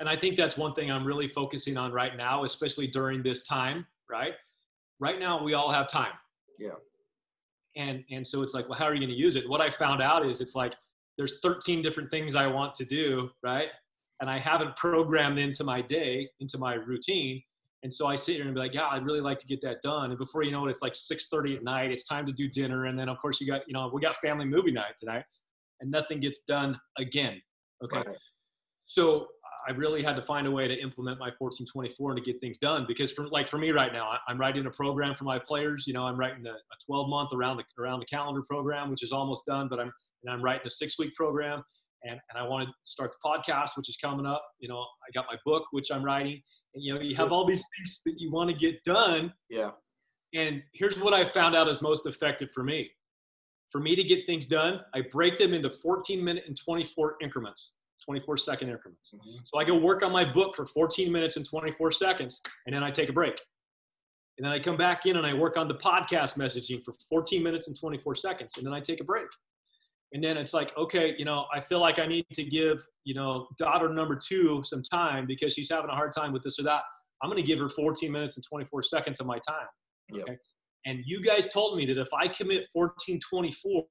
and 0.00 0.08
I 0.08 0.16
think 0.16 0.36
that's 0.36 0.56
one 0.56 0.74
thing 0.74 0.90
I'm 0.90 1.06
really 1.06 1.28
focusing 1.28 1.76
on 1.76 1.92
right 1.92 2.16
now, 2.16 2.44
especially 2.44 2.86
during 2.86 3.22
this 3.22 3.42
time, 3.42 3.86
right? 4.10 4.32
Right 4.98 5.18
now, 5.20 5.42
we 5.42 5.54
all 5.54 5.70
have 5.70 5.88
time. 5.88 6.12
Yeah. 6.58 6.70
And 7.76 8.04
and 8.10 8.26
so 8.26 8.42
it's 8.42 8.54
like, 8.54 8.68
well, 8.68 8.78
how 8.78 8.84
are 8.84 8.94
you 8.94 9.00
going 9.00 9.10
to 9.10 9.16
use 9.16 9.36
it? 9.36 9.48
What 9.48 9.60
I 9.60 9.70
found 9.70 10.02
out 10.02 10.26
is 10.26 10.40
it's 10.40 10.54
like 10.54 10.74
there's 11.16 11.40
13 11.40 11.82
different 11.82 12.10
things 12.10 12.34
I 12.34 12.46
want 12.46 12.74
to 12.76 12.84
do, 12.84 13.30
right? 13.42 13.68
And 14.24 14.30
I 14.30 14.38
haven't 14.38 14.74
programmed 14.76 15.38
into 15.38 15.64
my 15.64 15.82
day, 15.82 16.30
into 16.40 16.56
my 16.56 16.76
routine. 16.76 17.42
And 17.82 17.92
so 17.92 18.06
I 18.06 18.14
sit 18.14 18.36
here 18.36 18.46
and 18.46 18.54
be 18.54 18.58
like, 18.58 18.72
yeah, 18.72 18.86
I'd 18.86 19.04
really 19.04 19.20
like 19.20 19.38
to 19.40 19.46
get 19.46 19.60
that 19.60 19.82
done. 19.82 20.08
And 20.08 20.18
before 20.18 20.42
you 20.42 20.50
know 20.50 20.66
it, 20.66 20.70
it's 20.70 20.80
like 20.80 20.94
6:30 20.94 21.56
at 21.58 21.62
night. 21.62 21.92
It's 21.92 22.04
time 22.04 22.24
to 22.24 22.32
do 22.32 22.48
dinner, 22.48 22.86
and 22.86 22.98
then 22.98 23.10
of 23.10 23.18
course 23.18 23.38
you 23.38 23.46
got, 23.46 23.68
you 23.68 23.74
know, 23.74 23.90
we 23.92 24.00
got 24.00 24.16
family 24.16 24.46
movie 24.46 24.72
night 24.72 24.94
tonight, 24.98 25.26
and 25.82 25.90
nothing 25.90 26.20
gets 26.20 26.38
done 26.44 26.80
again. 26.96 27.38
Okay. 27.84 27.98
Right. 27.98 28.16
So 28.86 29.28
I 29.68 29.72
really 29.72 30.02
had 30.02 30.16
to 30.16 30.22
find 30.22 30.46
a 30.46 30.50
way 30.50 30.68
to 30.68 30.74
implement 30.74 31.18
my 31.18 31.30
1424 31.36 32.12
and 32.12 32.24
to 32.24 32.32
get 32.32 32.40
things 32.40 32.56
done 32.56 32.86
because 32.88 33.12
for 33.12 33.28
like 33.28 33.46
for 33.46 33.58
me 33.58 33.72
right 33.72 33.92
now, 33.92 34.16
I'm 34.26 34.40
writing 34.40 34.64
a 34.64 34.70
program 34.70 35.14
for 35.16 35.24
my 35.24 35.38
players. 35.38 35.84
You 35.86 35.92
know, 35.92 36.04
I'm 36.04 36.18
writing 36.18 36.46
a, 36.46 36.52
a 36.52 36.76
12 36.86 37.10
month 37.10 37.34
around 37.34 37.58
the 37.58 37.64
around 37.78 38.00
the 38.00 38.06
calendar 38.06 38.40
program, 38.48 38.90
which 38.90 39.02
is 39.02 39.12
almost 39.12 39.44
done, 39.44 39.68
but 39.68 39.80
I'm 39.80 39.92
and 40.22 40.32
I'm 40.32 40.40
writing 40.40 40.66
a 40.66 40.70
six 40.70 40.98
week 40.98 41.14
program 41.14 41.62
and, 42.04 42.20
and 42.30 42.38
I 42.38 42.46
want 42.46 42.68
to 42.68 42.74
start 42.84 43.12
the 43.12 43.28
podcast, 43.28 43.76
which 43.76 43.88
is 43.88 43.96
coming 43.96 44.26
up. 44.26 44.44
You 44.60 44.68
know, 44.68 44.78
I 44.78 45.10
got 45.14 45.26
my 45.30 45.38
book, 45.44 45.64
which 45.72 45.90
I'm 45.90 46.04
writing, 46.04 46.40
and 46.74 46.84
you 46.84 46.94
know, 46.94 47.00
you 47.00 47.16
have 47.16 47.32
all 47.32 47.44
these 47.44 47.64
things 47.76 48.00
that 48.06 48.14
you 48.18 48.30
want 48.30 48.50
to 48.50 48.56
get 48.56 48.82
done. 48.84 49.32
Yeah. 49.48 49.70
And 50.34 50.62
here's 50.72 50.98
what 50.98 51.14
I 51.14 51.24
found 51.24 51.54
out 51.54 51.68
is 51.68 51.80
most 51.80 52.06
effective 52.06 52.48
for 52.52 52.64
me. 52.64 52.90
For 53.70 53.80
me 53.80 53.96
to 53.96 54.04
get 54.04 54.26
things 54.26 54.46
done, 54.46 54.80
I 54.94 55.02
break 55.10 55.38
them 55.38 55.54
into 55.54 55.70
14 55.70 56.22
minute 56.22 56.44
and 56.46 56.56
24 56.56 57.16
increments, 57.22 57.74
24 58.04 58.36
second 58.36 58.68
increments. 58.68 59.14
Mm-hmm. 59.14 59.38
So 59.44 59.58
I 59.58 59.64
go 59.64 59.76
work 59.76 60.02
on 60.02 60.12
my 60.12 60.24
book 60.24 60.54
for 60.54 60.66
14 60.66 61.10
minutes 61.10 61.36
and 61.36 61.48
24 61.48 61.92
seconds, 61.92 62.40
and 62.66 62.74
then 62.74 62.82
I 62.82 62.90
take 62.90 63.08
a 63.08 63.12
break. 63.12 63.40
And 64.36 64.44
then 64.44 64.52
I 64.52 64.58
come 64.58 64.76
back 64.76 65.06
in 65.06 65.16
and 65.16 65.24
I 65.24 65.32
work 65.32 65.56
on 65.56 65.68
the 65.68 65.74
podcast 65.74 66.36
messaging 66.36 66.84
for 66.84 66.92
14 67.08 67.40
minutes 67.40 67.68
and 67.68 67.78
24 67.78 68.16
seconds, 68.16 68.54
and 68.56 68.66
then 68.66 68.74
I 68.74 68.80
take 68.80 69.00
a 69.00 69.04
break 69.04 69.26
and 70.14 70.22
then 70.22 70.36
it's 70.36 70.54
like 70.54 70.72
okay 70.78 71.14
you 71.18 71.24
know 71.24 71.44
i 71.52 71.60
feel 71.60 71.80
like 71.80 71.98
i 71.98 72.06
need 72.06 72.24
to 72.32 72.44
give 72.44 72.84
you 73.04 73.14
know 73.14 73.46
daughter 73.58 73.88
number 73.88 74.16
two 74.16 74.62
some 74.64 74.82
time 74.82 75.26
because 75.26 75.52
she's 75.52 75.68
having 75.68 75.90
a 75.90 75.94
hard 75.94 76.12
time 76.12 76.32
with 76.32 76.42
this 76.42 76.58
or 76.58 76.62
that. 76.62 76.82
I'm 77.22 77.30
going 77.30 77.40
to 77.40 77.46
give 77.46 77.58
her 77.58 77.68
14 77.68 78.10
minutes 78.10 78.36
and 78.36 78.44
24 78.44 78.82
seconds 78.82 79.20
of 79.20 79.26
my 79.26 79.38
time 79.38 79.66
okay? 80.12 80.22
Yep. 80.28 80.38
and 80.86 81.00
you 81.04 81.22
guys 81.22 81.46
told 81.46 81.76
me 81.76 81.84
that 81.86 81.98
if 81.98 82.08
i 82.14 82.26
commit 82.28 82.68
1424 82.72 83.84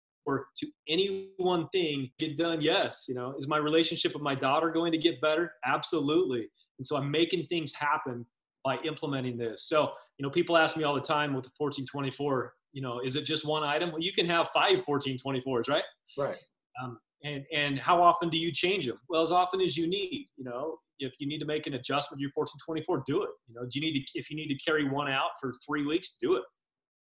to 0.55 0.67
any 0.87 1.31
one 1.37 1.67
thing 1.69 2.09
get 2.17 2.37
done 2.37 2.61
yes 2.61 3.05
you 3.07 3.15
know 3.15 3.35
is 3.37 3.47
my 3.47 3.57
relationship 3.57 4.13
with 4.13 4.23
my 4.23 4.35
daughter 4.35 4.71
going 4.71 4.91
to 4.91 4.97
get 4.97 5.19
better? 5.21 5.51
Absolutely. 5.65 6.47
And 6.79 6.87
so 6.87 6.95
i'm 6.95 7.11
making 7.11 7.45
things 7.47 7.73
happen 7.73 8.25
by 8.63 8.77
implementing 8.85 9.37
this. 9.37 9.67
So 9.67 9.91
you 10.17 10.23
know 10.23 10.29
people 10.29 10.57
ask 10.57 10.77
me 10.77 10.83
all 10.83 10.95
the 10.95 11.01
time 11.01 11.33
with 11.33 11.43
the 11.43 11.51
1424 11.57 12.53
you 12.73 12.81
know, 12.81 12.99
is 12.99 13.15
it 13.15 13.23
just 13.23 13.45
one 13.45 13.63
item? 13.63 13.91
Well, 13.91 14.01
you 14.01 14.11
can 14.11 14.27
have 14.27 14.49
five 14.49 14.83
1424s, 14.83 15.69
right? 15.69 15.83
Right. 16.17 16.37
Um, 16.83 16.99
and, 17.23 17.45
and 17.53 17.79
how 17.79 18.01
often 18.01 18.29
do 18.29 18.37
you 18.37 18.51
change 18.51 18.85
them? 18.87 18.97
Well, 19.09 19.21
as 19.21 19.31
often 19.31 19.61
as 19.61 19.77
you 19.77 19.87
need, 19.87 20.27
you 20.35 20.43
know, 20.43 20.77
if 20.99 21.13
you 21.19 21.27
need 21.27 21.39
to 21.39 21.45
make 21.45 21.67
an 21.67 21.75
adjustment 21.75 22.19
to 22.19 22.21
your 22.21 22.31
1424, 22.33 23.03
do 23.05 23.23
it. 23.23 23.29
You 23.47 23.55
know, 23.55 23.61
do 23.61 23.79
you 23.79 23.81
need 23.81 23.99
to, 23.99 24.19
if 24.19 24.29
you 24.29 24.35
need 24.35 24.47
to 24.47 24.57
carry 24.57 24.89
one 24.89 25.09
out 25.09 25.31
for 25.39 25.53
three 25.65 25.85
weeks, 25.85 26.15
do 26.21 26.35
it. 26.35 26.43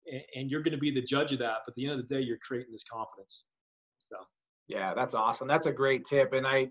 And, 0.07 0.23
and 0.37 0.51
you're 0.51 0.63
going 0.63 0.75
to 0.75 0.79
be 0.79 0.91
the 0.91 1.03
judge 1.03 1.33
of 1.33 1.39
that. 1.41 1.59
But 1.65 1.73
at 1.73 1.75
the 1.77 1.87
end 1.87 1.99
of 1.99 2.09
the 2.09 2.15
day, 2.15 2.21
you're 2.21 2.39
creating 2.47 2.73
this 2.73 2.85
confidence. 2.91 3.45
So. 3.99 4.17
Yeah, 4.69 4.95
that's 4.95 5.15
awesome. 5.15 5.49
That's 5.49 5.67
a 5.67 5.73
great 5.73 6.05
tip. 6.05 6.33
And 6.33 6.47
I, 6.47 6.69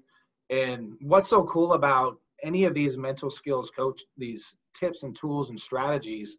and 0.50 0.94
what's 1.02 1.28
so 1.28 1.44
cool 1.44 1.74
about 1.74 2.18
any 2.44 2.66
of 2.66 2.74
these 2.74 2.98
mental 2.98 3.30
skills 3.30 3.70
coach, 3.70 4.02
these 4.18 4.56
tips 4.74 5.04
and 5.04 5.16
tools 5.16 5.50
and 5.50 5.60
strategies, 5.60 6.38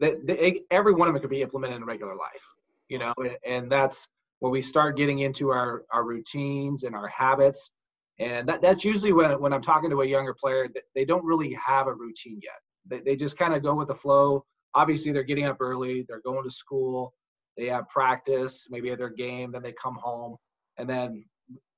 that 0.00 0.26
they, 0.26 0.60
every 0.70 0.94
one 0.94 1.08
of 1.08 1.14
them 1.14 1.20
could 1.20 1.30
be 1.30 1.42
implemented 1.42 1.76
in 1.76 1.84
regular 1.84 2.14
life 2.14 2.44
you 2.88 2.98
know 2.98 3.14
and 3.46 3.70
that's 3.70 4.08
when 4.40 4.52
we 4.52 4.62
start 4.62 4.96
getting 4.96 5.20
into 5.20 5.50
our 5.50 5.84
our 5.92 6.04
routines 6.04 6.84
and 6.84 6.94
our 6.94 7.08
habits. 7.08 7.72
And 8.20 8.48
that, 8.48 8.60
that's 8.60 8.84
usually 8.84 9.12
when, 9.12 9.40
when 9.40 9.52
i'm 9.52 9.62
talking 9.62 9.90
to 9.90 10.02
a 10.02 10.06
younger 10.06 10.34
player 10.34 10.68
they 10.94 11.04
don't 11.04 11.24
really 11.24 11.54
have 11.54 11.86
a 11.86 11.94
routine 11.94 12.40
yet. 12.42 12.60
They, 12.86 13.00
they 13.00 13.16
just 13.16 13.38
kind 13.38 13.54
of 13.54 13.62
go 13.62 13.74
with 13.74 13.88
the 13.88 13.94
flow. 13.94 14.44
Obviously 14.74 15.12
they're 15.12 15.22
getting 15.22 15.46
up 15.46 15.58
early 15.60 16.04
they're 16.08 16.20
going 16.20 16.44
to 16.44 16.50
school 16.50 17.14
they 17.56 17.66
have 17.66 17.88
practice 17.88 18.68
maybe 18.70 18.90
at 18.90 18.98
their 18.98 19.10
game 19.10 19.52
then 19.52 19.62
they 19.62 19.72
come 19.72 19.96
home. 19.96 20.36
And 20.78 20.88
then 20.88 21.24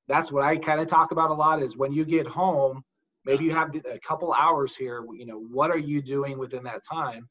that's 0.09 0.33
what 0.33 0.43
i 0.43 0.57
kind 0.57 0.81
of 0.81 0.87
talk 0.87 1.13
about 1.13 1.31
a 1.31 1.35
lot 1.35 1.63
is 1.63 1.77
when 1.77 1.93
you 1.93 2.05
get 2.05 2.27
home 2.27 2.83
maybe 3.25 3.45
you 3.45 3.53
have 3.53 3.75
a 3.77 3.99
couple 4.01 4.33
hours 4.33 4.75
here 4.75 5.05
you 5.15 5.25
know 5.25 5.39
what 5.51 5.71
are 5.71 5.79
you 5.79 6.03
doing 6.03 6.39
within 6.39 6.65
that 6.65 6.83
time 6.85 7.29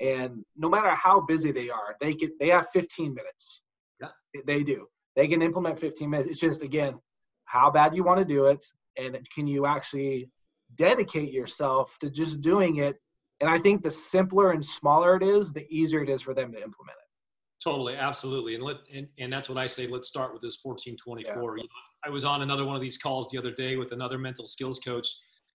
and 0.00 0.44
no 0.56 0.68
matter 0.68 0.90
how 0.90 1.20
busy 1.20 1.50
they 1.50 1.70
are 1.70 1.96
they 2.00 2.14
can 2.14 2.30
they 2.40 2.48
have 2.48 2.68
15 2.72 3.14
minutes. 3.14 3.62
Yeah. 4.00 4.08
they 4.46 4.62
do. 4.62 4.86
They 5.16 5.26
can 5.26 5.42
implement 5.42 5.78
15 5.78 6.08
minutes. 6.08 6.28
It's 6.28 6.40
just 6.40 6.62
again 6.62 6.94
how 7.44 7.70
bad 7.70 7.94
you 7.94 8.04
want 8.04 8.18
to 8.18 8.24
do 8.24 8.46
it 8.46 8.64
and 8.96 9.18
can 9.34 9.46
you 9.46 9.66
actually 9.66 10.30
dedicate 10.76 11.32
yourself 11.32 11.96
to 12.00 12.10
just 12.10 12.40
doing 12.40 12.76
it? 12.76 12.96
And 13.40 13.48
i 13.48 13.58
think 13.58 13.82
the 13.82 13.90
simpler 13.90 14.52
and 14.52 14.64
smaller 14.64 15.16
it 15.16 15.22
is 15.22 15.52
the 15.52 15.66
easier 15.70 16.02
it 16.02 16.08
is 16.08 16.22
for 16.22 16.34
them 16.34 16.52
to 16.52 16.58
implement 16.58 16.96
it. 16.98 17.04
Totally 17.62 17.96
absolutely. 17.96 18.54
And 18.54 18.62
let 18.62 18.76
and, 18.92 19.08
and 19.18 19.32
that's 19.32 19.48
what 19.48 19.58
i 19.58 19.66
say 19.66 19.86
let's 19.86 20.08
start 20.08 20.32
with 20.32 20.42
this 20.42 20.58
1424 20.62 21.58
yeah. 21.58 21.64
i 22.04 22.10
was 22.10 22.24
on 22.24 22.42
another 22.42 22.64
one 22.64 22.76
of 22.76 22.82
these 22.82 22.98
calls 22.98 23.30
the 23.30 23.38
other 23.38 23.52
day 23.52 23.76
with 23.76 23.92
another 23.92 24.18
mental 24.18 24.46
skills 24.46 24.78
coach 24.78 25.08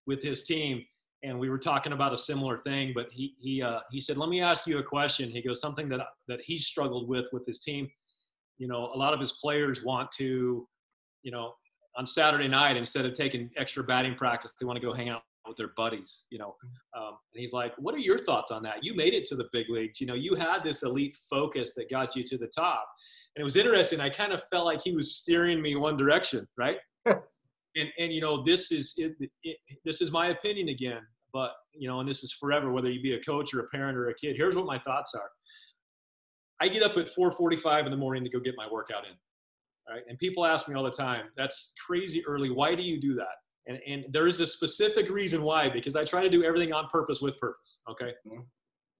with 0.06 0.22
his 0.22 0.44
team 0.44 0.84
and 1.24 1.38
we 1.38 1.48
were 1.48 1.58
talking 1.58 1.92
about 1.92 2.12
a 2.12 2.18
similar 2.18 2.58
thing. 2.58 2.92
But 2.94 3.08
he 3.10 3.34
he 3.40 3.62
uh, 3.62 3.80
he 3.90 4.00
said, 4.00 4.16
"Let 4.16 4.28
me 4.28 4.40
ask 4.40 4.66
you 4.66 4.78
a 4.78 4.82
question." 4.82 5.30
He 5.30 5.42
goes, 5.42 5.60
"Something 5.60 5.88
that 5.88 6.00
that 6.28 6.40
he 6.42 6.58
struggled 6.58 7.08
with 7.08 7.26
with 7.32 7.46
his 7.46 7.58
team. 7.58 7.88
You 8.58 8.68
know, 8.68 8.90
a 8.94 8.96
lot 8.96 9.12
of 9.14 9.20
his 9.20 9.32
players 9.32 9.82
want 9.82 10.12
to, 10.12 10.68
you 11.22 11.32
know, 11.32 11.54
on 11.96 12.06
Saturday 12.06 12.46
night 12.46 12.76
instead 12.76 13.04
of 13.04 13.14
taking 13.14 13.50
extra 13.56 13.82
batting 13.82 14.14
practice, 14.14 14.54
they 14.60 14.66
want 14.66 14.76
to 14.78 14.86
go 14.86 14.92
hang 14.92 15.08
out 15.08 15.22
with 15.48 15.56
their 15.56 15.72
buddies. 15.76 16.26
You 16.30 16.38
know, 16.38 16.54
um, 16.96 17.16
and 17.32 17.40
he's 17.40 17.52
like, 17.52 17.72
"What 17.78 17.94
are 17.94 17.98
your 17.98 18.18
thoughts 18.18 18.50
on 18.50 18.62
that? 18.64 18.84
You 18.84 18.94
made 18.94 19.14
it 19.14 19.24
to 19.26 19.36
the 19.36 19.48
big 19.52 19.68
leagues. 19.70 20.00
You 20.00 20.06
know, 20.06 20.14
you 20.14 20.34
had 20.34 20.62
this 20.62 20.82
elite 20.82 21.16
focus 21.28 21.72
that 21.76 21.90
got 21.90 22.14
you 22.14 22.22
to 22.22 22.38
the 22.38 22.48
top." 22.48 22.86
And 23.34 23.42
it 23.42 23.44
was 23.44 23.56
interesting. 23.56 23.98
I 23.98 24.10
kind 24.10 24.32
of 24.32 24.44
felt 24.50 24.66
like 24.66 24.82
he 24.82 24.92
was 24.92 25.16
steering 25.16 25.60
me 25.60 25.74
one 25.74 25.96
direction, 25.96 26.46
right? 26.56 26.76
and 27.06 27.88
and 27.98 28.12
you 28.12 28.20
know 28.20 28.44
this 28.44 28.70
is 28.70 28.94
it, 28.96 29.16
it, 29.42 29.56
this 29.84 30.00
is 30.00 30.10
my 30.10 30.28
opinion 30.28 30.68
again 30.68 31.00
but 31.34 31.50
you 31.74 31.86
know 31.86 32.00
and 32.00 32.08
this 32.08 32.22
is 32.22 32.32
forever 32.32 32.72
whether 32.72 32.90
you 32.90 33.02
be 33.02 33.14
a 33.14 33.20
coach 33.20 33.52
or 33.52 33.60
a 33.60 33.68
parent 33.68 33.98
or 33.98 34.08
a 34.08 34.14
kid 34.14 34.36
here's 34.38 34.56
what 34.56 34.64
my 34.64 34.78
thoughts 34.78 35.12
are. 35.14 35.28
I 36.62 36.68
get 36.68 36.84
up 36.84 36.96
at 36.96 37.10
4.45 37.12 37.84
in 37.84 37.90
the 37.90 37.96
morning 37.96 38.22
to 38.24 38.30
go 38.30 38.38
get 38.38 38.54
my 38.56 38.66
workout 38.70 39.04
in 39.04 39.14
right? 39.90 40.02
And 40.08 40.18
people 40.18 40.46
ask 40.46 40.68
me 40.68 40.74
all 40.74 40.84
the 40.84 40.90
time 40.90 41.26
that's 41.36 41.74
crazy 41.84 42.24
early. 42.26 42.50
Why 42.50 42.74
do 42.74 42.82
you 42.82 43.00
do 43.00 43.14
that? 43.16 43.36
And, 43.66 43.78
and 43.86 44.06
there 44.10 44.28
is 44.28 44.40
a 44.40 44.46
specific 44.46 45.08
reason 45.08 45.42
why 45.42 45.70
because 45.70 45.96
i 45.96 46.04
try 46.04 46.22
to 46.22 46.28
do 46.28 46.44
everything 46.44 46.72
on 46.74 46.86
purpose 46.88 47.22
with 47.22 47.38
purpose 47.38 47.80
okay? 47.90 48.12
Mm-hmm. 48.26 48.40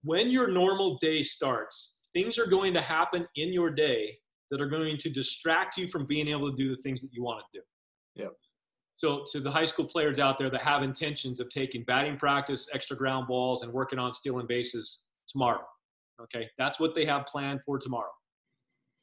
when 0.02 0.30
your 0.30 0.48
normal 0.50 0.96
day 0.98 1.22
starts 1.22 1.98
things 2.14 2.38
are 2.38 2.46
going 2.46 2.72
to 2.72 2.80
happen 2.80 3.26
in 3.36 3.52
your 3.52 3.70
day 3.70 4.16
that 4.50 4.62
are 4.62 4.68
going 4.68 4.96
to 4.96 5.10
distract 5.10 5.76
you 5.76 5.88
from 5.88 6.06
being 6.06 6.28
able 6.28 6.50
to 6.50 6.56
do 6.56 6.74
the 6.74 6.80
things 6.80 7.02
that 7.02 7.10
you 7.12 7.22
want 7.22 7.40
to 7.40 7.58
do. 7.58 7.64
Yeah 8.22 8.28
so, 8.96 9.24
to 9.32 9.40
the 9.40 9.50
high 9.50 9.64
school 9.64 9.84
players 9.84 10.18
out 10.18 10.38
there 10.38 10.50
that 10.50 10.62
have 10.62 10.82
intentions 10.82 11.40
of 11.40 11.48
taking 11.48 11.82
batting 11.84 12.16
practice, 12.16 12.68
extra 12.72 12.96
ground 12.96 13.26
balls, 13.26 13.62
and 13.62 13.72
working 13.72 13.98
on 13.98 14.14
stealing 14.14 14.46
bases 14.46 15.02
tomorrow, 15.28 15.64
okay, 16.22 16.48
that's 16.58 16.78
what 16.78 16.94
they 16.94 17.04
have 17.04 17.26
planned 17.26 17.60
for 17.66 17.78
tomorrow. 17.78 18.12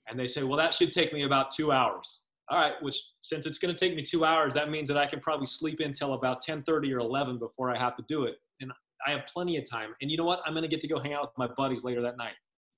And 0.07 0.19
they 0.19 0.27
say, 0.27 0.43
well, 0.43 0.57
that 0.57 0.73
should 0.73 0.91
take 0.91 1.13
me 1.13 1.23
about 1.23 1.51
two 1.51 1.71
hours. 1.71 2.21
All 2.49 2.57
right, 2.57 2.73
which 2.81 2.97
since 3.21 3.45
it's 3.45 3.57
going 3.57 3.73
to 3.73 3.79
take 3.79 3.95
me 3.95 4.01
two 4.01 4.25
hours, 4.25 4.53
that 4.53 4.69
means 4.69 4.87
that 4.89 4.97
I 4.97 5.05
can 5.05 5.19
probably 5.21 5.45
sleep 5.45 5.79
in 5.79 5.87
until 5.87 6.13
about 6.13 6.43
10:30 6.43 6.93
or 6.93 6.99
11 6.99 7.37
before 7.37 7.69
I 7.69 7.77
have 7.77 7.95
to 7.95 8.03
do 8.07 8.23
it, 8.23 8.35
and 8.59 8.71
I 9.07 9.11
have 9.11 9.21
plenty 9.31 9.57
of 9.57 9.69
time. 9.69 9.95
And 10.01 10.11
you 10.11 10.17
know 10.17 10.25
what? 10.25 10.41
I'm 10.45 10.53
going 10.53 10.63
to 10.63 10.69
get 10.69 10.81
to 10.81 10.87
go 10.87 10.99
hang 10.99 11.13
out 11.13 11.21
with 11.21 11.37
my 11.37 11.47
buddies 11.55 11.83
later 11.83 12.01
that 12.01 12.17
night. 12.17 12.33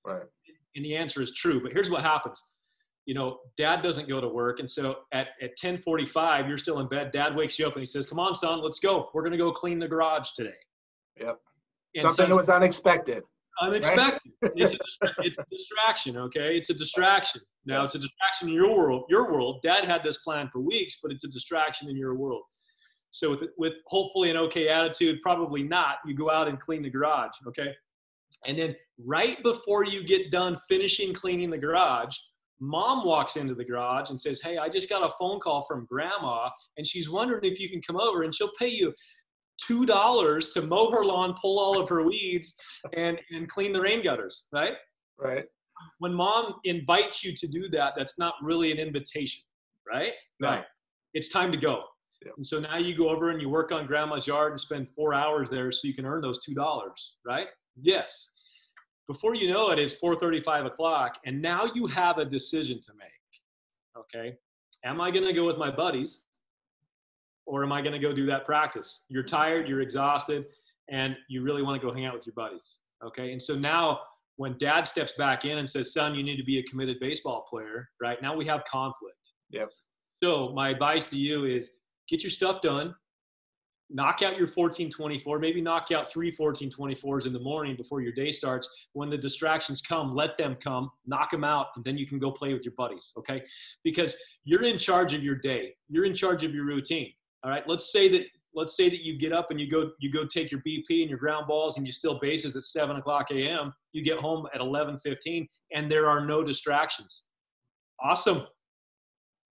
Right. 0.05 0.23
And 0.75 0.85
the 0.85 0.95
answer 0.95 1.21
is 1.21 1.31
true. 1.31 1.61
But 1.61 1.73
here's 1.73 1.89
what 1.89 2.01
happens 2.01 2.43
you 3.05 3.13
know, 3.13 3.39
dad 3.57 3.81
doesn't 3.81 4.07
go 4.07 4.21
to 4.21 4.27
work. 4.27 4.59
And 4.59 4.69
so 4.69 4.97
at, 5.11 5.29
at 5.41 5.51
1045, 5.61 6.47
you're 6.47 6.57
still 6.57 6.79
in 6.79 6.87
bed. 6.87 7.11
Dad 7.11 7.35
wakes 7.35 7.59
you 7.59 7.67
up 7.67 7.73
and 7.73 7.81
he 7.81 7.85
says, 7.85 8.05
come 8.05 8.19
on, 8.19 8.33
son, 8.33 8.61
let's 8.61 8.79
go. 8.79 9.09
We're 9.13 9.23
going 9.23 9.33
to 9.33 9.37
go 9.37 9.51
clean 9.51 9.79
the 9.79 9.87
garage 9.87 10.31
today. 10.31 10.53
Yep. 11.19 11.39
And 11.95 12.03
Something 12.03 12.29
that 12.29 12.35
was 12.35 12.49
unexpected. 12.49 13.23
Unexpected. 13.61 14.31
Right? 14.41 14.51
it's, 14.55 14.73
a, 14.73 15.11
it's 15.19 15.37
a 15.37 15.45
distraction. 15.51 16.17
Okay. 16.17 16.55
It's 16.55 16.69
a 16.69 16.73
distraction. 16.73 17.41
Now 17.65 17.83
it's 17.83 17.95
a 17.95 17.99
distraction 17.99 18.49
in 18.49 18.53
your 18.53 18.75
world, 18.75 19.05
your 19.09 19.31
world. 19.31 19.61
Dad 19.61 19.85
had 19.85 20.03
this 20.03 20.17
plan 20.17 20.49
for 20.51 20.59
weeks, 20.59 20.97
but 21.03 21.11
it's 21.11 21.23
a 21.23 21.29
distraction 21.29 21.89
in 21.89 21.97
your 21.97 22.15
world. 22.15 22.43
So 23.11 23.29
with, 23.29 23.43
with 23.57 23.73
hopefully 23.87 24.31
an 24.31 24.37
okay 24.37 24.69
attitude, 24.69 25.21
probably 25.21 25.61
not, 25.61 25.97
you 26.05 26.15
go 26.15 26.31
out 26.31 26.47
and 26.47 26.59
clean 26.59 26.81
the 26.81 26.89
garage. 26.89 27.31
Okay. 27.47 27.73
And 28.47 28.57
then 28.57 28.75
right 28.97 29.41
before 29.43 29.85
you 29.85 30.03
get 30.03 30.31
done 30.31 30.57
finishing 30.67 31.13
cleaning 31.13 31.51
the 31.51 31.57
garage, 31.57 32.17
Mom 32.63 33.05
walks 33.05 33.35
into 33.35 33.53
the 33.53 33.65
garage 33.65 34.09
and 34.09 34.19
says, 34.19 34.41
Hey, 34.41 34.57
I 34.57 34.69
just 34.69 34.87
got 34.87 35.03
a 35.03 35.11
phone 35.19 35.41
call 35.41 35.63
from 35.63 35.85
grandma, 35.85 36.49
and 36.77 36.87
she's 36.87 37.09
wondering 37.09 37.43
if 37.43 37.59
you 37.59 37.69
can 37.69 37.81
come 37.81 37.97
over 37.97 38.23
and 38.23 38.33
she'll 38.33 38.53
pay 38.57 38.69
you 38.69 38.93
two 39.57 39.85
dollars 39.85 40.47
to 40.49 40.61
mow 40.61 40.89
her 40.89 41.03
lawn, 41.03 41.35
pull 41.39 41.59
all 41.59 41.79
of 41.79 41.89
her 41.89 42.03
weeds, 42.03 42.55
and, 42.95 43.19
and 43.31 43.49
clean 43.49 43.73
the 43.73 43.81
rain 43.81 44.01
gutters, 44.01 44.45
right? 44.53 44.73
Right. 45.19 45.43
When 45.99 46.13
mom 46.13 46.55
invites 46.63 47.23
you 47.23 47.35
to 47.35 47.47
do 47.47 47.67
that, 47.69 47.93
that's 47.97 48.17
not 48.17 48.35
really 48.41 48.71
an 48.71 48.77
invitation, 48.77 49.43
right? 49.91 50.13
Right. 50.41 50.63
It's 51.13 51.27
time 51.27 51.51
to 51.51 51.57
go. 51.57 51.83
Yep. 52.25 52.33
And 52.37 52.45
so 52.45 52.59
now 52.59 52.77
you 52.77 52.95
go 52.97 53.09
over 53.09 53.29
and 53.29 53.41
you 53.41 53.49
work 53.49 53.73
on 53.73 53.85
grandma's 53.85 54.25
yard 54.25 54.53
and 54.53 54.59
spend 54.59 54.87
four 54.95 55.13
hours 55.13 55.49
there 55.49 55.69
so 55.71 55.85
you 55.87 55.93
can 55.93 56.05
earn 56.05 56.21
those 56.21 56.39
two 56.39 56.53
dollars, 56.53 57.15
right? 57.25 57.47
Yes. 57.75 58.29
Before 59.07 59.35
you 59.35 59.51
know 59.51 59.71
it, 59.71 59.79
it's 59.79 59.95
4:35 59.95 60.65
o'clock, 60.65 61.19
and 61.25 61.41
now 61.41 61.69
you 61.73 61.87
have 61.87 62.17
a 62.17 62.25
decision 62.25 62.79
to 62.81 62.93
make. 62.97 63.09
Okay, 63.97 64.37
am 64.85 65.01
I 65.01 65.11
going 65.11 65.25
to 65.25 65.33
go 65.33 65.45
with 65.45 65.57
my 65.57 65.69
buddies, 65.69 66.23
or 67.45 67.63
am 67.63 67.71
I 67.71 67.81
going 67.81 67.93
to 67.93 67.99
go 67.99 68.13
do 68.13 68.25
that 68.27 68.45
practice? 68.45 69.01
You're 69.09 69.23
tired, 69.23 69.67
you're 69.67 69.81
exhausted, 69.81 70.45
and 70.89 71.15
you 71.27 71.43
really 71.43 71.61
want 71.61 71.81
to 71.81 71.85
go 71.85 71.93
hang 71.93 72.05
out 72.05 72.13
with 72.13 72.25
your 72.25 72.33
buddies. 72.33 72.79
Okay, 73.05 73.31
and 73.31 73.41
so 73.41 73.55
now 73.55 73.99
when 74.37 74.57
dad 74.57 74.87
steps 74.87 75.13
back 75.17 75.45
in 75.45 75.59
and 75.59 75.69
says, 75.69 75.93
son, 75.93 76.15
you 76.15 76.23
need 76.23 76.37
to 76.37 76.43
be 76.43 76.59
a 76.59 76.63
committed 76.63 76.99
baseball 76.99 77.45
player, 77.49 77.89
right? 78.01 78.21
Now 78.21 78.35
we 78.35 78.45
have 78.47 78.63
conflict. 78.65 79.31
Yep. 79.51 79.69
So 80.23 80.49
my 80.53 80.69
advice 80.69 81.05
to 81.07 81.17
you 81.17 81.45
is 81.45 81.69
get 82.09 82.23
your 82.23 82.31
stuff 82.31 82.61
done, 82.61 82.95
knock 83.93 84.23
out 84.23 84.35
your 84.35 84.47
1424, 84.47 85.39
maybe 85.39 85.61
knock 85.61 85.91
out 85.91 86.11
three 86.11 86.31
1424s 86.35 87.25
in 87.27 87.31
the 87.31 87.39
morning 87.39 87.75
before 87.75 88.01
your 88.01 88.11
day 88.11 88.31
starts. 88.31 88.67
When 88.93 89.09
the 89.09 89.17
distractions 89.17 89.81
come, 89.81 90.15
let 90.15 90.37
them 90.37 90.57
come, 90.61 90.91
knock 91.05 91.31
them 91.31 91.43
out, 91.43 91.67
and 91.75 91.85
then 91.85 91.97
you 91.97 92.07
can 92.07 92.19
go 92.19 92.31
play 92.31 92.53
with 92.53 92.65
your 92.65 92.73
buddies, 92.75 93.13
okay? 93.17 93.43
Because 93.83 94.17
you're 94.43 94.63
in 94.63 94.77
charge 94.77 95.13
of 95.13 95.23
your 95.23 95.35
day. 95.35 95.75
You're 95.87 96.05
in 96.05 96.15
charge 96.15 96.43
of 96.43 96.53
your 96.53 96.65
routine. 96.65 97.13
All 97.43 97.51
right. 97.51 97.63
Let's 97.67 97.91
say 97.91 98.07
that 98.09 98.25
let's 98.55 98.77
say 98.77 98.89
that 98.89 99.03
you 99.03 99.17
get 99.17 99.33
up 99.33 99.51
and 99.51 99.59
you 99.59 99.69
go 99.69 99.91
you 99.99 100.11
go 100.11 100.25
take 100.25 100.51
your 100.51 100.61
BP 100.61 101.01
and 101.01 101.09
your 101.09 101.19
ground 101.19 101.47
balls 101.47 101.77
and 101.77 101.85
you 101.85 101.91
still 101.91 102.19
bases 102.19 102.55
at 102.55 102.63
seven 102.63 102.95
o'clock 102.95 103.27
a.m. 103.31 103.73
You 103.91 104.03
get 104.03 104.19
home 104.19 104.47
at 104.53 104.61
eleven 104.61 104.97
fifteen 104.97 105.47
and 105.73 105.91
there 105.91 106.07
are 106.07 106.25
no 106.25 106.43
distractions. 106.43 107.25
Awesome. 108.01 108.43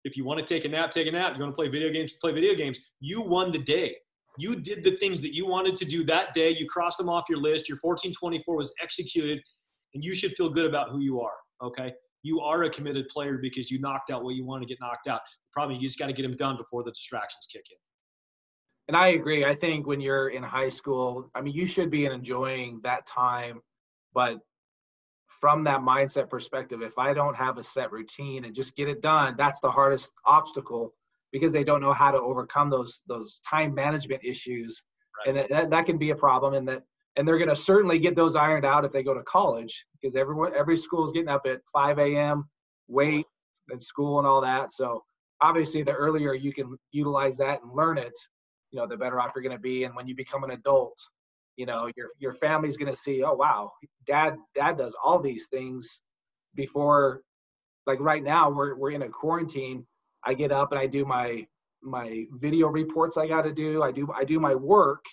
If 0.04 0.18
you 0.18 0.24
want 0.24 0.40
to 0.40 0.46
take 0.46 0.66
a 0.66 0.70
nap, 0.70 0.92
take 0.92 1.08
a 1.08 1.12
nap. 1.12 1.34
You 1.36 1.44
want 1.44 1.54
to 1.54 1.56
play 1.56 1.68
video 1.68 1.92
games, 1.92 2.14
play 2.14 2.32
video 2.32 2.56
games. 2.56 2.80
You 3.02 3.22
won 3.22 3.52
the 3.52 3.60
day. 3.60 3.96
You 4.38 4.56
did 4.56 4.84
the 4.84 4.92
things 4.92 5.22
that 5.22 5.36
you 5.36 5.46
wanted 5.46 5.76
to 5.78 5.86
do 5.86 6.04
that 6.06 6.34
day. 6.34 6.56
You 6.58 6.68
crossed 6.68 6.98
them 6.98 7.10
off 7.10 7.26
your 7.30 7.40
list. 7.40 7.68
Your 7.68 7.78
1424 7.82 8.56
was 8.56 8.74
executed, 8.82 9.42
and 9.94 10.04
you 10.04 10.16
should 10.16 10.34
feel 10.36 10.50
good 10.50 10.66
about 10.66 10.90
who 10.90 11.00
you 11.00 11.22
are. 11.22 11.36
Okay. 11.62 11.94
You 12.24 12.40
are 12.40 12.64
a 12.64 12.70
committed 12.70 13.08
player 13.08 13.40
because 13.42 13.72
you 13.72 13.80
knocked 13.80 14.10
out 14.10 14.24
what 14.24 14.36
you 14.36 14.46
want 14.46 14.62
to 14.62 14.68
get 14.68 14.80
knocked 14.80 15.08
out. 15.08 15.22
The 15.26 15.54
problem 15.54 15.80
you 15.80 15.86
just 15.86 16.00
got 16.00 16.08
to 16.08 16.14
get 16.14 16.24
them 16.24 16.36
done 16.36 16.56
before 16.56 16.84
the 16.84 16.92
distractions 16.92 17.48
kick 17.52 17.64
in. 17.72 17.78
And 18.88 18.98
I 18.98 19.10
agree. 19.10 19.46
I 19.46 19.56
think 19.56 19.88
when 19.88 20.02
you're 20.02 20.30
in 20.30 20.44
high 20.44 20.68
school, 20.70 21.30
I 21.34 21.42
mean, 21.42 21.54
you 21.54 21.66
should 21.66 21.90
be 21.90 22.06
enjoying 22.06 22.80
that 22.84 23.06
time. 23.06 23.62
But 24.14 24.40
from 25.28 25.64
that 25.64 25.80
mindset 25.80 26.30
perspective, 26.30 26.82
if 26.82 26.98
I 26.98 27.14
don't 27.14 27.36
have 27.36 27.58
a 27.58 27.64
set 27.64 27.92
routine 27.92 28.46
and 28.46 28.54
just 28.54 28.76
get 28.76 28.90
it 28.90 29.02
done, 29.02 29.36
that's 29.38 29.62
the 29.62 29.72
hardest 29.72 30.14
obstacle 30.26 30.94
because 31.32 31.54
they 31.54 31.64
don't 31.64 31.82
know 31.82 31.94
how 31.94 32.12
to 32.12 32.20
overcome 32.20 32.70
those 32.70 33.02
those 33.08 33.40
time 33.50 33.74
management 33.74 34.22
issues, 34.24 34.84
right. 35.26 35.36
and 35.36 35.50
that, 35.52 35.70
that 35.70 35.86
can 35.86 35.98
be 35.98 36.12
a 36.12 36.16
problem. 36.16 36.54
And 36.54 36.68
that 36.68 36.84
and 37.18 37.28
they're 37.28 37.38
going 37.38 37.50
to 37.50 37.56
certainly 37.56 38.00
get 38.00 38.16
those 38.16 38.36
ironed 38.36 38.66
out 38.66 38.86
if 38.86 38.92
they 38.92 39.04
go 39.04 39.14
to 39.14 39.24
college 39.24 39.86
because 39.94 40.16
everyone 40.16 40.54
every 40.56 40.78
school 40.78 41.06
is 41.06 41.12
getting 41.12 41.30
up 41.30 41.46
at 41.46 41.60
5 41.74 42.00
a.m. 42.00 42.50
wait 42.88 43.26
and 43.70 43.82
school 43.82 44.20
and 44.20 44.28
all 44.28 44.42
that. 44.42 44.72
So 44.72 45.04
obviously, 45.42 45.84
the 45.84 45.94
earlier 45.94 46.34
you 46.34 46.54
can 46.54 46.78
utilize 46.92 47.38
that 47.38 47.62
and 47.64 47.74
learn 47.74 47.98
it, 47.98 48.14
you 48.72 48.80
know 48.80 48.88
the 48.88 48.98
better 48.98 49.22
off 49.22 49.32
you're 49.36 49.44
going 49.44 49.56
to 49.56 49.62
be 49.62 49.84
and 49.84 49.96
when 49.96 50.08
you 50.08 50.16
become 50.16 50.44
an 50.44 50.52
adult 50.52 50.98
you 51.58 51.66
know 51.66 51.90
your 51.96 52.08
your 52.20 52.32
family's 52.32 52.78
going 52.78 52.92
to 52.92 52.98
see 52.98 53.24
oh 53.24 53.34
wow 53.34 53.72
dad 54.06 54.36
dad 54.56 54.78
does 54.78 54.96
all 55.04 55.20
these 55.20 55.48
things 55.48 56.02
before 56.56 57.22
like 57.86 58.00
right 58.00 58.24
now 58.24 58.50
we're 58.50 58.76
we're 58.76 58.92
in 58.92 59.04
a 59.04 59.10
quarantine 59.10 59.86
i 60.26 60.34
get 60.34 60.52
up 60.52 60.72
and 60.72 60.80
i 60.80 60.86
do 60.86 61.06
my 61.06 61.46
my 61.82 62.26
video 62.34 62.68
reports 62.68 63.18
i 63.18 63.28
got 63.28 63.42
to 63.42 63.54
do 63.54 63.84
i 63.84 63.92
do 63.92 64.08
i 64.16 64.24
do 64.24 64.40
my 64.40 64.56
work 64.56 65.04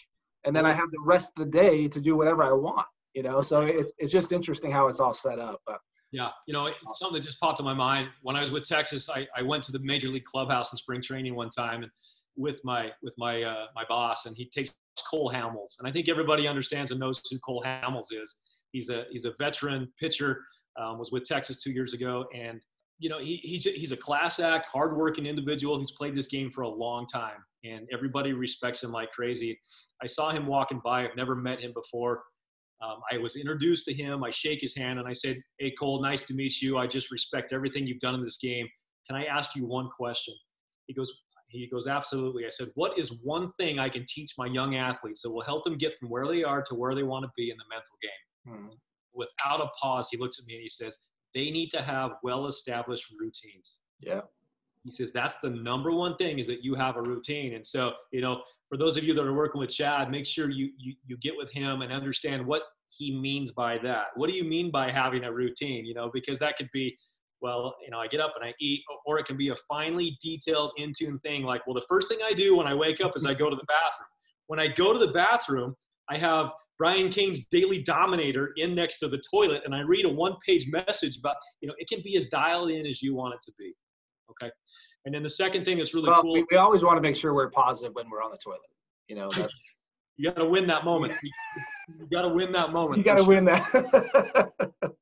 and 0.44 0.54
then 0.54 0.66
i 0.66 0.72
have 0.72 0.90
the 0.90 1.02
rest 1.04 1.32
of 1.36 1.44
the 1.44 1.50
day 1.50 1.88
to 1.88 2.00
do 2.00 2.16
whatever 2.16 2.42
i 2.42 2.52
want 2.52 2.86
you 3.14 3.22
know 3.22 3.40
so 3.40 3.62
it's 3.62 3.92
it's 3.98 4.12
just 4.12 4.32
interesting 4.32 4.70
how 4.70 4.88
it's 4.88 5.00
all 5.00 5.14
set 5.14 5.38
up 5.38 5.60
but 5.66 5.78
yeah, 6.10 6.28
you 6.46 6.54
know, 6.54 6.70
something 6.94 7.20
that 7.20 7.26
just 7.26 7.38
popped 7.38 7.60
in 7.60 7.66
my 7.66 7.74
mind 7.74 8.08
when 8.22 8.34
I 8.34 8.40
was 8.40 8.50
with 8.50 8.64
Texas. 8.64 9.10
I, 9.10 9.26
I 9.36 9.42
went 9.42 9.62
to 9.64 9.72
the 9.72 9.78
major 9.80 10.08
league 10.08 10.24
clubhouse 10.24 10.72
in 10.72 10.78
spring 10.78 11.02
training 11.02 11.34
one 11.34 11.50
time, 11.50 11.82
and 11.82 11.92
with 12.36 12.56
my 12.64 12.90
with 13.02 13.12
my 13.18 13.42
uh, 13.42 13.66
my 13.74 13.84
boss, 13.88 14.24
and 14.24 14.34
he 14.34 14.48
takes 14.48 14.70
Cole 15.10 15.30
Hamels, 15.30 15.78
and 15.78 15.86
I 15.86 15.92
think 15.92 16.08
everybody 16.08 16.48
understands 16.48 16.92
and 16.92 17.00
knows 17.00 17.20
who 17.30 17.38
Cole 17.40 17.62
Hamels 17.66 18.06
is. 18.10 18.36
He's 18.72 18.88
a 18.88 19.04
he's 19.10 19.26
a 19.26 19.34
veteran 19.38 19.92
pitcher. 20.00 20.44
Um, 20.80 20.96
was 20.98 21.10
with 21.10 21.24
Texas 21.24 21.60
two 21.60 21.72
years 21.72 21.92
ago, 21.92 22.26
and 22.34 22.64
you 22.98 23.08
know 23.08 23.18
he, 23.18 23.36
he's 23.42 23.64
he's 23.64 23.92
a 23.92 23.96
class 23.96 24.40
act, 24.40 24.66
hardworking 24.66 25.26
individual 25.26 25.78
who's 25.78 25.92
played 25.92 26.16
this 26.16 26.26
game 26.26 26.50
for 26.50 26.62
a 26.62 26.68
long 26.68 27.06
time, 27.06 27.44
and 27.64 27.88
everybody 27.92 28.32
respects 28.32 28.82
him 28.82 28.92
like 28.92 29.10
crazy. 29.12 29.58
I 30.02 30.06
saw 30.06 30.30
him 30.30 30.46
walking 30.46 30.80
by. 30.84 31.04
I've 31.04 31.16
never 31.16 31.34
met 31.34 31.60
him 31.60 31.72
before. 31.72 32.22
Um, 32.80 33.00
I 33.12 33.18
was 33.18 33.34
introduced 33.36 33.86
to 33.86 33.94
him. 33.94 34.22
I 34.22 34.30
shake 34.30 34.60
his 34.60 34.74
hand 34.74 34.98
and 34.98 35.08
I 35.08 35.12
said, 35.12 35.40
"Hey 35.58 35.72
Cole, 35.72 36.02
nice 36.02 36.22
to 36.24 36.34
meet 36.34 36.60
you. 36.60 36.78
I 36.78 36.86
just 36.86 37.10
respect 37.10 37.52
everything 37.52 37.86
you've 37.86 38.00
done 38.00 38.14
in 38.14 38.24
this 38.24 38.38
game. 38.38 38.68
Can 39.06 39.16
I 39.16 39.24
ask 39.24 39.54
you 39.56 39.66
one 39.66 39.88
question?" 39.96 40.34
He 40.86 40.94
goes, 40.94 41.12
he 41.48 41.66
goes, 41.66 41.86
Absolutely. 41.86 42.44
I 42.46 42.50
said, 42.50 42.68
What 42.74 42.98
is 42.98 43.20
one 43.22 43.50
thing 43.58 43.78
I 43.78 43.88
can 43.88 44.04
teach 44.08 44.32
my 44.38 44.46
young 44.46 44.76
athletes 44.76 45.22
that 45.22 45.30
will 45.30 45.42
help 45.42 45.64
them 45.64 45.78
get 45.78 45.96
from 45.98 46.10
where 46.10 46.26
they 46.26 46.44
are 46.44 46.62
to 46.62 46.74
where 46.74 46.94
they 46.94 47.02
want 47.02 47.24
to 47.24 47.30
be 47.36 47.50
in 47.50 47.56
the 47.56 47.64
mental 47.70 47.96
game? 48.02 48.60
Hmm. 48.68 48.74
Without 49.14 49.60
a 49.60 49.68
pause, 49.80 50.08
he 50.10 50.18
looks 50.18 50.38
at 50.38 50.46
me 50.46 50.54
and 50.54 50.62
he 50.62 50.68
says, 50.68 50.96
They 51.34 51.50
need 51.50 51.70
to 51.70 51.82
have 51.82 52.12
well 52.22 52.46
established 52.46 53.12
routines. 53.18 53.78
Yeah. 54.00 54.22
He 54.84 54.90
says, 54.90 55.12
That's 55.12 55.36
the 55.36 55.50
number 55.50 55.92
one 55.92 56.16
thing 56.16 56.38
is 56.38 56.46
that 56.46 56.64
you 56.64 56.74
have 56.74 56.96
a 56.96 57.02
routine. 57.02 57.54
And 57.54 57.66
so, 57.66 57.92
you 58.12 58.20
know, 58.20 58.42
for 58.68 58.76
those 58.76 58.96
of 58.96 59.04
you 59.04 59.14
that 59.14 59.24
are 59.24 59.34
working 59.34 59.60
with 59.60 59.70
Chad, 59.70 60.10
make 60.10 60.26
sure 60.26 60.50
you, 60.50 60.70
you, 60.78 60.94
you 61.06 61.16
get 61.18 61.36
with 61.36 61.50
him 61.50 61.82
and 61.82 61.92
understand 61.92 62.46
what 62.46 62.62
he 62.90 63.18
means 63.18 63.52
by 63.52 63.78
that. 63.78 64.06
What 64.16 64.30
do 64.30 64.36
you 64.36 64.44
mean 64.44 64.70
by 64.70 64.90
having 64.90 65.24
a 65.24 65.32
routine? 65.32 65.84
You 65.84 65.94
know, 65.94 66.10
because 66.12 66.38
that 66.38 66.56
could 66.56 66.70
be, 66.72 66.96
well, 67.40 67.76
you 67.82 67.90
know, 67.90 67.98
I 67.98 68.08
get 68.08 68.20
up 68.20 68.32
and 68.34 68.44
I 68.44 68.54
eat, 68.60 68.82
or 69.06 69.18
it 69.18 69.26
can 69.26 69.36
be 69.36 69.50
a 69.50 69.54
finely 69.68 70.16
detailed, 70.22 70.72
in 70.76 70.92
tune 70.98 71.18
thing 71.20 71.44
like, 71.44 71.66
well, 71.66 71.74
the 71.74 71.86
first 71.88 72.08
thing 72.08 72.18
I 72.24 72.32
do 72.32 72.56
when 72.56 72.66
I 72.66 72.74
wake 72.74 73.00
up 73.00 73.16
is 73.16 73.24
I 73.24 73.34
go 73.34 73.50
to 73.50 73.56
the 73.56 73.64
bathroom. 73.64 74.08
When 74.46 74.58
I 74.58 74.68
go 74.68 74.92
to 74.92 74.98
the 74.98 75.12
bathroom, 75.12 75.74
I 76.08 76.18
have 76.18 76.50
Brian 76.78 77.08
Cain's 77.08 77.46
Daily 77.50 77.82
Dominator 77.82 78.52
in 78.56 78.74
next 78.74 78.98
to 78.98 79.08
the 79.08 79.20
toilet, 79.30 79.62
and 79.64 79.74
I 79.74 79.80
read 79.80 80.04
a 80.04 80.08
one 80.08 80.36
page 80.46 80.66
message 80.70 81.18
about, 81.18 81.36
you 81.60 81.68
know, 81.68 81.74
it 81.78 81.88
can 81.88 82.00
be 82.02 82.16
as 82.16 82.26
dialed 82.26 82.70
in 82.70 82.86
as 82.86 83.02
you 83.02 83.14
want 83.14 83.34
it 83.34 83.40
to 83.42 83.52
be. 83.58 83.72
Okay. 84.30 84.50
And 85.04 85.14
then 85.14 85.22
the 85.22 85.30
second 85.30 85.64
thing 85.64 85.78
that's 85.78 85.94
really 85.94 86.10
well, 86.10 86.22
cool. 86.22 86.34
We, 86.34 86.44
we 86.50 86.56
always 86.56 86.84
want 86.84 86.96
to 86.96 87.00
make 87.00 87.16
sure 87.16 87.34
we're 87.34 87.50
positive 87.50 87.94
when 87.94 88.08
we're 88.10 88.22
on 88.22 88.30
the 88.30 88.38
toilet. 88.38 88.60
You 89.08 89.16
know, 89.16 89.28
you 90.16 90.30
got 90.30 90.36
to 90.36 90.44
win 90.48 90.66
that 90.68 90.84
moment. 90.84 91.14
you, 91.22 91.30
you 91.98 92.06
got 92.12 92.22
to 92.22 92.28
win 92.28 92.52
that 92.52 92.72
moment. 92.72 92.98
You 92.98 93.04
got 93.04 93.16
to 93.16 93.24
sure. 93.24 93.34
win 93.34 93.44
that. 93.46 94.92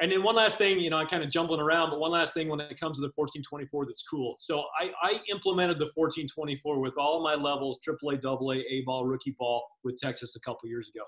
And 0.00 0.12
then 0.12 0.22
one 0.22 0.36
last 0.36 0.58
thing, 0.58 0.78
you 0.78 0.90
know, 0.90 0.96
I'm 0.96 1.08
kind 1.08 1.24
of 1.24 1.30
jumbling 1.30 1.60
around, 1.60 1.90
but 1.90 1.98
one 1.98 2.12
last 2.12 2.32
thing 2.32 2.48
when 2.48 2.60
it 2.60 2.78
comes 2.78 2.98
to 2.98 3.00
the 3.00 3.10
1424 3.16 3.86
that's 3.86 4.02
cool. 4.02 4.36
So 4.38 4.64
I, 4.78 4.90
I 5.02 5.20
implemented 5.28 5.78
the 5.78 5.90
1424 5.94 6.78
with 6.78 6.94
all 6.96 7.22
my 7.22 7.34
levels, 7.34 7.80
AAA, 7.86 8.24
AA, 8.24 8.52
A 8.52 8.64
A 8.70 8.82
ball, 8.86 9.06
rookie 9.06 9.34
ball 9.38 9.66
with 9.82 9.96
Texas 9.96 10.36
a 10.36 10.40
couple 10.40 10.68
years 10.68 10.88
ago. 10.94 11.04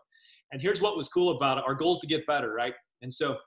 And 0.51 0.61
here's 0.61 0.81
what 0.81 0.97
was 0.97 1.09
cool 1.09 1.37
about 1.37 1.59
it. 1.59 1.65
Our 1.69 1.75
goal 1.75 1.93
is 1.93 1.99
to 1.99 2.09
get 2.09 2.27
better, 2.27 2.53
right? 2.53 2.75
And 3.03 3.13
so 3.13 3.39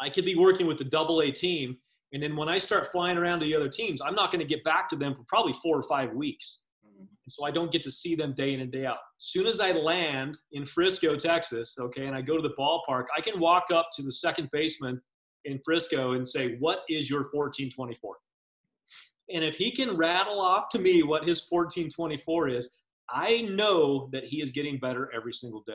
I 0.00 0.10
could 0.10 0.26
be 0.26 0.34
working 0.34 0.66
with 0.66 0.76
the 0.76 0.84
double 0.84 1.22
A 1.22 1.30
team. 1.30 1.78
And 2.12 2.22
then 2.22 2.36
when 2.36 2.50
I 2.50 2.58
start 2.58 2.92
flying 2.92 3.16
around 3.16 3.40
to 3.40 3.46
the 3.46 3.56
other 3.56 3.70
teams, 3.70 4.02
I'm 4.02 4.14
not 4.14 4.30
going 4.30 4.40
to 4.40 4.46
get 4.46 4.62
back 4.64 4.88
to 4.90 4.96
them 4.96 5.14
for 5.14 5.24
probably 5.26 5.54
four 5.62 5.78
or 5.78 5.82
five 5.84 6.12
weeks. 6.12 6.63
And 7.26 7.32
so 7.32 7.44
I 7.44 7.50
don't 7.50 7.72
get 7.72 7.82
to 7.84 7.90
see 7.90 8.14
them 8.14 8.34
day 8.34 8.52
in 8.52 8.60
and 8.60 8.70
day 8.70 8.84
out. 8.84 8.98
As 9.18 9.26
soon 9.26 9.46
as 9.46 9.60
I 9.60 9.72
land 9.72 10.36
in 10.52 10.66
Frisco, 10.66 11.16
Texas, 11.16 11.76
okay, 11.80 12.06
and 12.06 12.14
I 12.14 12.20
go 12.20 12.36
to 12.36 12.42
the 12.42 12.54
ballpark, 12.58 13.04
I 13.16 13.20
can 13.20 13.40
walk 13.40 13.66
up 13.72 13.88
to 13.94 14.02
the 14.02 14.12
second 14.12 14.50
baseman 14.52 15.00
in 15.44 15.58
Frisco 15.64 16.12
and 16.12 16.26
say, 16.26 16.56
What 16.58 16.80
is 16.88 17.08
your 17.08 17.20
1424? 17.32 18.16
And 19.30 19.42
if 19.42 19.56
he 19.56 19.70
can 19.70 19.96
rattle 19.96 20.38
off 20.38 20.68
to 20.70 20.78
me 20.78 21.02
what 21.02 21.26
his 21.26 21.46
1424 21.48 22.48
is, 22.48 22.68
I 23.10 23.42
know 23.42 24.08
that 24.12 24.24
he 24.24 24.42
is 24.42 24.50
getting 24.50 24.78
better 24.78 25.10
every 25.14 25.32
single 25.32 25.62
day. 25.66 25.72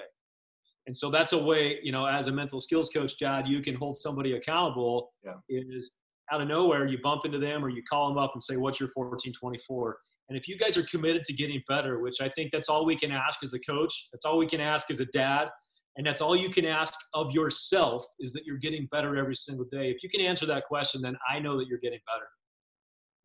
And 0.86 0.96
so 0.96 1.10
that's 1.12 1.34
a 1.34 1.44
way, 1.44 1.80
you 1.84 1.92
know, 1.92 2.06
as 2.06 2.28
a 2.28 2.32
mental 2.32 2.62
skills 2.62 2.90
coach, 2.90 3.18
Chad, 3.18 3.48
you 3.48 3.62
can 3.62 3.76
hold 3.76 3.98
somebody 3.98 4.34
accountable. 4.34 5.12
Yeah. 5.24 5.34
Is 5.50 5.92
out 6.32 6.42
of 6.42 6.48
nowhere, 6.48 6.88
you 6.88 7.00
bump 7.02 7.26
into 7.26 7.40
them 7.40 7.66
or 7.66 7.70
you 7.70 7.82
call 7.90 8.10
them 8.10 8.18
up 8.18 8.32
and 8.34 8.42
say, 8.42 8.58
What's 8.58 8.80
your 8.80 8.90
1424? 8.94 9.98
And 10.30 10.38
if 10.38 10.48
you 10.48 10.58
guys 10.58 10.78
are 10.78 10.84
committed 10.84 11.24
to 11.26 11.34
getting 11.34 11.62
better, 11.68 12.00
which 12.00 12.22
I 12.22 12.30
think 12.30 12.52
that's 12.52 12.70
all 12.70 12.86
we 12.86 12.96
can 12.96 13.12
ask 13.12 13.40
as 13.44 13.54
a 13.54 13.60
coach, 13.60 14.08
that's 14.14 14.26
all 14.26 14.38
we 14.38 14.48
can 14.48 14.62
ask 14.62 14.92
as 14.92 15.02
a 15.02 15.06
dad, 15.06 15.50
and 15.98 16.06
that's 16.06 16.22
all 16.22 16.36
you 16.36 16.50
can 16.50 16.66
ask 16.66 16.94
of 17.14 17.32
yourself 17.32 18.06
is 18.20 18.32
that 18.34 18.46
you're 18.46 18.58
getting 18.58 18.88
better 18.92 19.18
every 19.18 19.36
single 19.36 19.66
day. 19.66 19.90
If 19.90 20.04
you 20.04 20.10
can 20.10 20.22
answer 20.22 20.46
that 20.46 20.66
question, 20.66 21.02
then 21.02 21.18
I 21.30 21.40
know 21.40 21.58
that 21.58 21.68
you're 21.68 21.80
getting 21.80 22.00
better. 22.06 22.28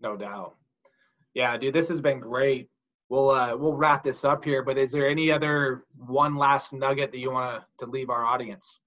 No 0.00 0.16
doubt. 0.16 0.56
Yeah, 1.34 1.56
dude, 1.56 1.74
this 1.74 1.88
has 1.88 2.00
been 2.00 2.20
great. 2.20 2.68
We'll 3.10 3.30
uh, 3.30 3.54
we'll 3.56 3.76
wrap 3.76 4.02
this 4.02 4.24
up 4.24 4.44
here, 4.44 4.62
but 4.62 4.78
is 4.78 4.90
there 4.90 5.08
any 5.08 5.30
other 5.30 5.84
one 5.94 6.36
last 6.36 6.72
nugget 6.72 7.12
that 7.12 7.18
you 7.18 7.30
want 7.32 7.62
to 7.80 7.86
leave 7.86 8.08
our 8.08 8.24
audience? 8.24 8.80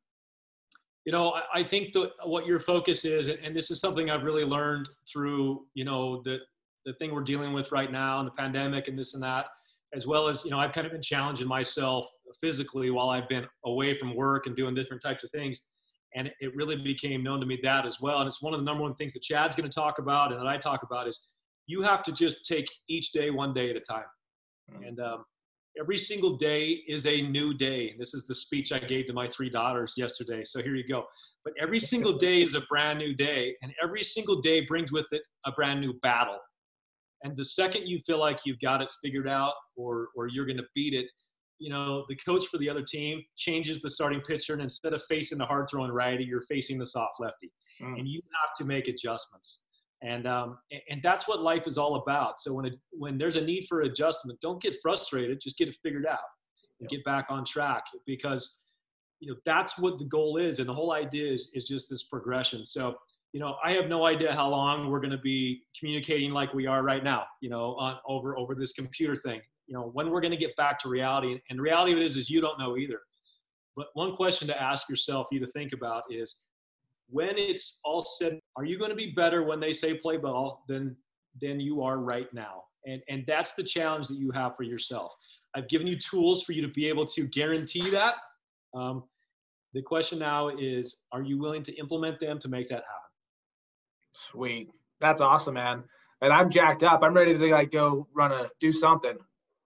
You 1.05 1.11
know, 1.11 1.29
I, 1.29 1.59
I 1.59 1.63
think 1.63 1.93
that 1.93 2.11
what 2.25 2.45
your 2.45 2.59
focus 2.59 3.05
is, 3.05 3.27
and 3.29 3.55
this 3.55 3.69
is 3.69 3.79
something 3.79 4.09
I've 4.09 4.23
really 4.23 4.43
learned 4.43 4.89
through, 5.11 5.65
you 5.75 5.85
know, 5.85 6.21
the 6.23 6.39
the 6.87 6.93
thing 6.93 7.13
we're 7.13 7.21
dealing 7.21 7.51
with 7.51 7.71
right 7.71 7.91
now 7.91 8.19
and 8.19 8.27
the 8.27 8.31
pandemic 8.31 8.87
and 8.87 8.97
this 8.97 9.13
and 9.13 9.21
that, 9.21 9.47
as 9.93 10.07
well 10.07 10.29
as, 10.29 10.45
you 10.45 10.51
know, 10.51 10.57
I've 10.57 10.71
kind 10.71 10.87
of 10.87 10.93
been 10.93 11.01
challenging 11.01 11.47
myself 11.47 12.09
physically 12.39 12.89
while 12.91 13.09
I've 13.09 13.27
been 13.27 13.45
away 13.65 13.93
from 13.93 14.15
work 14.15 14.47
and 14.47 14.55
doing 14.55 14.73
different 14.73 15.03
types 15.03 15.23
of 15.25 15.29
things. 15.31 15.61
And 16.15 16.31
it 16.39 16.55
really 16.55 16.77
became 16.77 17.21
known 17.23 17.41
to 17.41 17.45
me 17.45 17.59
that 17.61 17.85
as 17.85 17.99
well. 17.99 18.19
And 18.19 18.27
it's 18.27 18.41
one 18.41 18.53
of 18.53 18.61
the 18.61 18.65
number 18.65 18.83
one 18.83 18.95
things 18.95 19.13
that 19.13 19.21
Chad's 19.21 19.55
going 19.55 19.69
to 19.69 19.75
talk 19.75 19.99
about 19.99 20.31
and 20.31 20.39
that 20.39 20.47
I 20.47 20.57
talk 20.57 20.83
about 20.83 21.09
is 21.09 21.19
you 21.67 21.81
have 21.81 22.03
to 22.03 22.13
just 22.13 22.45
take 22.45 22.67
each 22.87 23.11
day 23.11 23.31
one 23.31 23.53
day 23.53 23.69
at 23.69 23.75
a 23.75 23.81
time. 23.81 24.05
Mm-hmm. 24.71 24.83
And 24.83 24.99
um, 25.01 25.25
every 25.77 25.97
single 25.97 26.37
day 26.37 26.83
is 26.87 27.05
a 27.05 27.21
new 27.21 27.53
day. 27.53 27.95
This 27.99 28.13
is 28.13 28.25
the 28.27 28.35
speech 28.35 28.71
I 28.71 28.79
gave 28.79 29.07
to 29.07 29.13
my 29.13 29.27
three 29.27 29.49
daughters 29.49 29.93
yesterday. 29.97 30.45
So 30.45 30.63
here 30.63 30.75
you 30.75 30.87
go. 30.87 31.03
But 31.43 31.53
every 31.59 31.81
single 31.81 32.13
day 32.17 32.43
is 32.43 32.53
a 32.53 32.61
brand 32.69 32.97
new 32.97 33.13
day, 33.13 33.55
and 33.61 33.73
every 33.83 34.03
single 34.03 34.39
day 34.39 34.61
brings 34.61 34.93
with 34.93 35.07
it 35.11 35.27
a 35.45 35.51
brand 35.51 35.81
new 35.81 35.93
battle. 36.01 36.39
And 37.23 37.35
the 37.35 37.45
second 37.45 37.87
you 37.87 37.99
feel 38.05 38.19
like 38.19 38.39
you've 38.45 38.59
got 38.59 38.81
it 38.81 38.93
figured 39.01 39.27
out 39.27 39.53
or, 39.75 40.09
or 40.15 40.27
you're 40.27 40.45
going 40.45 40.57
to 40.57 40.67
beat 40.75 40.93
it, 40.93 41.07
you 41.59 41.69
know, 41.69 42.05
the 42.07 42.15
coach 42.15 42.45
for 42.47 42.57
the 42.59 42.69
other 42.69 42.83
team 42.83 43.23
changes 43.35 43.79
the 43.79 43.89
starting 43.89 44.21
pitcher, 44.21 44.53
and 44.53 44.61
instead 44.61 44.93
of 44.93 45.03
facing 45.09 45.39
the 45.39 45.45
hard 45.45 45.67
throwing 45.69 45.91
righty, 45.91 46.23
you're 46.23 46.43
facing 46.43 46.77
the 46.77 46.85
soft 46.85 47.15
lefty. 47.19 47.51
Mm. 47.81 47.99
And 47.99 48.07
you 48.07 48.21
have 48.43 48.55
to 48.57 48.65
make 48.65 48.87
adjustments 48.87 49.63
and 50.01 50.27
um, 50.27 50.59
and 50.89 51.01
that's 51.01 51.27
what 51.27 51.41
life 51.41 51.65
is 51.65 51.77
all 51.77 51.95
about. 51.95 52.39
So 52.39 52.53
when 52.53 52.65
it, 52.65 52.73
when 52.91 53.17
there's 53.17 53.35
a 53.35 53.41
need 53.41 53.65
for 53.67 53.81
adjustment, 53.81 54.39
don't 54.41 54.61
get 54.61 54.77
frustrated. 54.81 55.41
Just 55.41 55.57
get 55.57 55.67
it 55.67 55.77
figured 55.81 56.05
out 56.05 56.19
and 56.79 56.87
get 56.89 57.03
back 57.03 57.27
on 57.29 57.43
track 57.43 57.83
because 58.05 58.57
you 59.19 59.31
know 59.31 59.37
that's 59.45 59.79
what 59.79 59.97
the 59.97 60.05
goal 60.05 60.37
is, 60.37 60.59
and 60.59 60.69
the 60.69 60.73
whole 60.73 60.91
idea 60.91 61.31
is 61.31 61.49
is 61.53 61.67
just 61.67 61.89
this 61.89 62.03
progression. 62.03 62.63
So 62.65 62.95
you 63.33 63.39
know 63.39 63.55
I 63.63 63.71
have 63.73 63.87
no 63.87 64.05
idea 64.05 64.33
how 64.33 64.49
long 64.49 64.89
we're 64.89 64.99
going 64.99 65.11
to 65.11 65.17
be 65.17 65.61
communicating 65.77 66.31
like 66.31 66.53
we 66.53 66.65
are 66.67 66.83
right 66.83 67.03
now. 67.03 67.25
You 67.41 67.49
know 67.49 67.75
on 67.75 67.97
over 68.07 68.37
over 68.37 68.55
this 68.55 68.73
computer 68.73 69.15
thing. 69.15 69.41
You 69.67 69.75
know 69.75 69.89
when 69.93 70.09
we're 70.09 70.21
going 70.21 70.31
to 70.31 70.37
get 70.37 70.55
back 70.55 70.79
to 70.79 70.89
reality, 70.89 71.39
and 71.49 71.59
the 71.59 71.63
reality 71.63 71.91
of 71.93 71.99
it 71.99 72.03
is 72.03 72.17
is 72.17 72.29
you 72.29 72.41
don't 72.41 72.59
know 72.59 72.77
either. 72.77 72.99
But 73.75 73.87
one 73.93 74.15
question 74.15 74.47
to 74.47 74.59
ask 74.59 74.89
yourself, 74.89 75.27
you 75.31 75.39
to 75.39 75.47
think 75.47 75.71
about 75.71 76.03
is 76.09 76.37
when 77.09 77.37
it's 77.37 77.79
all 77.85 78.03
said, 78.03 78.39
are 78.55 78.65
you 78.65 78.77
going 78.77 78.89
to 78.89 78.95
be 78.95 79.11
better 79.11 79.43
when 79.43 79.59
they 79.59 79.71
say 79.71 79.93
play 79.93 80.17
ball 80.17 80.63
than 80.67 80.95
than 81.41 81.59
you 81.59 81.81
are 81.81 81.99
right 81.99 82.33
now? 82.33 82.63
And 82.85 83.01
and 83.07 83.23
that's 83.27 83.53
the 83.53 83.63
challenge 83.63 84.07
that 84.07 84.17
you 84.17 84.31
have 84.31 84.55
for 84.55 84.63
yourself. 84.63 85.13
I've 85.55 85.69
given 85.69 85.87
you 85.87 85.97
tools 85.97 86.43
for 86.43 86.51
you 86.51 86.61
to 86.61 86.67
be 86.67 86.87
able 86.87 87.05
to 87.05 87.27
guarantee 87.27 87.89
that. 87.91 88.15
Um, 88.75 89.03
the 89.73 89.81
question 89.81 90.19
now 90.19 90.49
is, 90.49 91.03
are 91.11 91.21
you 91.21 91.37
willing 91.37 91.63
to 91.63 91.73
implement 91.75 92.19
them 92.19 92.39
to 92.39 92.47
make 92.47 92.69
that 92.69 92.83
happen? 92.83 93.06
Sweet, 94.17 94.69
that's 94.99 95.21
awesome, 95.21 95.53
man. 95.53 95.83
And 96.21 96.33
I'm 96.33 96.49
jacked 96.49 96.83
up. 96.83 97.03
I'm 97.03 97.13
ready 97.13 97.37
to 97.37 97.51
like 97.51 97.71
go 97.71 98.07
run 98.15 98.31
a 98.31 98.49
do 98.59 98.71
something. 98.71 99.15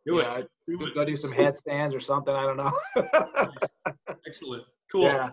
Do 0.05 0.19
it. 0.19 0.23
Know, 0.23 0.43
do 0.67 0.77
go, 0.77 0.85
it. 0.85 0.95
go 0.95 1.05
do 1.05 1.15
some 1.15 1.31
headstands 1.31 1.95
or 1.95 1.99
something. 1.99 2.33
I 2.33 2.43
don't 2.43 2.57
know. 2.57 2.73
Excellent. 4.27 4.63
Cool. 4.91 5.03
Yeah. 5.03 5.29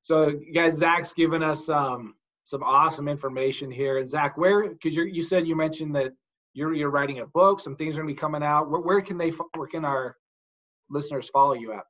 So, 0.00 0.32
guys, 0.54 0.78
Zach's 0.78 1.12
given 1.12 1.42
us 1.42 1.68
um, 1.68 2.14
some 2.44 2.62
awesome 2.62 3.08
information 3.08 3.70
here. 3.70 3.98
And 3.98 4.08
Zach, 4.08 4.38
where 4.38 4.70
because 4.70 4.96
you 4.96 5.04
you 5.04 5.22
said 5.22 5.46
you 5.46 5.54
mentioned 5.54 5.94
that 5.96 6.12
you're 6.54 6.74
you're 6.74 6.90
writing 6.90 7.20
a 7.20 7.26
book, 7.26 7.60
some 7.60 7.76
things 7.76 7.94
are 7.94 7.98
gonna 7.98 8.12
be 8.12 8.14
coming 8.14 8.42
out. 8.42 8.70
Where, 8.70 8.80
where 8.80 9.00
can 9.02 9.18
they 9.18 9.30
where 9.54 9.68
can 9.68 9.84
our 9.84 10.16
listeners 10.88 11.28
follow 11.28 11.52
you 11.52 11.72
at? 11.72 11.84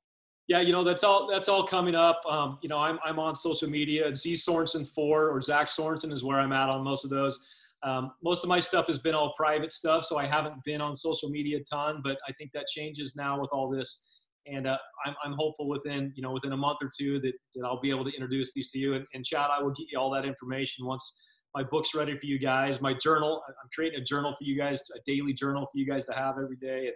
Yeah, 0.49 0.61
you 0.61 0.73
know 0.73 0.83
that's 0.85 1.05
all 1.05 1.31
that's 1.31 1.49
all 1.49 1.65
coming 1.65 1.95
up. 1.95 2.21
Um, 2.29 2.59
you 2.63 2.69
know, 2.69 2.79
I'm 2.79 2.99
I'm 3.05 3.19
on 3.19 3.35
social 3.35 3.69
media. 3.69 4.15
Z 4.15 4.35
Sorensen 4.35 4.89
four 4.89 5.31
or 5.31 5.41
Zach 5.41 5.69
Sorensen 5.69 6.13
is 6.13 6.25
where 6.25 6.41
I'm 6.41 6.53
at 6.53 6.69
on 6.69 6.83
most 6.83 7.05
of 7.05 7.11
those. 7.11 7.39
Um, 7.85 8.13
most 8.23 8.45
of 8.45 8.49
my 8.49 8.61
stuff 8.61 8.87
has 8.87 8.99
been 8.99 9.15
all 9.15 9.35
private 9.37 9.73
stuff, 9.73 10.05
so 10.05 10.19
I 10.19 10.27
haven't 10.27 10.63
been 10.65 10.81
on 10.81 10.95
social 10.95 11.29
media 11.29 11.59
a 11.59 11.65
ton. 11.65 12.01
But 12.03 12.19
I 12.29 12.33
think 12.33 12.51
that 12.55 12.67
changes 12.67 13.15
now 13.17 13.41
with 13.41 13.51
all 13.53 13.71
this 13.71 14.05
and 14.47 14.67
uh, 14.67 14.77
I'm, 15.07 15.15
I'm 15.25 15.33
hopeful 15.35 15.69
within 15.69 16.13
you 16.15 16.23
know 16.23 16.33
within 16.33 16.53
a 16.53 16.57
month 16.57 16.79
or 16.83 16.91
two 16.97 17.21
that, 17.21 17.33
that 17.55 17.65
I'll 17.65 17.81
be 17.81 17.91
able 17.91 18.05
to 18.05 18.13
introduce 18.13 18.53
these 18.53 18.69
to 18.73 18.79
you. 18.79 18.95
And, 18.95 19.07
and 19.15 19.25
Chad, 19.25 19.51
I 19.57 19.63
will 19.63 19.71
get 19.71 19.87
you 19.91 19.99
all 19.99 20.11
that 20.11 20.25
information 20.25 20.87
once 20.87 21.21
my 21.55 21.63
book's 21.63 21.95
ready 21.95 22.17
for 22.17 22.27
you 22.27 22.39
guys. 22.39 22.81
My 22.81 22.95
journal, 22.95 23.43
I'm 23.49 23.69
creating 23.75 24.01
a 24.01 24.05
journal 24.05 24.33
for 24.33 24.45
you 24.45 24.57
guys, 24.57 24.83
a 24.97 25.01
daily 25.07 25.35
journal 25.35 25.67
for 25.71 25.79
you 25.79 25.87
guys 25.87 26.05
to 26.07 26.13
have 26.13 26.37
every 26.43 26.57
day, 26.57 26.91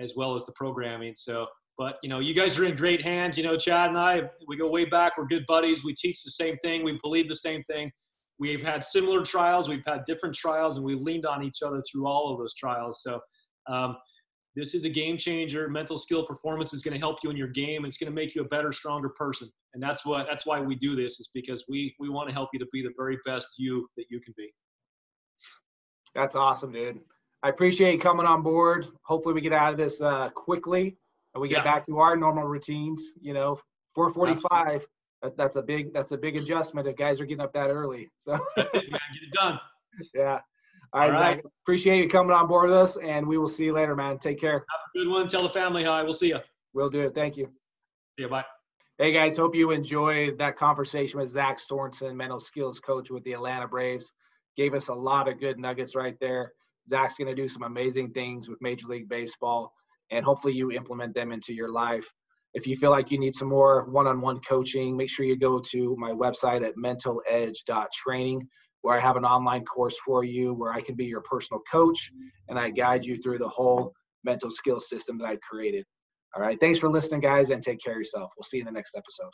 as 0.00 0.12
well 0.16 0.34
as 0.34 0.46
the 0.46 0.52
programming. 0.52 1.14
So, 1.16 1.46
but 1.80 1.96
you 2.02 2.10
know, 2.10 2.18
you 2.18 2.34
guys 2.34 2.58
are 2.58 2.66
in 2.66 2.76
great 2.76 3.02
hands. 3.02 3.38
You 3.38 3.42
know, 3.42 3.56
Chad 3.56 3.88
and 3.88 3.96
I, 3.98 4.24
we 4.46 4.58
go 4.58 4.68
way 4.68 4.84
back. 4.84 5.16
We're 5.16 5.24
good 5.24 5.46
buddies. 5.46 5.82
We 5.82 5.94
teach 5.94 6.22
the 6.22 6.30
same 6.30 6.58
thing. 6.58 6.84
We 6.84 6.98
believe 7.02 7.26
the 7.26 7.34
same 7.34 7.64
thing. 7.64 7.90
We've 8.38 8.62
had 8.62 8.84
similar 8.84 9.24
trials. 9.24 9.66
We've 9.66 9.82
had 9.86 10.04
different 10.04 10.34
trials, 10.34 10.76
and 10.76 10.84
we've 10.84 11.00
leaned 11.00 11.24
on 11.24 11.42
each 11.42 11.62
other 11.64 11.82
through 11.90 12.06
all 12.06 12.32
of 12.32 12.38
those 12.38 12.54
trials. 12.54 13.02
So. 13.02 13.18
Um, 13.66 13.96
this 14.56 14.74
is 14.74 14.84
a 14.84 14.88
game 14.88 15.16
changer. 15.16 15.68
Mental 15.68 15.96
skill 15.96 16.26
performance 16.26 16.74
is 16.74 16.82
going 16.82 16.94
to 16.94 16.98
help 16.98 17.18
you 17.22 17.30
in 17.30 17.36
your 17.36 17.48
game. 17.48 17.84
It's 17.84 17.96
going 17.96 18.10
to 18.10 18.14
make 18.14 18.34
you 18.34 18.42
a 18.42 18.48
better, 18.48 18.72
stronger 18.72 19.08
person. 19.10 19.48
And 19.74 19.82
that's 19.82 20.04
what 20.04 20.26
that's 20.28 20.44
why 20.44 20.60
we 20.60 20.74
do 20.74 20.96
this 20.96 21.20
is 21.20 21.30
because 21.32 21.66
we 21.68 21.94
we 22.00 22.08
want 22.08 22.28
to 22.28 22.34
help 22.34 22.48
you 22.52 22.58
to 22.58 22.66
be 22.72 22.82
the 22.82 22.92
very 22.96 23.16
best 23.24 23.46
you 23.58 23.86
that 23.96 24.06
you 24.10 24.18
can 24.20 24.34
be. 24.36 24.52
That's 26.16 26.34
awesome, 26.34 26.72
dude. 26.72 26.98
I 27.44 27.48
appreciate 27.48 27.92
you 27.92 28.00
coming 28.00 28.26
on 28.26 28.42
board. 28.42 28.88
Hopefully 29.04 29.34
we 29.34 29.40
get 29.40 29.52
out 29.52 29.70
of 29.70 29.78
this 29.78 30.02
uh, 30.02 30.30
quickly 30.30 30.96
and 31.34 31.42
we 31.42 31.48
get 31.48 31.58
yeah. 31.58 31.64
back 31.64 31.86
to 31.86 31.98
our 31.98 32.16
normal 32.16 32.44
routines. 32.44 33.12
You 33.20 33.34
know, 33.34 33.58
445. 33.94 34.86
That, 35.22 35.36
that's 35.36 35.56
a 35.56 35.62
big 35.62 35.92
that's 35.92 36.12
a 36.12 36.16
big 36.16 36.36
adjustment 36.36 36.88
if 36.88 36.96
guys 36.96 37.20
are 37.20 37.26
getting 37.26 37.42
up 37.42 37.52
that 37.52 37.70
early. 37.70 38.08
So 38.16 38.32
man, 38.56 38.66
get 38.72 38.84
it 38.84 39.32
done. 39.32 39.60
Yeah. 40.14 40.40
All 40.92 41.00
right, 41.00 41.14
All 41.14 41.20
right. 41.20 41.36
Zach. 41.36 41.44
Appreciate 41.64 42.02
you 42.02 42.08
coming 42.08 42.32
on 42.32 42.48
board 42.48 42.70
with 42.70 42.78
us, 42.78 42.96
and 42.96 43.26
we 43.26 43.38
will 43.38 43.48
see 43.48 43.64
you 43.64 43.72
later, 43.72 43.94
man. 43.94 44.18
Take 44.18 44.40
care. 44.40 44.52
Have 44.54 44.80
a 44.94 44.98
good 44.98 45.08
one. 45.08 45.28
Tell 45.28 45.42
the 45.42 45.50
family 45.50 45.84
hi. 45.84 46.02
We'll 46.02 46.14
see 46.14 46.28
you. 46.28 46.40
We'll 46.72 46.90
do 46.90 47.00
it. 47.02 47.14
Thank 47.14 47.36
you. 47.36 47.46
See 48.16 48.24
you. 48.24 48.28
Bye. 48.28 48.44
Hey 49.00 49.12
guys, 49.12 49.38
hope 49.38 49.54
you 49.54 49.70
enjoyed 49.70 50.36
that 50.36 50.58
conversation 50.58 51.20
with 51.20 51.30
Zach 51.30 51.58
Sorensen, 51.58 52.14
mental 52.14 52.38
skills 52.38 52.80
coach 52.80 53.10
with 53.10 53.24
the 53.24 53.32
Atlanta 53.32 53.66
Braves. 53.66 54.12
Gave 54.58 54.74
us 54.74 54.88
a 54.88 54.94
lot 54.94 55.26
of 55.26 55.40
good 55.40 55.58
nuggets 55.58 55.96
right 55.96 56.16
there. 56.20 56.52
Zach's 56.86 57.14
going 57.14 57.34
to 57.34 57.34
do 57.34 57.48
some 57.48 57.62
amazing 57.62 58.10
things 58.10 58.46
with 58.46 58.60
Major 58.60 58.88
League 58.88 59.08
Baseball, 59.08 59.72
and 60.10 60.24
hopefully 60.24 60.54
you 60.54 60.72
implement 60.72 61.14
them 61.14 61.32
into 61.32 61.54
your 61.54 61.70
life. 61.70 62.08
If 62.54 62.66
you 62.66 62.76
feel 62.76 62.90
like 62.90 63.10
you 63.10 63.18
need 63.18 63.34
some 63.34 63.48
more 63.48 63.84
one-on-one 63.90 64.40
coaching, 64.40 64.96
make 64.96 65.08
sure 65.08 65.24
you 65.24 65.36
go 65.36 65.60
to 65.70 65.96
my 65.98 66.10
website 66.10 66.66
at 66.66 66.76
mentaledge.training 66.76 68.48
where 68.82 68.96
I 68.96 69.00
have 69.00 69.16
an 69.16 69.24
online 69.24 69.64
course 69.64 69.98
for 70.04 70.24
you 70.24 70.54
where 70.54 70.72
I 70.72 70.80
can 70.80 70.94
be 70.94 71.04
your 71.04 71.20
personal 71.20 71.60
coach 71.70 72.10
and 72.48 72.58
I 72.58 72.70
guide 72.70 73.04
you 73.04 73.16
through 73.18 73.38
the 73.38 73.48
whole 73.48 73.92
mental 74.24 74.50
skill 74.50 74.80
system 74.80 75.18
that 75.18 75.26
I 75.26 75.36
created. 75.36 75.84
All 76.34 76.42
right. 76.42 76.58
Thanks 76.60 76.78
for 76.78 76.88
listening, 76.88 77.20
guys, 77.20 77.50
and 77.50 77.62
take 77.62 77.80
care 77.84 77.94
of 77.94 77.98
yourself. 77.98 78.30
We'll 78.36 78.44
see 78.44 78.58
you 78.58 78.62
in 78.62 78.66
the 78.66 78.72
next 78.72 78.96
episode. 78.96 79.30